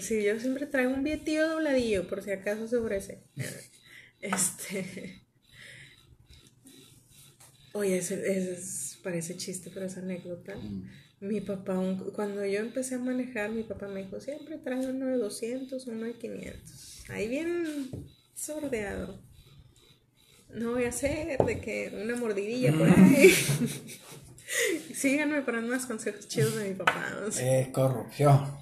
Sí, 0.01 0.23
yo 0.23 0.39
siempre 0.39 0.65
traigo 0.65 0.93
un 0.93 1.03
billetillo 1.03 1.47
dobladillo 1.47 2.07
por 2.07 2.21
si 2.23 2.31
acaso 2.31 2.67
se 2.67 2.77
ofrece. 2.77 3.23
Este. 4.21 5.23
Oye, 7.73 7.97
ese, 7.97 8.51
es. 8.53 8.97
parece 9.03 9.37
chiste, 9.37 9.69
pero 9.73 9.85
es 9.85 9.97
anécdota. 9.97 10.55
Mm. 10.55 10.89
Mi 11.21 11.41
papá, 11.41 11.77
un- 11.77 12.11
cuando 12.11 12.45
yo 12.45 12.59
empecé 12.59 12.95
a 12.95 12.99
manejar, 12.99 13.51
mi 13.51 13.63
papá 13.63 13.87
me 13.87 14.03
dijo, 14.03 14.19
siempre 14.19 14.57
trae 14.57 14.85
uno 14.87 15.05
de 15.07 15.17
200, 15.17 15.85
uno 15.87 16.05
de 16.05 16.13
500. 16.13 17.09
Ahí 17.09 17.27
bien 17.27 17.89
sordeado. 18.35 19.21
No 20.53 20.71
voy 20.71 20.85
a 20.85 20.89
hacer 20.89 21.37
de 21.37 21.59
que 21.61 21.91
una 22.01 22.15
mordidilla 22.15 22.71
por 22.73 22.87
ahí. 22.89 23.33
Síganme 24.93 25.41
para 25.41 25.61
más 25.61 25.85
consejos 25.85 26.27
chidos 26.27 26.55
de 26.55 26.69
mi 26.69 26.75
papá. 26.75 27.15
o 27.27 27.31
sea. 27.31 27.61
Eh, 27.61 27.71
corrupción. 27.71 28.57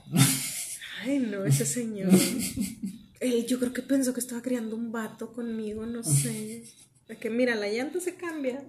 Ay, 1.03 1.19
no, 1.19 1.45
ese 1.45 1.65
señor. 1.65 2.09
Él, 3.19 3.45
yo 3.47 3.59
creo 3.59 3.73
que 3.73 3.81
pensó 3.81 4.13
que 4.13 4.19
estaba 4.19 4.41
criando 4.41 4.75
un 4.75 4.91
vato 4.91 5.31
conmigo, 5.33 5.85
no 5.85 6.03
sé. 6.03 6.63
De 7.07 7.17
que 7.17 7.29
mira, 7.29 7.55
la 7.55 7.69
llanta 7.69 7.99
se 7.99 8.15
cambia. 8.15 8.63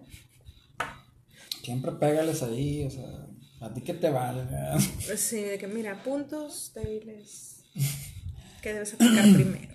Siempre 1.62 1.92
pégales 1.92 2.42
ahí, 2.42 2.84
o 2.84 2.90
sea, 2.90 3.26
a 3.60 3.74
ti 3.74 3.82
que 3.82 3.94
te 3.94 4.10
valga. 4.10 4.78
Sí, 5.16 5.40
de 5.40 5.58
que 5.58 5.66
mira, 5.66 6.02
puntos 6.02 6.72
débiles. 6.74 7.64
Que 8.62 8.72
debes 8.72 8.92
atacar 8.94 9.32
primero. 9.34 9.72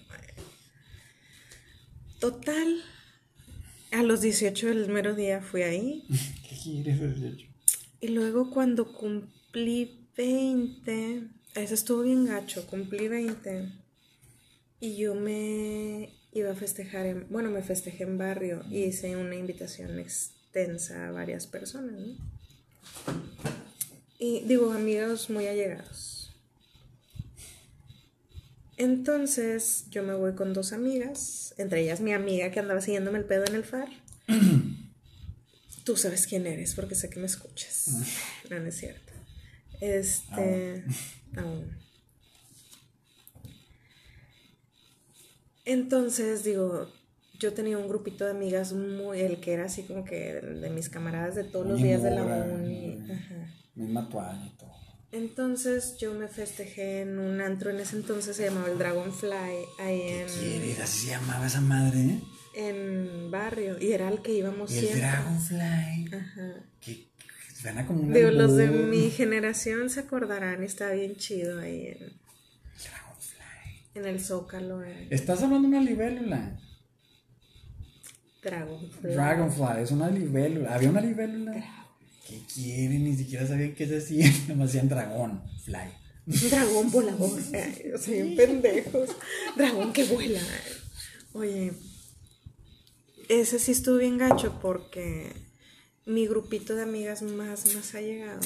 Total. 2.20 2.84
A 3.94 4.04
los 4.04 4.20
18 4.20 4.68
del 4.68 4.90
mero 4.90 5.16
día 5.16 5.42
fui 5.42 5.62
ahí. 5.62 6.04
Y 8.02 8.10
luego 8.10 8.50
cuando 8.50 8.92
cumplí 8.92 10.10
20, 10.18 11.24
eso 11.56 11.74
estuvo 11.74 12.02
bien 12.02 12.26
gacho, 12.26 12.68
cumplí 12.68 13.08
20. 13.08 13.72
Y 14.82 14.98
yo 14.98 15.16
me 15.16 16.10
iba 16.34 16.52
a 16.52 16.56
festejar, 16.56 17.06
en, 17.06 17.28
bueno, 17.30 17.50
me 17.50 17.62
festejé 17.62 18.04
en 18.04 18.18
barrio 18.18 18.62
y 18.70 18.84
hice 18.84 19.16
una 19.16 19.36
invitación 19.36 20.00
extensa 20.00 21.08
a 21.08 21.12
varias 21.12 21.48
personas, 21.48 21.94
¿no? 21.94 22.16
Y 24.20 24.42
digo, 24.42 24.74
amigos 24.74 25.30
muy 25.30 25.48
allegados. 25.48 26.34
Entonces 28.76 29.86
yo 29.92 30.04
me 30.04 30.14
voy 30.14 30.34
con 30.34 30.54
dos 30.54 30.74
amigas, 30.74 31.54
entre 31.58 31.84
ellas 31.84 32.02
mi 32.02 32.12
amiga 32.12 32.52
que 32.52 32.60
andaba 32.60 32.82
siguiéndome 32.82 33.20
el 33.20 33.26
pedo 33.26 33.46
en 33.46 33.56
el 33.56 33.64
far. 33.64 33.88
Tú 35.84 35.98
sabes 35.98 36.28
quién 36.28 36.48
eres 36.48 36.76
porque 36.76 36.96
sé 36.96 37.10
que 37.10 37.20
me 37.20 37.26
escuchas. 37.26 37.90
No, 38.50 38.60
no 38.60 38.68
es 38.68 38.78
cierto. 38.78 39.14
Este. 39.82 40.84
Aún. 41.36 41.78
Entonces, 45.66 46.44
digo, 46.44 46.92
yo 47.40 47.54
tenía 47.54 47.78
un 47.78 47.88
grupito 47.88 48.26
de 48.26 48.32
amigas 48.32 48.74
muy. 48.74 49.20
El 49.22 49.40
que 49.40 49.54
era 49.54 49.66
así 49.66 49.84
como 49.84 50.06
que 50.06 50.34
de, 50.34 50.42
de 50.60 50.70
mis 50.70 50.90
camaradas 50.90 51.36
de 51.36 51.44
todos 51.44 51.68
los 51.68 51.82
días 51.82 52.02
de 52.04 52.12
la 52.12 52.24
uni. 52.24 53.00
Misma 53.76 54.08
toalla 54.10 54.46
y 54.46 54.58
todo. 54.58 54.74
Entonces, 55.14 55.98
yo 56.00 56.14
me 56.16 56.28
festejé 56.28 57.02
en 57.02 57.20
un 57.20 57.40
antro 57.40 57.70
en 57.70 57.80
ese 57.80 57.96
entonces, 57.96 58.36
se 58.36 58.46
llamaba 58.46 58.72
el 58.72 58.80
Dragonfly, 58.80 59.32
ahí 59.78 60.02
en, 60.02 60.28
¿Quieres? 60.28 60.80
Así 60.80 61.06
se 61.06 61.12
llamaba 61.12 61.46
esa 61.46 61.62
madre, 61.62 62.00
¿eh? 62.00 62.22
En 62.54 63.32
barrio. 63.32 63.78
Y 63.80 63.92
era 63.92 64.08
al 64.08 64.22
que 64.22 64.34
íbamos 64.34 64.72
Y 64.72 64.78
el 64.80 64.86
siempre. 64.86 65.02
Dragonfly. 65.02 66.16
Ajá. 66.16 66.54
Que, 66.82 67.08
suena 67.60 67.86
como 67.86 68.02
un 68.02 68.14
Digo, 68.14 68.32
los 68.32 68.56
de 68.56 68.68
mi 68.68 69.10
generación 69.10 69.90
se 69.90 70.02
acordarán, 70.02 70.64
está 70.64 70.92
bien 70.92 71.16
chido 71.16 71.60
ahí 71.60 71.88
en, 71.88 72.14
Dragonfly. 72.84 73.82
en 73.96 74.06
el 74.06 74.20
Zócalo. 74.20 74.84
eh. 74.84 75.08
Estás 75.10 75.42
hablando 75.44 75.68
de 75.70 75.78
una 75.78 75.86
libélula. 75.86 76.60
Dragonfly. 78.44 79.14
Dragonfly, 79.14 79.82
es 79.84 79.92
una 79.92 80.10
libélula. 80.10 80.74
¿Había 80.76 80.90
una 80.90 81.02
libélula? 81.02 81.54
¿Qué 82.28 82.42
quieren? 82.54 83.04
Ni 83.06 83.16
siquiera 83.16 83.48
sabían 83.48 83.74
qué 83.74 83.86
decían. 83.86 84.32
Nomás 84.48 84.68
decían 84.74 84.90
dragón, 84.90 85.42
fly. 85.64 85.78
Un 86.26 86.50
dragón 86.50 86.92
volador. 86.92 87.40
ay, 87.54 87.92
o 87.94 87.98
sea, 87.98 88.26
pendejos. 88.36 89.10
Dragón 89.56 89.94
que 89.94 90.04
vuela. 90.06 90.42
Oye, 91.34 91.74
ese 93.42 93.60
sí 93.60 93.72
estuvo 93.72 93.98
bien 93.98 94.18
gacho 94.18 94.60
porque 94.62 95.32
mi 96.06 96.28
grupito 96.28 96.76
de 96.76 96.84
amigas 96.84 97.22
más, 97.22 97.74
más 97.76 97.96
allegado 97.96 98.42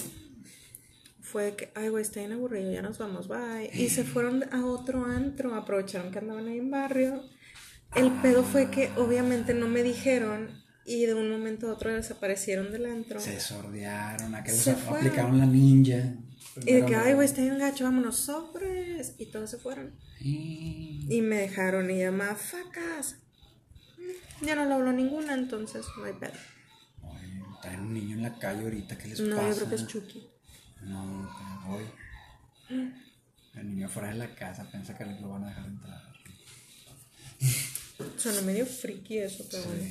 fue 1.21 1.45
de 1.45 1.55
que, 1.55 1.71
ay, 1.75 1.89
güey, 1.89 2.03
está 2.03 2.21
bien 2.21 2.31
aburrido, 2.31 2.71
ya 2.71 2.81
nos 2.81 2.97
vamos, 2.97 3.27
bye. 3.27 3.69
Y 3.73 3.89
se 3.89 4.03
fueron 4.03 4.45
a 4.53 4.65
otro 4.65 5.03
antro, 5.05 5.55
aprovecharon 5.55 6.11
que 6.11 6.19
andaban 6.19 6.47
ahí 6.47 6.59
en 6.59 6.71
barrio. 6.71 7.21
El 7.95 8.11
pedo 8.21 8.43
fue 8.43 8.69
que 8.71 8.91
obviamente 8.97 9.53
no 9.53 9.67
me 9.67 9.83
dijeron 9.83 10.49
y 10.85 11.05
de 11.05 11.13
un 11.13 11.29
momento 11.29 11.67
a 11.69 11.73
otro 11.73 11.93
desaparecieron 11.93 12.71
del 12.71 12.85
antro. 12.85 13.19
Se 13.19 13.39
sordearon, 13.41 14.33
Se 14.45 14.75
fueron. 14.75 15.05
aplicaron 15.05 15.38
la 15.38 15.45
ninja. 15.45 16.15
Y 16.65 16.73
de 16.73 16.85
que, 16.85 16.95
ay, 16.95 17.13
güey, 17.13 17.25
está 17.25 17.41
bien 17.41 17.57
gacho, 17.57 17.83
vámonos, 17.83 18.15
sobres. 18.17 19.15
Y 19.17 19.25
todos 19.27 19.49
se 19.49 19.57
fueron. 19.57 19.93
Sí. 20.19 21.05
Y 21.09 21.21
me 21.21 21.38
dejaron 21.38 21.91
y 21.91 21.99
llamaba 21.99 22.35
facas. 22.35 23.17
Ya 24.41 24.55
no 24.55 24.65
lo 24.65 24.75
habló 24.75 24.93
ninguna, 24.93 25.33
entonces 25.33 25.85
no 25.97 26.05
hay 26.05 26.13
pedo. 26.13 26.33
Oye, 27.01 27.41
traen 27.61 27.81
un 27.81 27.93
niño 27.93 28.15
en 28.17 28.23
la 28.23 28.38
calle 28.38 28.63
ahorita, 28.63 28.97
¿qué 28.97 29.07
les 29.07 29.19
No, 29.19 29.35
pasa? 29.35 29.49
yo 29.49 29.55
creo 29.55 29.69
que 29.69 29.75
es 29.75 29.88
Chucky. 29.88 30.27
No, 30.83 31.29
hoy. 31.69 31.85
El 33.55 33.69
niño 33.69 33.89
fuera 33.89 34.09
de 34.09 34.15
la 34.15 34.35
casa 34.35 34.69
piensa 34.69 34.97
que 34.97 35.05
lo 35.05 35.29
van 35.29 35.45
a 35.45 35.47
dejar 35.47 35.65
entrar. 35.65 36.07
Suena 38.17 38.41
medio 38.41 38.65
friki 38.65 39.17
eso, 39.17 39.45
pero 39.49 39.63
bueno. 39.63 39.83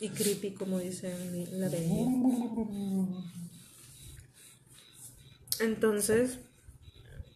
Y 0.00 0.08
creepy, 0.08 0.50
como 0.52 0.78
dice 0.78 1.14
la 1.52 1.68
de 1.68 1.88
Entonces, 5.60 6.38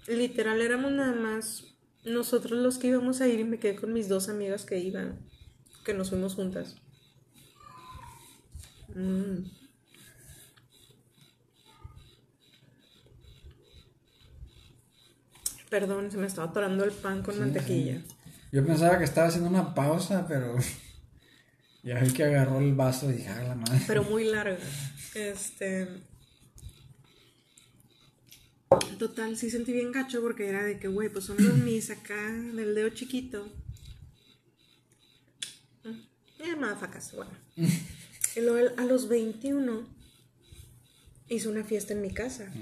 literal, 0.08 0.60
éramos 0.60 0.92
nada 0.92 1.14
más 1.14 1.64
nosotros 2.04 2.60
los 2.60 2.78
que 2.78 2.88
íbamos 2.88 3.20
a 3.20 3.28
ir 3.28 3.40
y 3.40 3.44
me 3.44 3.58
quedé 3.58 3.76
con 3.76 3.92
mis 3.92 4.08
dos 4.08 4.28
amigas 4.28 4.64
que 4.64 4.78
iban, 4.78 5.18
que 5.86 5.94
nos 5.94 6.10
fuimos 6.10 6.34
juntas. 6.34 6.74
Mm. 8.92 9.44
Perdón, 15.70 16.10
se 16.10 16.18
me 16.18 16.26
estaba 16.26 16.48
atorando 16.48 16.84
el 16.84 16.90
pan 16.90 17.22
con 17.22 17.38
mantequilla. 17.38 18.02
Yo 18.50 18.66
pensaba 18.66 18.98
que 18.98 19.04
estaba 19.04 19.28
haciendo 19.28 19.48
una 19.48 19.74
pausa, 19.74 20.26
pero 20.26 20.56
ya 21.84 22.00
vi 22.00 22.12
que 22.12 22.24
agarró 22.24 22.58
el 22.58 22.74
vaso 22.74 23.08
y 23.10 23.14
dije, 23.14 23.28
ah, 23.28 23.42
la 23.44 23.54
madre. 23.54 23.80
pero 23.86 24.02
muy 24.02 24.24
larga. 24.24 24.58
Este. 25.14 25.88
Total, 28.98 29.36
sí 29.36 29.50
sentí 29.50 29.72
bien 29.72 29.92
gacho 29.92 30.20
porque 30.20 30.48
era 30.48 30.64
de 30.64 30.80
que, 30.80 30.88
güey, 30.88 31.10
pues 31.10 31.26
son 31.26 31.36
los 31.38 31.56
mis 31.58 31.90
acá 31.90 32.32
del 32.32 32.74
dedo 32.74 32.88
chiquito. 32.88 33.46
Eh, 36.38 36.56
motherfuckers, 36.56 37.12
bueno. 37.14 37.30
Y 37.56 38.40
luego 38.40 38.70
a 38.76 38.84
los 38.84 39.08
21 39.08 39.86
hice 41.28 41.48
una 41.48 41.64
fiesta 41.64 41.94
en 41.94 42.02
mi 42.02 42.10
casa 42.10 42.52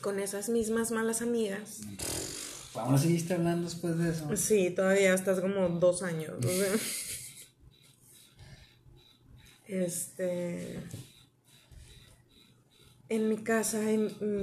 con 0.00 0.18
esas 0.18 0.48
mismas 0.48 0.90
malas 0.90 1.22
amigas. 1.22 1.80
¿Aún 2.74 2.98
seguiste 2.98 3.34
hablando 3.34 3.68
después 3.68 3.98
de 3.98 4.10
eso? 4.10 4.36
Sí, 4.36 4.70
todavía 4.70 5.14
estás 5.14 5.40
como 5.40 5.68
dos 5.68 6.02
años. 6.02 6.32
o 6.38 6.48
sea. 6.48 6.72
Este. 9.66 10.80
En 13.08 13.28
mi 13.28 13.38
casa 13.38 13.80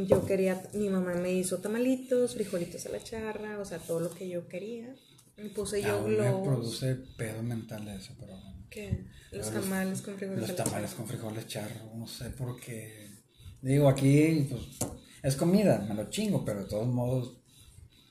yo 0.07 0.25
quería, 0.25 0.61
mi 0.73 0.89
mamá 0.89 1.15
me 1.15 1.33
hizo 1.33 1.59
tamalitos, 1.59 2.33
frijolitos 2.35 2.85
a 2.85 2.89
la 2.89 3.01
charra, 3.01 3.59
o 3.59 3.65
sea, 3.65 3.79
todo 3.79 4.01
lo 4.01 4.09
que 4.13 4.27
yo 4.27 4.47
quería. 4.49 4.93
Y 5.37 5.49
puse 5.49 5.81
yo 5.81 5.97
Aún 5.99 6.17
me 6.17 6.31
produce 6.43 6.95
pedo 7.17 7.43
mental 7.43 7.87
eso, 7.89 8.13
pero. 8.19 8.33
¿Qué? 8.69 9.05
Los 9.31 9.47
Pero 9.49 9.61
tamales 9.61 10.01
con 10.01 10.15
frijoles. 10.17 10.47
Los 10.47 10.55
tamales 10.55 10.91
con 10.93 11.07
frijoles 11.07 11.47
charro, 11.47 11.91
no 11.95 12.07
sé 12.07 12.29
por 12.31 12.59
qué. 12.59 13.07
Digo, 13.61 13.87
aquí, 13.87 14.47
pues, 14.49 14.61
es 15.23 15.35
comida, 15.35 15.85
me 15.87 15.95
lo 15.95 16.09
chingo, 16.09 16.43
pero 16.43 16.63
de 16.63 16.69
todos 16.69 16.87
modos, 16.87 17.37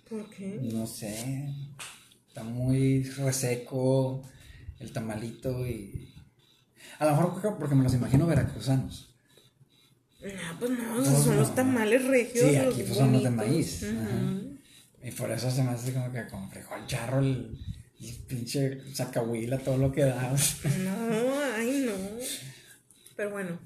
¿Por 0.09 0.29
qué? 0.31 0.59
no 0.63 0.87
sé. 0.87 1.49
Está 2.29 2.45
muy 2.45 3.03
reseco 3.03 4.23
el 4.79 4.93
tamalito 4.93 5.67
y. 5.67 6.13
A 6.99 7.07
lo 7.07 7.11
mejor 7.13 7.59
porque- 7.59 7.75
me 7.75 7.83
los 7.85 7.95
imagino 7.95 8.27
veracruzanos. 8.27 9.15
No, 10.23 10.59
pues 10.59 10.71
no, 10.71 10.97
No, 10.97 11.05
son 11.05 11.35
no. 11.35 11.41
los 11.41 11.55
tamales 11.55 12.05
regios. 12.05 12.49
Sí, 12.49 12.57
aquí 12.57 12.83
pues 12.83 12.97
son 12.97 13.13
los 13.13 13.23
de 13.23 13.31
maíz. 13.31 13.83
Ajá. 13.85 14.41
Y 15.07 15.13
por 15.13 15.31
eso 15.31 15.49
se 15.53 15.63
me 15.63 15.71
hace 15.71 15.93
como 15.93 16.11
que 16.11 16.27
con 16.27 16.51
frijol 16.51 16.85
charro 16.89 17.21
el, 17.21 17.57
pinche 18.27 18.81
sacahuila, 18.93 19.57
todo 19.59 19.79
lo 19.79 19.93
que 19.93 20.03
da. 20.03 20.35
No, 20.85 21.41
ay 21.55 21.87
no. 21.87 21.93
Pero 23.15 23.31
bueno. 23.31 23.61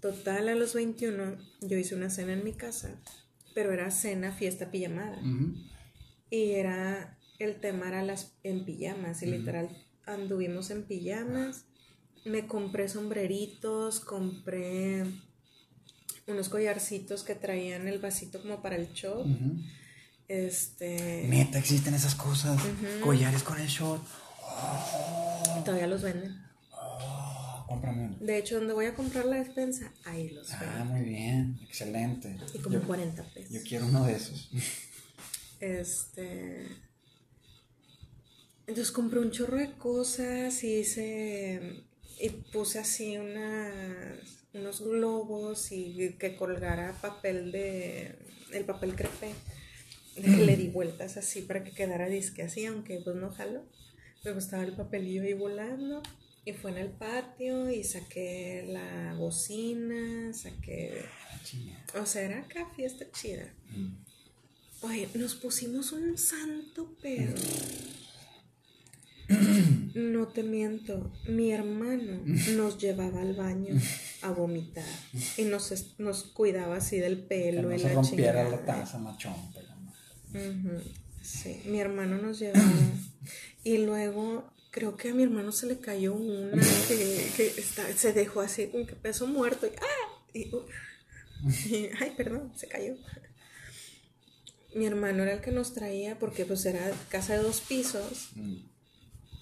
Total, 0.00 0.48
a 0.48 0.56
los 0.56 0.74
21 0.74 1.36
yo 1.60 1.78
hice 1.78 1.94
una 1.94 2.10
cena 2.10 2.32
en 2.32 2.42
mi 2.42 2.52
casa, 2.52 2.90
pero 3.54 3.72
era 3.72 3.88
cena, 3.92 4.32
fiesta 4.32 4.72
pijamada. 4.72 5.20
Y 6.28 6.50
era, 6.50 7.18
el 7.38 7.60
tema 7.60 7.86
era 7.86 8.02
las 8.02 8.32
en 8.42 8.64
pijamas, 8.64 9.22
y 9.22 9.26
literal 9.26 9.68
anduvimos 10.06 10.70
en 10.70 10.82
pijamas 10.82 11.66
me 12.24 12.46
compré 12.46 12.88
sombreritos, 12.88 14.00
compré 14.00 15.04
unos 16.30 16.48
collarcitos 16.48 17.22
que 17.22 17.34
traían 17.34 17.86
el 17.88 17.98
vasito 17.98 18.40
como 18.40 18.62
para 18.62 18.76
el 18.76 18.92
shot. 18.92 19.26
Este. 20.28 21.26
Neta, 21.28 21.58
existen 21.58 21.94
esas 21.94 22.14
cosas. 22.14 22.60
Collares 23.02 23.42
con 23.42 23.60
el 23.60 23.66
shot. 23.68 24.00
Todavía 25.64 25.86
los 25.86 26.02
venden. 26.02 26.40
Oh, 26.72 27.64
cómprame 27.68 28.04
uno. 28.06 28.16
De 28.20 28.38
hecho, 28.38 28.56
donde 28.58 28.72
voy 28.74 28.86
a 28.86 28.94
comprar 28.94 29.24
la 29.26 29.36
despensa, 29.36 29.92
ahí 30.04 30.30
los 30.30 30.52
Ah, 30.52 30.60
venden. 30.60 30.86
muy 30.88 31.00
bien. 31.02 31.58
Excelente. 31.64 32.36
Y 32.54 32.58
como 32.58 32.78
yo, 32.80 32.86
40 32.86 33.22
pesos. 33.34 33.50
yo 33.52 33.60
quiero 33.68 33.86
uno 33.86 34.04
de 34.06 34.14
esos. 34.16 34.50
Este. 35.60 36.66
Entonces 38.66 38.90
compré 38.92 39.18
un 39.20 39.30
chorro 39.30 39.58
de 39.58 39.72
cosas 39.72 40.64
y 40.64 40.78
hice. 40.78 41.84
Puse 42.60 42.78
así 42.78 43.16
unas, 43.16 44.44
unos 44.52 44.82
globos 44.82 45.72
y 45.72 46.14
que 46.18 46.36
colgara 46.36 46.92
papel 47.00 47.52
de. 47.52 48.14
El 48.52 48.66
papel 48.66 48.94
que 48.94 49.06
le 50.14 50.56
di 50.58 50.68
vueltas 50.68 51.16
así 51.16 51.40
para 51.40 51.64
que 51.64 51.70
quedara 51.70 52.10
disque 52.10 52.42
así, 52.42 52.66
aunque 52.66 53.00
pues 53.02 53.16
no 53.16 53.30
jalo. 53.30 53.64
Me 54.24 54.32
gustaba 54.32 54.62
el 54.62 54.74
papelillo 54.74 55.22
ahí 55.22 55.32
volando. 55.32 56.02
Y 56.44 56.52
fue 56.52 56.72
en 56.72 56.76
el 56.76 56.90
patio 56.90 57.70
y 57.70 57.82
saqué 57.82 58.66
la 58.68 59.14
bocina, 59.14 60.34
saqué. 60.34 61.06
O 61.98 62.04
sea, 62.04 62.26
era 62.26 62.40
acá 62.40 62.68
fiesta 62.76 63.10
chida. 63.10 63.54
Mm. 63.70 63.94
Oye, 64.82 65.08
nos 65.14 65.34
pusimos 65.34 65.92
un 65.92 66.18
santo 66.18 66.94
pedo. 67.00 67.40
No 69.94 70.28
te 70.28 70.42
miento, 70.42 71.12
mi 71.28 71.52
hermano 71.52 72.20
nos 72.56 72.78
llevaba 72.78 73.20
al 73.22 73.34
baño 73.34 73.74
a 74.22 74.30
vomitar 74.30 74.84
y 75.36 75.42
nos, 75.44 75.72
cuidaba 76.34 76.76
así 76.76 76.98
del 76.98 77.18
Que 77.18 77.22
pelo 77.52 77.62
no 77.62 77.74
y 77.74 77.78
se 77.78 77.88
la 77.88 77.94
rompiera 77.94 78.48
la 78.48 78.64
taza, 78.64 78.98
machón. 78.98 79.34
Pero 79.54 79.68
no. 79.76 80.80
Sí, 81.22 81.60
mi 81.66 81.80
hermano 81.80 82.18
nos 82.18 82.38
llevaba. 82.38 82.64
y 83.64 83.78
luego 83.78 84.52
creo 84.70 84.96
que 84.96 85.10
a 85.10 85.14
mi 85.14 85.22
hermano 85.22 85.52
se 85.52 85.66
le 85.66 85.78
cayó 85.78 86.14
una 86.14 86.62
que, 86.88 87.26
que 87.36 87.46
está- 87.56 87.92
se 87.96 88.12
dejó 88.12 88.40
así 88.40 88.68
con 88.68 88.86
que 88.86 88.94
peso 88.96 89.26
muerto 89.26 89.66
y 89.66 89.70
¡ah! 89.70 90.06
Y, 91.70 91.86
ay, 92.00 92.12
perdón, 92.16 92.52
se 92.56 92.68
cayó. 92.68 92.94
Mi 94.74 94.86
hermano 94.86 95.22
era 95.24 95.32
el 95.34 95.40
que 95.40 95.50
nos 95.50 95.74
traía 95.74 96.18
porque 96.18 96.44
pues 96.44 96.64
era 96.66 96.90
casa 97.08 97.34
de 97.36 97.42
dos 97.42 97.60
pisos. 97.60 98.30
Mm. 98.36 98.56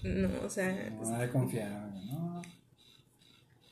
No, 0.03 0.29
o 0.45 0.49
sea, 0.49 0.89
No 0.89 1.15
hay 1.15 1.27
de 1.27 1.29
confiar, 1.29 1.91
¿no? 2.05 2.41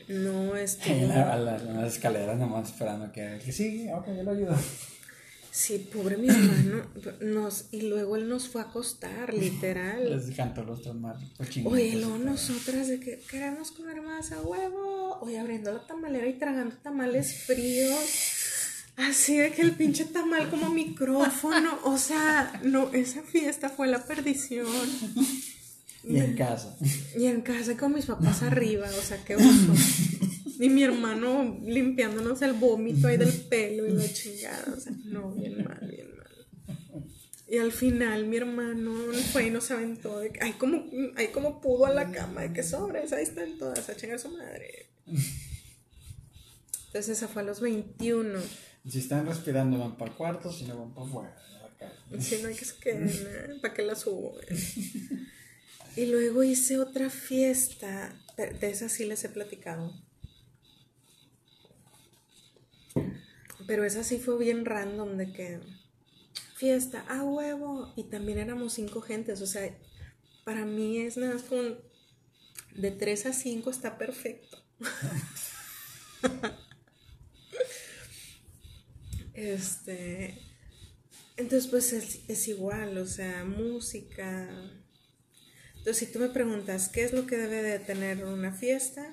no 0.07 0.53
a, 0.53 1.33
a 1.33 1.37
las, 1.37 1.93
escaleras 1.93 2.37
nomás 2.37 2.69
esperando 2.69 3.11
que, 3.11 3.39
que 3.43 3.51
sí, 3.51 3.87
ok, 3.93 4.07
yo 4.15 4.23
lo 4.23 4.31
ayudo. 4.31 4.55
Sí, 5.57 5.89
pobre 5.91 6.17
mi 6.17 6.29
hermano. 6.29 6.83
Nos, 7.21 7.69
y 7.71 7.81
luego 7.81 8.15
él 8.15 8.29
nos 8.29 8.47
fue 8.47 8.61
a 8.61 8.65
acostar, 8.65 9.33
literal. 9.33 10.07
Les 10.27 10.35
cantó 10.35 10.63
los 10.63 10.81
cochinitos. 10.81 11.73
Oye, 11.73 11.95
luego 11.95 12.19
nosotras 12.19 12.87
de 12.87 12.99
que 12.99 13.19
queremos 13.27 13.71
comer 13.71 14.03
más 14.03 14.31
a 14.31 14.41
huevo. 14.41 15.17
Oye, 15.21 15.39
abriendo 15.39 15.73
la 15.73 15.87
tamalera 15.87 16.27
y 16.27 16.33
tragando 16.33 16.75
tamales 16.75 17.45
fríos. 17.45 17.99
Así 18.97 19.37
de 19.37 19.51
que 19.51 19.63
el 19.63 19.71
pinche 19.71 20.05
tamal 20.05 20.51
como 20.51 20.69
micrófono. 20.69 21.79
O 21.85 21.97
sea, 21.97 22.61
no, 22.63 22.93
esa 22.93 23.23
fiesta 23.23 23.69
fue 23.69 23.87
la 23.87 24.05
perdición. 24.05 24.67
Y 26.07 26.19
en 26.19 26.35
casa. 26.35 26.77
Y 27.17 27.25
en 27.25 27.41
casa 27.41 27.75
con 27.75 27.93
mis 27.93 28.05
papás 28.05 28.43
arriba, 28.43 28.87
o 28.87 29.01
sea, 29.01 29.23
qué 29.23 29.35
oso. 29.35 29.73
Y 30.59 30.69
mi 30.69 30.81
hermano 30.81 31.59
limpiándonos 31.63 32.41
el 32.41 32.53
vómito 32.53 33.07
ahí 33.07 33.17
del 33.17 33.31
pelo 33.31 33.85
y 33.85 33.91
la 33.91 34.11
chingada. 34.11 34.73
O 34.75 34.79
sea, 34.79 34.91
no, 35.05 35.31
bien 35.33 35.63
mal, 35.63 35.87
bien 35.87 36.07
mal. 36.17 36.27
Y 37.47 37.59
al 37.59 37.71
final 37.71 38.25
mi 38.25 38.37
hermano 38.37 38.91
fue 39.31 39.47
y 39.47 39.49
nos 39.51 39.69
aventó 39.69 40.19
de 40.19 40.31
que, 40.31 40.39
ay, 40.41 40.53
como, 40.53 40.83
ay, 41.15 41.27
como 41.27 41.61
pudo 41.61 41.85
a 41.85 41.93
la 41.93 42.11
cama, 42.11 42.41
de 42.41 42.53
que 42.53 42.63
sobres, 42.63 43.13
ahí 43.13 43.23
están 43.23 43.57
todas, 43.59 43.87
a 43.87 43.95
chingar 43.95 44.19
su 44.19 44.29
madre. 44.29 44.87
Entonces 46.87 47.09
esa 47.09 47.27
fue 47.27 47.43
a 47.43 47.45
los 47.45 47.61
21. 47.61 48.39
Si 48.89 48.99
están 48.99 49.27
respirando, 49.27 49.77
van 49.77 49.95
para 49.95 50.11
el 50.11 50.17
cuarto, 50.17 50.51
si 50.51 50.65
no 50.65 50.77
van 50.77 50.93
para 50.93 51.07
afuera. 51.07 51.37
Si 52.19 52.41
no 52.41 52.47
hay 52.47 52.55
que 52.55 52.65
se 52.65 52.77
queden, 52.77 53.61
¿para 53.61 53.73
qué 53.73 53.83
la 53.83 53.95
subo? 53.95 54.35
Y 55.95 56.05
luego 56.05 56.43
hice 56.43 56.77
otra 56.77 57.09
fiesta, 57.09 58.13
de 58.37 58.69
esas 58.69 58.91
sí 58.91 59.05
les 59.05 59.23
he 59.23 59.29
platicado. 59.29 59.93
Pero 63.65 63.83
esa 63.83 64.03
sí 64.03 64.19
fue 64.19 64.37
bien 64.37 64.65
random 64.65 65.17
de 65.17 65.33
que 65.33 65.59
fiesta, 66.55 67.01
a 67.07 67.23
huevo. 67.23 67.93
Y 67.95 68.05
también 68.05 68.37
éramos 68.37 68.73
cinco 68.73 69.01
gentes, 69.01 69.41
o 69.41 69.47
sea, 69.47 69.75
para 70.43 70.65
mí 70.65 70.99
es 70.99 71.17
nada 71.17 71.33
más 71.33 71.43
como 71.43 71.61
de 72.75 72.91
tres 72.91 73.25
a 73.25 73.33
cinco 73.33 73.69
está 73.69 73.97
perfecto. 73.97 74.63
este, 79.33 80.39
entonces 81.35 81.69
pues 81.69 81.93
es, 81.93 82.21
es 82.27 82.47
igual, 82.47 82.97
o 82.97 83.05
sea, 83.05 83.43
música. 83.43 84.49
Entonces 85.87 86.05
si 86.05 86.13
tú 86.13 86.19
me 86.19 86.27
preguntas, 86.27 86.89
¿qué 86.89 87.05
es 87.05 87.13
lo 87.13 87.25
que 87.25 87.37
debe 87.37 87.61
de 87.63 87.79
tener 87.79 88.25
una 88.25 88.51
fiesta? 88.51 89.09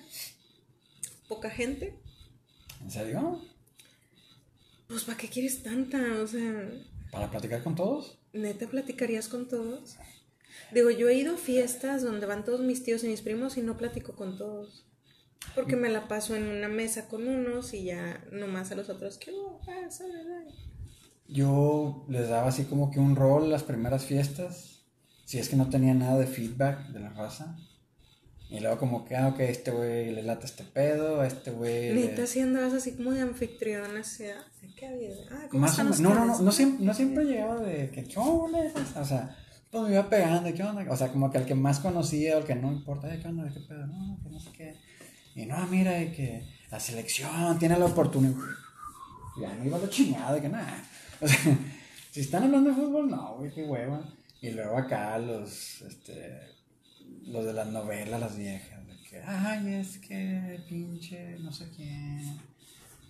Poca 1.28 1.48
gente. 1.48 1.94
¿En 2.82 2.90
serio? 2.90 3.40
Pues 4.88 5.04
¿para 5.04 5.16
qué 5.16 5.28
quieres 5.28 5.62
tanta? 5.62 6.20
O 6.20 6.26
sea, 6.26 6.68
¿Para 7.12 7.30
platicar 7.30 7.62
con 7.62 7.76
todos? 7.76 8.18
¿neta 8.32 8.66
platicarías 8.66 9.28
con 9.28 9.46
todos? 9.46 9.98
Digo, 10.72 10.90
yo 10.90 11.08
he 11.08 11.14
ido 11.14 11.34
a 11.34 11.38
fiestas 11.38 12.02
donde 12.02 12.26
van 12.26 12.44
todos 12.44 12.62
mis 12.62 12.82
tíos 12.82 13.04
y 13.04 13.06
mis 13.06 13.22
primos 13.22 13.56
y 13.56 13.62
no 13.62 13.76
platico 13.76 14.16
con 14.16 14.36
todos. 14.36 14.84
Porque 15.54 15.76
me 15.76 15.90
la 15.90 16.08
paso 16.08 16.34
en 16.34 16.42
una 16.48 16.66
mesa 16.66 17.06
con 17.06 17.28
unos 17.28 17.72
y 17.72 17.84
ya 17.84 18.24
nomás 18.32 18.72
a 18.72 18.74
los 18.74 18.88
otros, 18.88 19.16
¿qué 19.18 19.30
hubo? 19.30 19.60
Ah, 19.68 19.88
sabe, 19.90 20.24
sabe". 20.24 20.48
Yo 21.28 22.04
les 22.08 22.28
daba 22.30 22.48
así 22.48 22.64
como 22.64 22.90
que 22.90 22.98
un 22.98 23.14
rol 23.14 23.48
las 23.48 23.62
primeras 23.62 24.04
fiestas. 24.04 24.73
Si 25.24 25.38
es 25.38 25.48
que 25.48 25.56
no 25.56 25.68
tenía 25.70 25.94
nada 25.94 26.18
de 26.18 26.26
feedback 26.26 26.88
de 26.88 27.00
la 27.00 27.10
raza. 27.10 27.56
Y 28.50 28.60
luego 28.60 28.78
como 28.78 29.04
que, 29.04 29.16
ah, 29.16 29.28
ok, 29.28 29.40
este 29.40 29.70
güey 29.70 30.12
le 30.12 30.22
lata 30.22 30.44
este 30.46 30.64
pedo, 30.64 31.20
a 31.22 31.26
este 31.26 31.50
güey... 31.50 31.94
le- 31.94 32.08
Neta, 32.08 32.26
si 32.26 32.40
andabas 32.40 32.74
así 32.74 32.92
como 32.92 33.10
de 33.10 33.22
anfitrión, 33.22 33.96
así, 33.96 34.24
¿qué 34.76 34.86
había? 34.86 35.10
Ah, 35.30 35.46
¿cómo 35.50 35.62
Más 35.62 35.70
están 35.78 35.88
no, 36.02 36.14
no, 36.14 36.26
no, 36.26 36.38
no 36.40 36.52
siempre, 36.52 36.84
no 36.84 36.94
siempre 36.94 37.24
llegaba 37.24 37.60
de 37.60 37.90
que, 37.90 38.04
¿qué 38.04 38.18
onda? 38.18 38.58
O 39.00 39.04
sea, 39.04 39.36
pues 39.70 39.84
me 39.84 39.92
iba 39.94 40.08
pegando, 40.08 40.52
¿qué 40.54 40.62
onda? 40.62 40.84
O 40.90 40.96
sea, 40.96 41.08
como 41.08 41.32
que 41.32 41.38
al 41.38 41.46
que 41.46 41.54
más 41.54 41.80
conocía 41.80 42.34
o 42.34 42.38
al 42.40 42.44
que 42.44 42.54
no 42.54 42.70
importa, 42.70 43.08
"Ay, 43.10 43.18
¿qué 43.20 43.28
onda? 43.28 43.50
¿Qué 43.52 43.60
pedo? 43.60 43.86
No, 43.86 44.18
que 44.22 44.28
no 44.28 44.38
sé 44.38 44.50
qué. 44.52 44.76
Y 45.34 45.46
no, 45.46 45.66
mira, 45.66 46.00
y 46.00 46.12
que 46.12 46.46
la 46.70 46.78
selección 46.78 47.58
tiene 47.58 47.76
la 47.78 47.86
oportunidad. 47.86 48.36
Ya 49.40 49.52
no 49.54 49.64
iba 49.64 49.78
a 49.78 49.80
la 49.80 49.88
chingada, 49.90 50.32
de 50.34 50.40
que 50.42 50.48
nada. 50.48 50.82
O 51.20 51.26
sea, 51.26 51.38
si 52.10 52.20
están 52.20 52.44
hablando 52.44 52.70
de 52.70 52.76
fútbol, 52.76 53.10
no, 53.10 53.36
güey, 53.38 53.50
qué 53.52 53.64
hueva. 53.64 54.00
Y 54.44 54.50
luego 54.50 54.76
acá 54.76 55.16
los, 55.16 55.80
este, 55.80 56.38
los 57.24 57.46
de 57.46 57.54
las 57.54 57.66
novelas, 57.68 58.20
las 58.20 58.36
viejas, 58.36 58.86
de 58.86 58.94
que, 59.08 59.22
ay, 59.22 59.76
es 59.76 59.96
que 59.96 60.60
pinche, 60.68 61.38
no 61.38 61.50
sé 61.50 61.70
quién. 61.74 62.38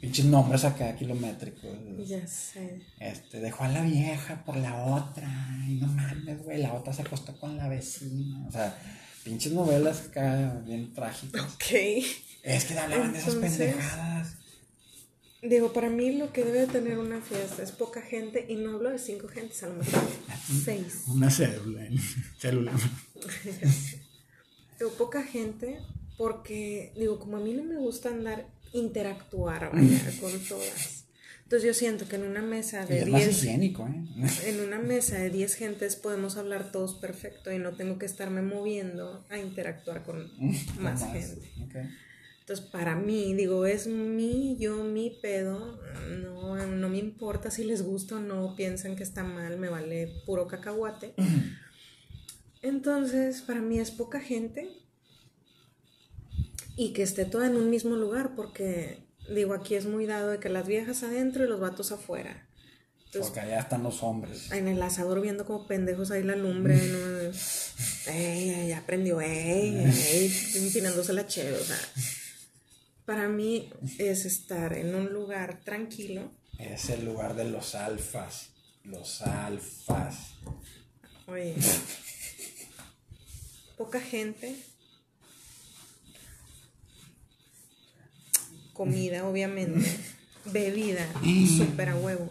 Pinches 0.00 0.26
nombres 0.26 0.64
acá 0.64 0.94
kilométricos. 0.94 1.76
Ya 2.06 2.24
sé. 2.28 2.82
Este, 3.00 3.40
dejó 3.40 3.64
a 3.64 3.68
la 3.68 3.82
vieja 3.82 4.44
por 4.44 4.56
la 4.58 4.84
otra. 4.84 5.28
Y 5.66 5.80
no 5.80 5.88
mames, 5.88 6.40
güey, 6.44 6.62
la 6.62 6.72
otra 6.72 6.92
se 6.92 7.02
acostó 7.02 7.36
con 7.40 7.56
la 7.56 7.66
vecina. 7.66 8.46
O 8.46 8.52
sea, 8.52 8.78
pinches 9.24 9.52
novelas 9.52 10.10
acá 10.10 10.62
bien 10.64 10.94
trágicas. 10.94 11.52
Ok. 11.54 12.04
Es 12.44 12.64
que 12.64 12.78
hablaban 12.78 13.12
de 13.12 13.18
esas 13.18 13.34
pendejadas. 13.34 14.36
Digo, 15.44 15.72
para 15.72 15.90
mí 15.90 16.16
lo 16.16 16.32
que 16.32 16.42
debe 16.42 16.60
de 16.60 16.66
tener 16.66 16.98
una 16.98 17.20
fiesta 17.20 17.62
es 17.62 17.70
poca 17.70 18.00
gente 18.00 18.46
y 18.48 18.56
no 18.56 18.76
hablo 18.76 18.90
de 18.90 18.98
cinco 18.98 19.28
gentes, 19.28 19.62
a 19.62 19.68
lo 19.68 19.74
mejor 19.74 20.02
seis. 20.64 21.04
Una 21.08 21.30
célula. 21.30 21.86
Célula. 22.38 22.72
Digo, 24.78 24.90
poca 24.92 25.22
gente 25.22 25.78
porque, 26.16 26.92
digo, 26.96 27.18
como 27.18 27.36
a 27.36 27.40
mí 27.40 27.52
no 27.52 27.64
me 27.64 27.76
gusta 27.76 28.08
andar, 28.08 28.46
interactuar, 28.72 29.70
vaya, 29.72 30.20
con 30.20 30.32
todas. 30.40 31.04
Entonces 31.42 31.66
yo 31.66 31.74
siento 31.74 32.08
que 32.08 32.16
en 32.16 32.24
una 32.24 32.40
mesa 32.40 32.86
de 32.86 33.00
es 33.00 33.08
más 33.08 33.22
10 33.22 33.42
higiénico, 33.42 33.86
¿eh? 33.86 34.02
en 34.46 34.60
una 34.60 34.78
mesa 34.78 35.18
de 35.18 35.28
10 35.28 35.54
gentes 35.56 35.94
podemos 35.94 36.38
hablar 36.38 36.72
todos 36.72 36.94
perfecto 36.94 37.52
y 37.52 37.58
no 37.58 37.72
tengo 37.72 37.98
que 37.98 38.06
estarme 38.06 38.40
moviendo 38.40 39.26
a 39.28 39.38
interactuar 39.38 40.04
con 40.04 40.32
más 40.80 41.04
gente. 41.12 41.52
Ok. 41.62 41.74
Entonces, 42.46 42.66
para 42.66 42.94
mí, 42.94 43.32
digo, 43.32 43.64
es 43.64 43.86
mi, 43.86 44.56
yo, 44.58 44.84
mi 44.84 45.10
pedo. 45.22 45.80
No, 46.20 46.66
no 46.66 46.88
me 46.90 46.98
importa 46.98 47.50
si 47.50 47.64
les 47.64 47.82
gusta 47.82 48.16
o 48.16 48.20
no, 48.20 48.54
piensan 48.54 48.96
que 48.96 49.02
está 49.02 49.24
mal, 49.24 49.56
me 49.56 49.70
vale 49.70 50.12
puro 50.26 50.46
cacahuate. 50.46 51.14
Entonces, 52.62 53.40
para 53.42 53.60
mí 53.60 53.78
es 53.78 53.90
poca 53.90 54.20
gente. 54.20 54.68
y 56.76 56.92
que 56.92 57.02
esté 57.02 57.24
toda 57.24 57.46
en 57.46 57.56
un 57.56 57.70
mismo 57.70 57.94
lugar, 57.96 58.34
porque 58.34 59.06
digo, 59.32 59.54
aquí 59.54 59.74
es 59.76 59.86
muy 59.86 60.06
dado 60.06 60.30
de 60.30 60.38
que 60.40 60.48
las 60.48 60.66
viejas 60.66 61.02
adentro 61.02 61.44
y 61.44 61.48
los 61.48 61.60
vatos 61.60 61.92
afuera. 61.92 62.48
Entonces, 63.06 63.30
Porque 63.30 63.40
allá 63.40 63.60
están 63.60 63.84
los 63.84 64.02
hombres. 64.02 64.50
en 64.50 64.66
el 64.68 64.82
asador 64.82 65.20
viendo 65.22 65.44
como 65.46 65.66
pendejos 65.68 66.10
ahí 66.10 66.24
la 66.24 66.34
lumbre, 66.36 66.74
¿no? 66.92 67.32
Ey, 68.12 68.68
ya 68.68 68.82
prendió, 68.84 69.20
ey, 69.20 69.76
ey, 69.78 70.32
empinándose 70.56 71.12
la 71.12 71.26
cheve, 71.26 71.56
o 71.56 71.64
sea. 71.64 71.78
Para 73.04 73.28
mí 73.28 73.70
es 73.98 74.24
estar 74.24 74.72
en 74.72 74.94
un 74.94 75.12
lugar 75.12 75.60
tranquilo. 75.62 76.32
Es 76.58 76.88
el 76.90 77.04
lugar 77.04 77.34
de 77.34 77.44
los 77.44 77.74
alfas. 77.74 78.50
Los 78.84 79.22
alfas. 79.22 80.34
Oye, 81.26 81.54
poca 83.76 84.00
gente. 84.00 84.56
Comida, 88.72 89.26
obviamente. 89.26 89.88
Bebida, 90.46 91.06
súper 91.56 91.90
a 91.90 91.96
huevo. 91.96 92.30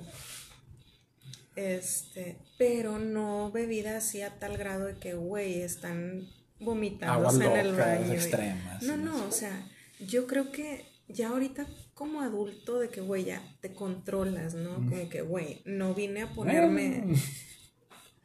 Este, 1.56 2.38
pero 2.58 3.00
no 3.00 3.52
bebida 3.52 3.98
así 3.98 4.22
a 4.22 4.40
tal 4.40 4.58
grado 4.58 4.86
de 4.86 4.96
que, 4.96 5.14
güey, 5.14 5.62
están 5.62 6.28
vomitándose 6.60 7.46
en 7.46 7.58
el 7.58 7.76
baño. 7.76 8.14
extremas, 8.14 8.84
No, 8.84 8.98
no, 8.98 9.26
o 9.26 9.32
sea, 9.32 9.68
yo 10.00 10.28
creo 10.28 10.52
que 10.52 10.86
ya 11.08 11.30
ahorita 11.30 11.68
como 11.94 12.22
adulto 12.22 12.80
de 12.80 12.90
que, 12.90 13.02
güey, 13.02 13.26
ya 13.26 13.42
te 13.62 13.74
controlas, 13.74 14.54
¿no? 14.56 14.76
Como 14.76 15.10
que, 15.10 15.22
güey, 15.22 15.62
no 15.66 15.94
vine 15.94 16.24
a 16.24 16.34
ponerme... 16.34 17.16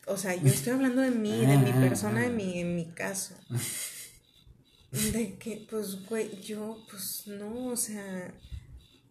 O 0.06 0.16
sea, 0.16 0.34
yo 0.34 0.48
estoy 0.48 0.72
hablando 0.72 1.02
de 1.02 1.10
mí, 1.10 1.44
de 1.44 1.58
mi 1.58 1.70
Ah, 1.70 1.80
persona, 1.80 2.22
de 2.22 2.30
mi, 2.30 2.60
en 2.60 2.74
mi 2.74 2.86
caso. 2.86 3.34
De 5.12 5.36
que, 5.38 5.66
pues, 5.68 6.06
güey, 6.06 6.40
yo, 6.40 6.82
pues, 6.90 7.26
no, 7.26 7.66
o 7.66 7.76
sea, 7.76 8.34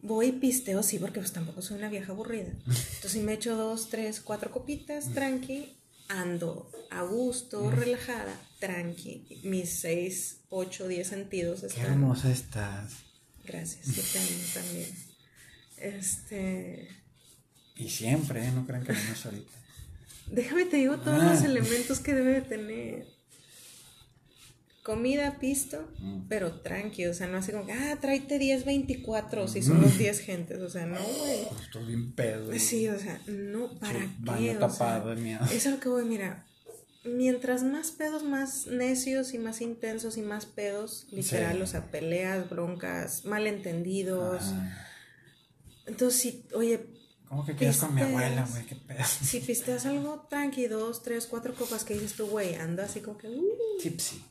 voy 0.02 0.28
y 0.28 0.32
pisteo, 0.32 0.82
sí, 0.82 0.98
porque 0.98 1.20
pues 1.20 1.32
tampoco 1.34 1.62
soy 1.62 1.78
una 1.78 1.90
vieja 1.90 2.14
aburrida. 2.14 2.50
Entonces, 2.66 3.12
si 3.12 3.20
me 3.20 3.34
echo 3.34 3.56
dos, 3.56 3.90
tres, 3.90 4.22
cuatro 4.22 4.50
copitas, 4.50 5.14
tranqui, 5.14 5.77
ando 6.10 6.72
a 6.90 7.02
gusto, 7.04 7.70
relajada, 7.72 8.40
tranqui. 8.60 9.42
Mis 9.44 9.70
seis, 9.80 10.38
ocho, 10.50 10.88
diez 10.88 11.08
sentidos 11.08 11.62
Qué 11.62 11.68
están... 11.68 11.86
hermosa 11.86 12.32
estás. 12.32 12.94
Gracias, 13.46 13.96
yo 13.96 14.02
te 14.04 14.20
amo 14.20 14.44
también. 14.54 14.90
Este... 15.78 16.88
Y 17.76 17.90
siempre, 17.90 18.46
¿eh? 18.46 18.52
No 18.52 18.66
crean 18.66 18.84
que 18.84 18.94
no 18.94 19.00
es 19.00 19.26
ahorita. 19.26 19.52
Déjame 20.32 20.66
te 20.66 20.78
digo 20.78 20.98
todos 20.98 21.22
Ah. 21.22 21.34
los 21.34 21.44
elementos 21.44 22.00
que 22.00 22.14
debe 22.14 22.32
de 22.34 22.42
tener. 22.42 23.08
Comida, 24.88 25.38
pisto, 25.38 25.86
Mm. 26.00 26.28
pero 26.30 26.62
tranqui, 26.62 27.08
o 27.08 27.14
sea, 27.14 27.28
no 27.28 27.38
así 27.40 27.52
como 27.52 27.66
que, 27.66 27.74
ah, 27.74 27.98
tráete 28.00 28.40
10, 28.40 28.64
24, 28.64 29.46
si 29.50 29.62
somos 29.62 29.98
10 29.98 30.20
gentes, 30.22 30.62
o 30.62 30.70
sea, 30.70 30.86
no, 30.86 30.96
güey. 30.98 31.46
Pues 31.50 31.62
estoy 31.64 31.86
bien 31.88 32.14
pedo. 32.14 32.54
y- 32.56 32.60
Sí, 32.60 32.88
o 32.88 32.98
sea, 32.98 33.20
no, 33.28 33.78
¿para 33.80 34.00
qué? 34.00 34.08
baño 34.20 34.58
tapado 34.60 35.14
sea. 35.18 35.40
Eso 35.48 35.54
es 35.56 35.66
lo 35.76 35.80
que 35.82 35.90
voy, 35.90 36.06
mira, 36.06 36.48
mientras 37.04 37.64
más 37.64 37.92
pedos, 37.92 38.24
más 38.24 38.68
necios 38.68 39.34
y 39.34 39.40
más 39.40 39.60
intensos 39.60 40.16
y 40.16 40.22
más 40.22 40.46
pedos, 40.46 41.06
literal, 41.12 41.58
Sí. 41.58 41.62
o 41.64 41.68
sea, 41.68 41.92
peleas, 41.92 42.50
broncas, 42.50 43.26
malentendidos. 43.26 44.42
Ah, 44.54 44.84
Entonces, 45.86 46.22
sí, 46.22 46.46
oye, 46.54 46.94
¿Cómo 47.28 47.46
que 47.46 47.56
quieres 47.56 47.76
con 47.80 47.94
mi 47.94 48.02
abuela, 48.02 48.48
güey? 48.50 48.66
Qué 48.66 48.76
pedo. 48.78 49.04
si 49.06 49.42
pisteas 49.42 49.86
algo 49.86 50.26
tranqui, 50.30 50.68
dos, 50.68 51.04
tres, 51.04 51.28
cuatro 51.28 51.54
copas 51.56 51.84
que 51.84 51.94
dices 51.94 52.14
tú, 52.14 52.28
güey, 52.28 52.56
anda 52.56 52.86
así 52.86 53.02
como 53.02 53.18
que, 53.18 53.28
uh, 53.28 53.44
Tipsy. 53.84 54.24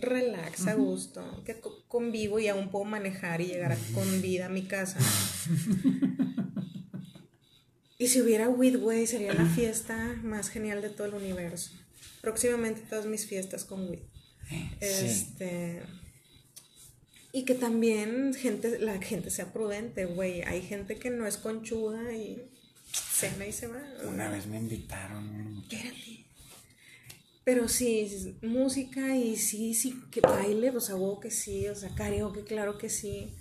Relax, 0.00 0.66
a 0.66 0.74
gusto, 0.74 1.42
que 1.44 1.60
co- 1.60 1.84
convivo 1.88 2.38
y 2.40 2.48
aún 2.48 2.70
puedo 2.70 2.84
manejar 2.84 3.40
y 3.40 3.46
llegar 3.46 3.76
con 3.94 4.20
vida 4.22 4.46
a 4.46 4.48
mi 4.48 4.62
casa. 4.62 4.98
y 7.98 8.08
si 8.08 8.20
hubiera 8.20 8.48
weed, 8.48 8.78
sería 9.06 9.34
la 9.34 9.46
fiesta 9.54 10.16
más 10.22 10.48
genial 10.50 10.82
de 10.82 10.90
todo 10.90 11.06
el 11.08 11.14
universo. 11.14 11.72
Próximamente 12.20 12.82
todas 12.82 13.06
mis 13.06 13.26
fiestas 13.26 13.64
con 13.64 13.88
weed. 13.88 14.00
Sí. 14.48 14.66
Este. 14.80 15.82
Y 17.32 17.44
que 17.44 17.54
también 17.54 18.32
gente, 18.34 18.78
la 18.78 19.00
gente 19.00 19.30
sea 19.30 19.52
prudente, 19.52 20.06
güey. 20.06 20.42
Hay 20.42 20.62
gente 20.62 20.96
que 20.98 21.10
no 21.10 21.26
es 21.26 21.36
conchuda 21.36 22.12
y 22.14 22.42
cena 22.90 23.46
y 23.46 23.52
se 23.52 23.66
va. 23.66 23.82
Una 24.06 24.30
vez 24.30 24.46
me 24.46 24.56
invitaron. 24.58 25.62
Espérate. 25.70 26.24
Pero 27.48 27.66
sí, 27.66 28.36
música 28.42 29.16
y 29.16 29.36
sí, 29.36 29.72
sí, 29.72 30.02
que 30.10 30.20
baile, 30.20 30.68
o 30.68 30.80
sea, 30.80 30.96
huevo 30.96 31.18
que 31.18 31.30
sí, 31.30 31.66
o 31.68 31.74
sea, 31.74 31.88
karaoke, 31.94 32.44
claro 32.44 32.76
que 32.76 32.90
sí. 32.90 33.34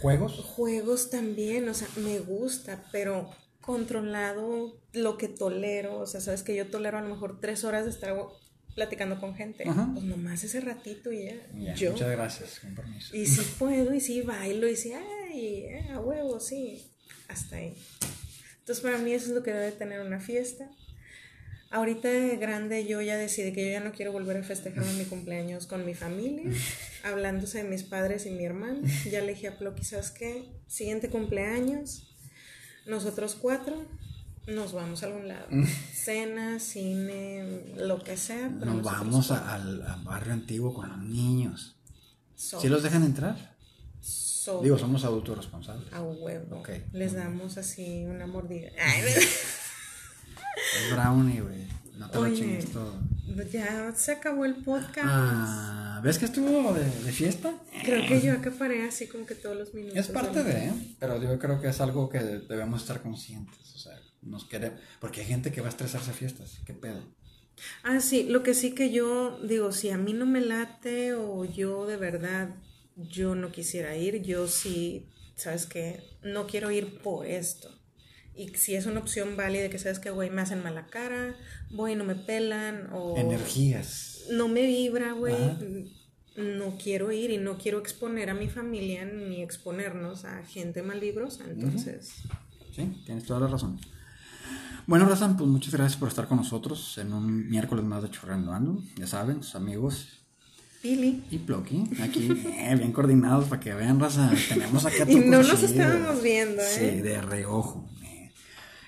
¿Juegos? 0.00 0.32
Juegos 0.40 1.10
también, 1.10 1.68
o 1.68 1.74
sea, 1.74 1.86
me 1.96 2.18
gusta, 2.20 2.82
pero 2.92 3.28
controlado 3.60 4.80
lo 4.94 5.18
que 5.18 5.28
tolero, 5.28 5.98
o 5.98 6.06
sea, 6.06 6.22
sabes 6.22 6.42
que 6.42 6.56
yo 6.56 6.68
tolero 6.68 6.96
a 6.96 7.02
lo 7.02 7.10
mejor 7.10 7.40
tres 7.40 7.62
horas 7.62 7.84
de 7.84 7.90
estar 7.90 8.16
platicando 8.74 9.20
con 9.20 9.34
gente, 9.34 9.68
Ajá. 9.68 9.90
pues 9.92 10.06
nomás 10.06 10.42
ese 10.44 10.62
ratito 10.62 11.12
y 11.12 11.24
ya, 11.26 11.34
Ya, 11.54 11.74
yo. 11.74 11.90
Muchas 11.90 12.10
gracias, 12.10 12.58
con 12.60 12.74
permiso. 12.74 13.14
Y 13.14 13.26
sí 13.26 13.42
puedo, 13.58 13.92
y 13.92 14.00
sí 14.00 14.22
bailo, 14.22 14.66
y 14.66 14.76
sí, 14.76 14.94
ay, 14.94 15.64
eh, 15.66 15.88
a 15.92 16.00
huevo, 16.00 16.40
sí, 16.40 16.90
hasta 17.28 17.56
ahí. 17.56 17.74
Entonces 18.60 18.82
para 18.82 18.96
mí 18.96 19.12
eso 19.12 19.26
es 19.26 19.32
lo 19.32 19.42
que 19.42 19.52
debe 19.52 19.72
tener 19.72 20.00
una 20.00 20.20
fiesta. 20.20 20.70
Ahorita 21.72 22.08
de 22.08 22.36
grande 22.36 22.86
yo 22.86 23.00
ya 23.00 23.16
decidí 23.16 23.52
que 23.52 23.64
yo 23.64 23.72
ya 23.72 23.80
no 23.80 23.92
quiero 23.92 24.12
volver 24.12 24.36
a 24.36 24.42
festejar 24.42 24.84
mi 24.98 25.04
cumpleaños 25.04 25.66
con 25.66 25.84
mi 25.86 25.94
familia, 25.94 26.44
hablándose 27.02 27.62
de 27.62 27.68
mis 27.68 27.82
padres 27.82 28.26
y 28.26 28.30
mi 28.30 28.44
hermano. 28.44 28.80
Ya 29.10 29.20
le 29.22 29.32
dije 29.34 29.48
a 29.48 29.58
Ploqui, 29.58 29.82
¿sabes 29.84 30.10
qué? 30.10 30.44
Siguiente 30.66 31.08
cumpleaños, 31.08 32.14
nosotros 32.86 33.34
cuatro 33.40 33.84
nos 34.46 34.72
vamos 34.72 35.02
a 35.02 35.06
algún 35.06 35.28
lado. 35.28 35.46
Cena, 35.94 36.58
cine, 36.58 37.72
lo 37.76 38.02
que 38.02 38.16
sea. 38.16 38.50
pero 38.60 38.74
Nos 38.74 38.82
vamos 38.84 39.30
a- 39.30 39.54
al, 39.54 39.82
al 39.86 40.02
barrio 40.04 40.32
antiguo 40.34 40.74
con 40.74 40.88
los 40.88 40.98
niños. 40.98 41.76
So- 42.34 42.60
¿Sí 42.60 42.68
los 42.68 42.82
dejan 42.82 43.04
entrar? 43.04 43.52
Digo, 44.62 44.76
somos 44.76 45.04
adultos 45.04 45.36
responsables. 45.36 45.92
A 45.92 46.02
huevo. 46.02 46.56
Ok. 46.58 46.70
Les 46.92 47.12
damos 47.12 47.56
así 47.58 48.04
una 48.06 48.26
mordida. 48.26 48.70
Ay, 48.78 49.02
Es 50.76 50.92
brownie, 50.92 51.40
güey. 51.40 51.66
No 51.98 52.10
te 52.10 52.16
lo 52.18 52.24
Oye. 52.24 52.36
chingues 52.36 52.72
todo. 52.72 52.94
ya 53.50 53.92
se 53.94 54.12
acabó 54.12 54.44
el 54.44 54.56
podcast. 54.56 55.06
Ah, 55.08 56.00
¿ves 56.02 56.18
que 56.18 56.24
estuvo 56.24 56.72
de, 56.72 56.84
de 56.84 57.12
fiesta? 57.12 57.54
Creo 57.84 58.06
que 58.06 58.20
yo 58.20 58.32
acaparé 58.32 58.86
así 58.86 59.06
como 59.06 59.26
que 59.26 59.34
todos 59.34 59.56
los 59.56 59.74
minutos. 59.74 59.96
Es 59.96 60.08
parte 60.08 60.42
de, 60.42 60.66
¿eh? 60.68 60.72
pero 60.98 61.22
yo 61.22 61.38
creo 61.38 61.60
que 61.60 61.68
es 61.68 61.80
algo 61.80 62.08
que 62.08 62.18
debemos 62.18 62.82
estar 62.82 63.02
conscientes. 63.02 63.74
O 63.74 63.78
sea, 63.78 63.98
nos 64.22 64.44
queremos. 64.44 64.80
Porque 65.00 65.20
hay 65.20 65.26
gente 65.26 65.52
que 65.52 65.60
va 65.60 65.68
a 65.68 65.70
estresarse 65.70 66.10
a 66.10 66.14
fiestas. 66.14 66.58
¿Qué 66.66 66.72
pedo? 66.74 67.02
Ah, 67.82 68.00
sí, 68.00 68.24
lo 68.24 68.42
que 68.42 68.54
sí 68.54 68.74
que 68.74 68.90
yo 68.90 69.38
digo, 69.42 69.72
si 69.72 69.90
a 69.90 69.98
mí 69.98 70.12
no 70.12 70.26
me 70.26 70.40
late 70.40 71.14
o 71.14 71.44
yo 71.44 71.86
de 71.86 71.96
verdad 71.96 72.48
yo 72.96 73.34
no 73.34 73.52
quisiera 73.52 73.96
ir, 73.96 74.22
yo 74.22 74.48
sí, 74.48 75.06
¿sabes 75.34 75.66
qué? 75.66 76.02
No 76.22 76.46
quiero 76.46 76.70
ir 76.70 76.98
por 77.00 77.26
esto. 77.26 77.70
Y 78.34 78.48
si 78.50 78.74
es 78.74 78.86
una 78.86 79.00
opción 79.00 79.36
válida 79.36 79.68
que 79.68 79.78
sabes 79.78 79.98
que, 79.98 80.10
güey, 80.10 80.30
me 80.30 80.40
hacen 80.42 80.62
mala 80.62 80.86
cara, 80.86 81.36
voy 81.70 81.92
y 81.92 81.94
no 81.96 82.04
me 82.04 82.14
pelan 82.14 82.88
o... 82.92 83.16
Energías. 83.18 84.24
no 84.30 84.48
me 84.48 84.66
vibra, 84.66 85.12
güey. 85.12 85.34
No 86.36 86.78
quiero 86.82 87.12
ir 87.12 87.30
y 87.30 87.36
no 87.36 87.58
quiero 87.58 87.78
exponer 87.78 88.30
a 88.30 88.34
mi 88.34 88.48
familia 88.48 89.04
ni 89.04 89.42
exponernos 89.42 90.24
a 90.24 90.42
gente 90.44 90.82
malvibrosa. 90.82 91.44
Entonces, 91.44 92.14
Sí, 92.74 93.02
tienes 93.04 93.24
toda 93.24 93.40
la 93.40 93.48
razón. 93.48 93.78
Bueno, 94.86 95.06
Razan, 95.06 95.36
pues 95.36 95.48
muchas 95.48 95.74
gracias 95.74 95.98
por 95.98 96.08
estar 96.08 96.26
con 96.26 96.38
nosotros 96.38 96.96
en 96.98 97.12
un 97.12 97.48
miércoles 97.50 97.84
más 97.84 98.02
de 98.02 98.10
Chorreando 98.10 98.52
Ando. 98.52 98.82
Ya 98.96 99.06
saben, 99.06 99.42
sus 99.42 99.54
amigos 99.54 100.24
Pili. 100.80 101.22
y 101.30 101.38
Ploqui, 101.38 101.84
aquí 102.00 102.30
eh, 102.30 102.74
bien 102.76 102.92
coordinados 102.92 103.44
para 103.44 103.60
que 103.60 103.74
vean, 103.74 104.00
Raza. 104.00 104.32
Tenemos 104.48 104.84
acá 104.86 105.04
Y 105.06 105.16
no 105.16 105.42
nos 105.42 105.62
estábamos 105.62 106.22
viendo, 106.22 106.62
¿eh? 106.62 106.66
Sí, 106.66 107.00
de 107.02 107.20
reojo. 107.20 107.88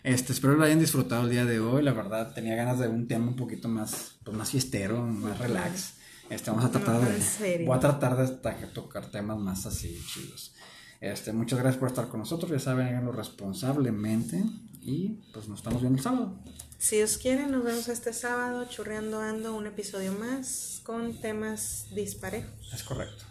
Este, 0.04 0.32
espero 0.34 0.54
lo 0.54 0.64
hayan 0.64 0.78
disfrutado 0.78 1.24
el 1.24 1.30
día 1.30 1.44
de 1.46 1.60
hoy. 1.60 1.82
La 1.82 1.92
verdad, 1.92 2.32
tenía 2.34 2.54
ganas 2.54 2.78
de 2.78 2.88
un 2.88 3.08
tema 3.08 3.26
un 3.26 3.36
poquito 3.36 3.68
más, 3.68 4.16
pues, 4.22 4.36
más 4.36 4.50
fiestero, 4.50 5.02
más 5.02 5.38
relax. 5.38 5.94
Este, 6.30 6.50
vamos 6.50 6.66
a 6.66 6.70
tratar 6.70 7.00
No, 7.02 7.08
de. 7.08 7.64
Voy 7.66 7.76
a 7.76 7.80
tratar 7.80 8.16
de 8.16 8.66
tocar 8.68 9.10
temas 9.10 9.38
más 9.38 9.64
así 9.66 9.98
chidos. 10.12 10.54
Este, 11.00 11.32
muchas 11.32 11.58
gracias 11.58 11.78
por 11.78 11.88
estar 11.88 12.08
con 12.08 12.20
nosotros. 12.20 12.50
Ya 12.52 12.58
saben, 12.58 12.86
háganlo 12.86 13.12
responsablemente. 13.12 14.42
Y 14.82 15.22
pues 15.32 15.48
nos 15.48 15.60
estamos 15.60 15.80
viendo 15.80 15.96
el 15.96 16.02
sábado. 16.04 16.38
Si 16.78 16.96
Dios 16.96 17.16
quiere, 17.16 17.46
nos 17.46 17.64
vemos 17.64 17.88
este 17.88 18.12
sábado, 18.12 18.66
churreando 18.68 19.20
ando, 19.22 19.56
un 19.56 19.66
episodio 19.66 20.12
más 20.12 20.82
con 20.84 21.18
temas 21.22 21.86
disparejos. 21.94 22.70
Es 22.74 22.82
correcto. 22.82 23.24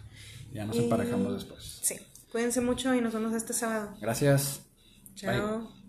Ya 0.52 0.64
nos 0.64 0.74
Y- 0.74 0.80
emparejamos 0.80 1.32
después. 1.34 1.78
Sí. 1.82 1.94
Cuídense 2.32 2.60
mucho 2.60 2.92
y 2.96 3.00
nos 3.00 3.12
vemos 3.14 3.32
este 3.32 3.52
sábado. 3.52 3.96
Gracias. 4.00 4.62
Bye. 5.22 5.36
Chao. 5.36 5.83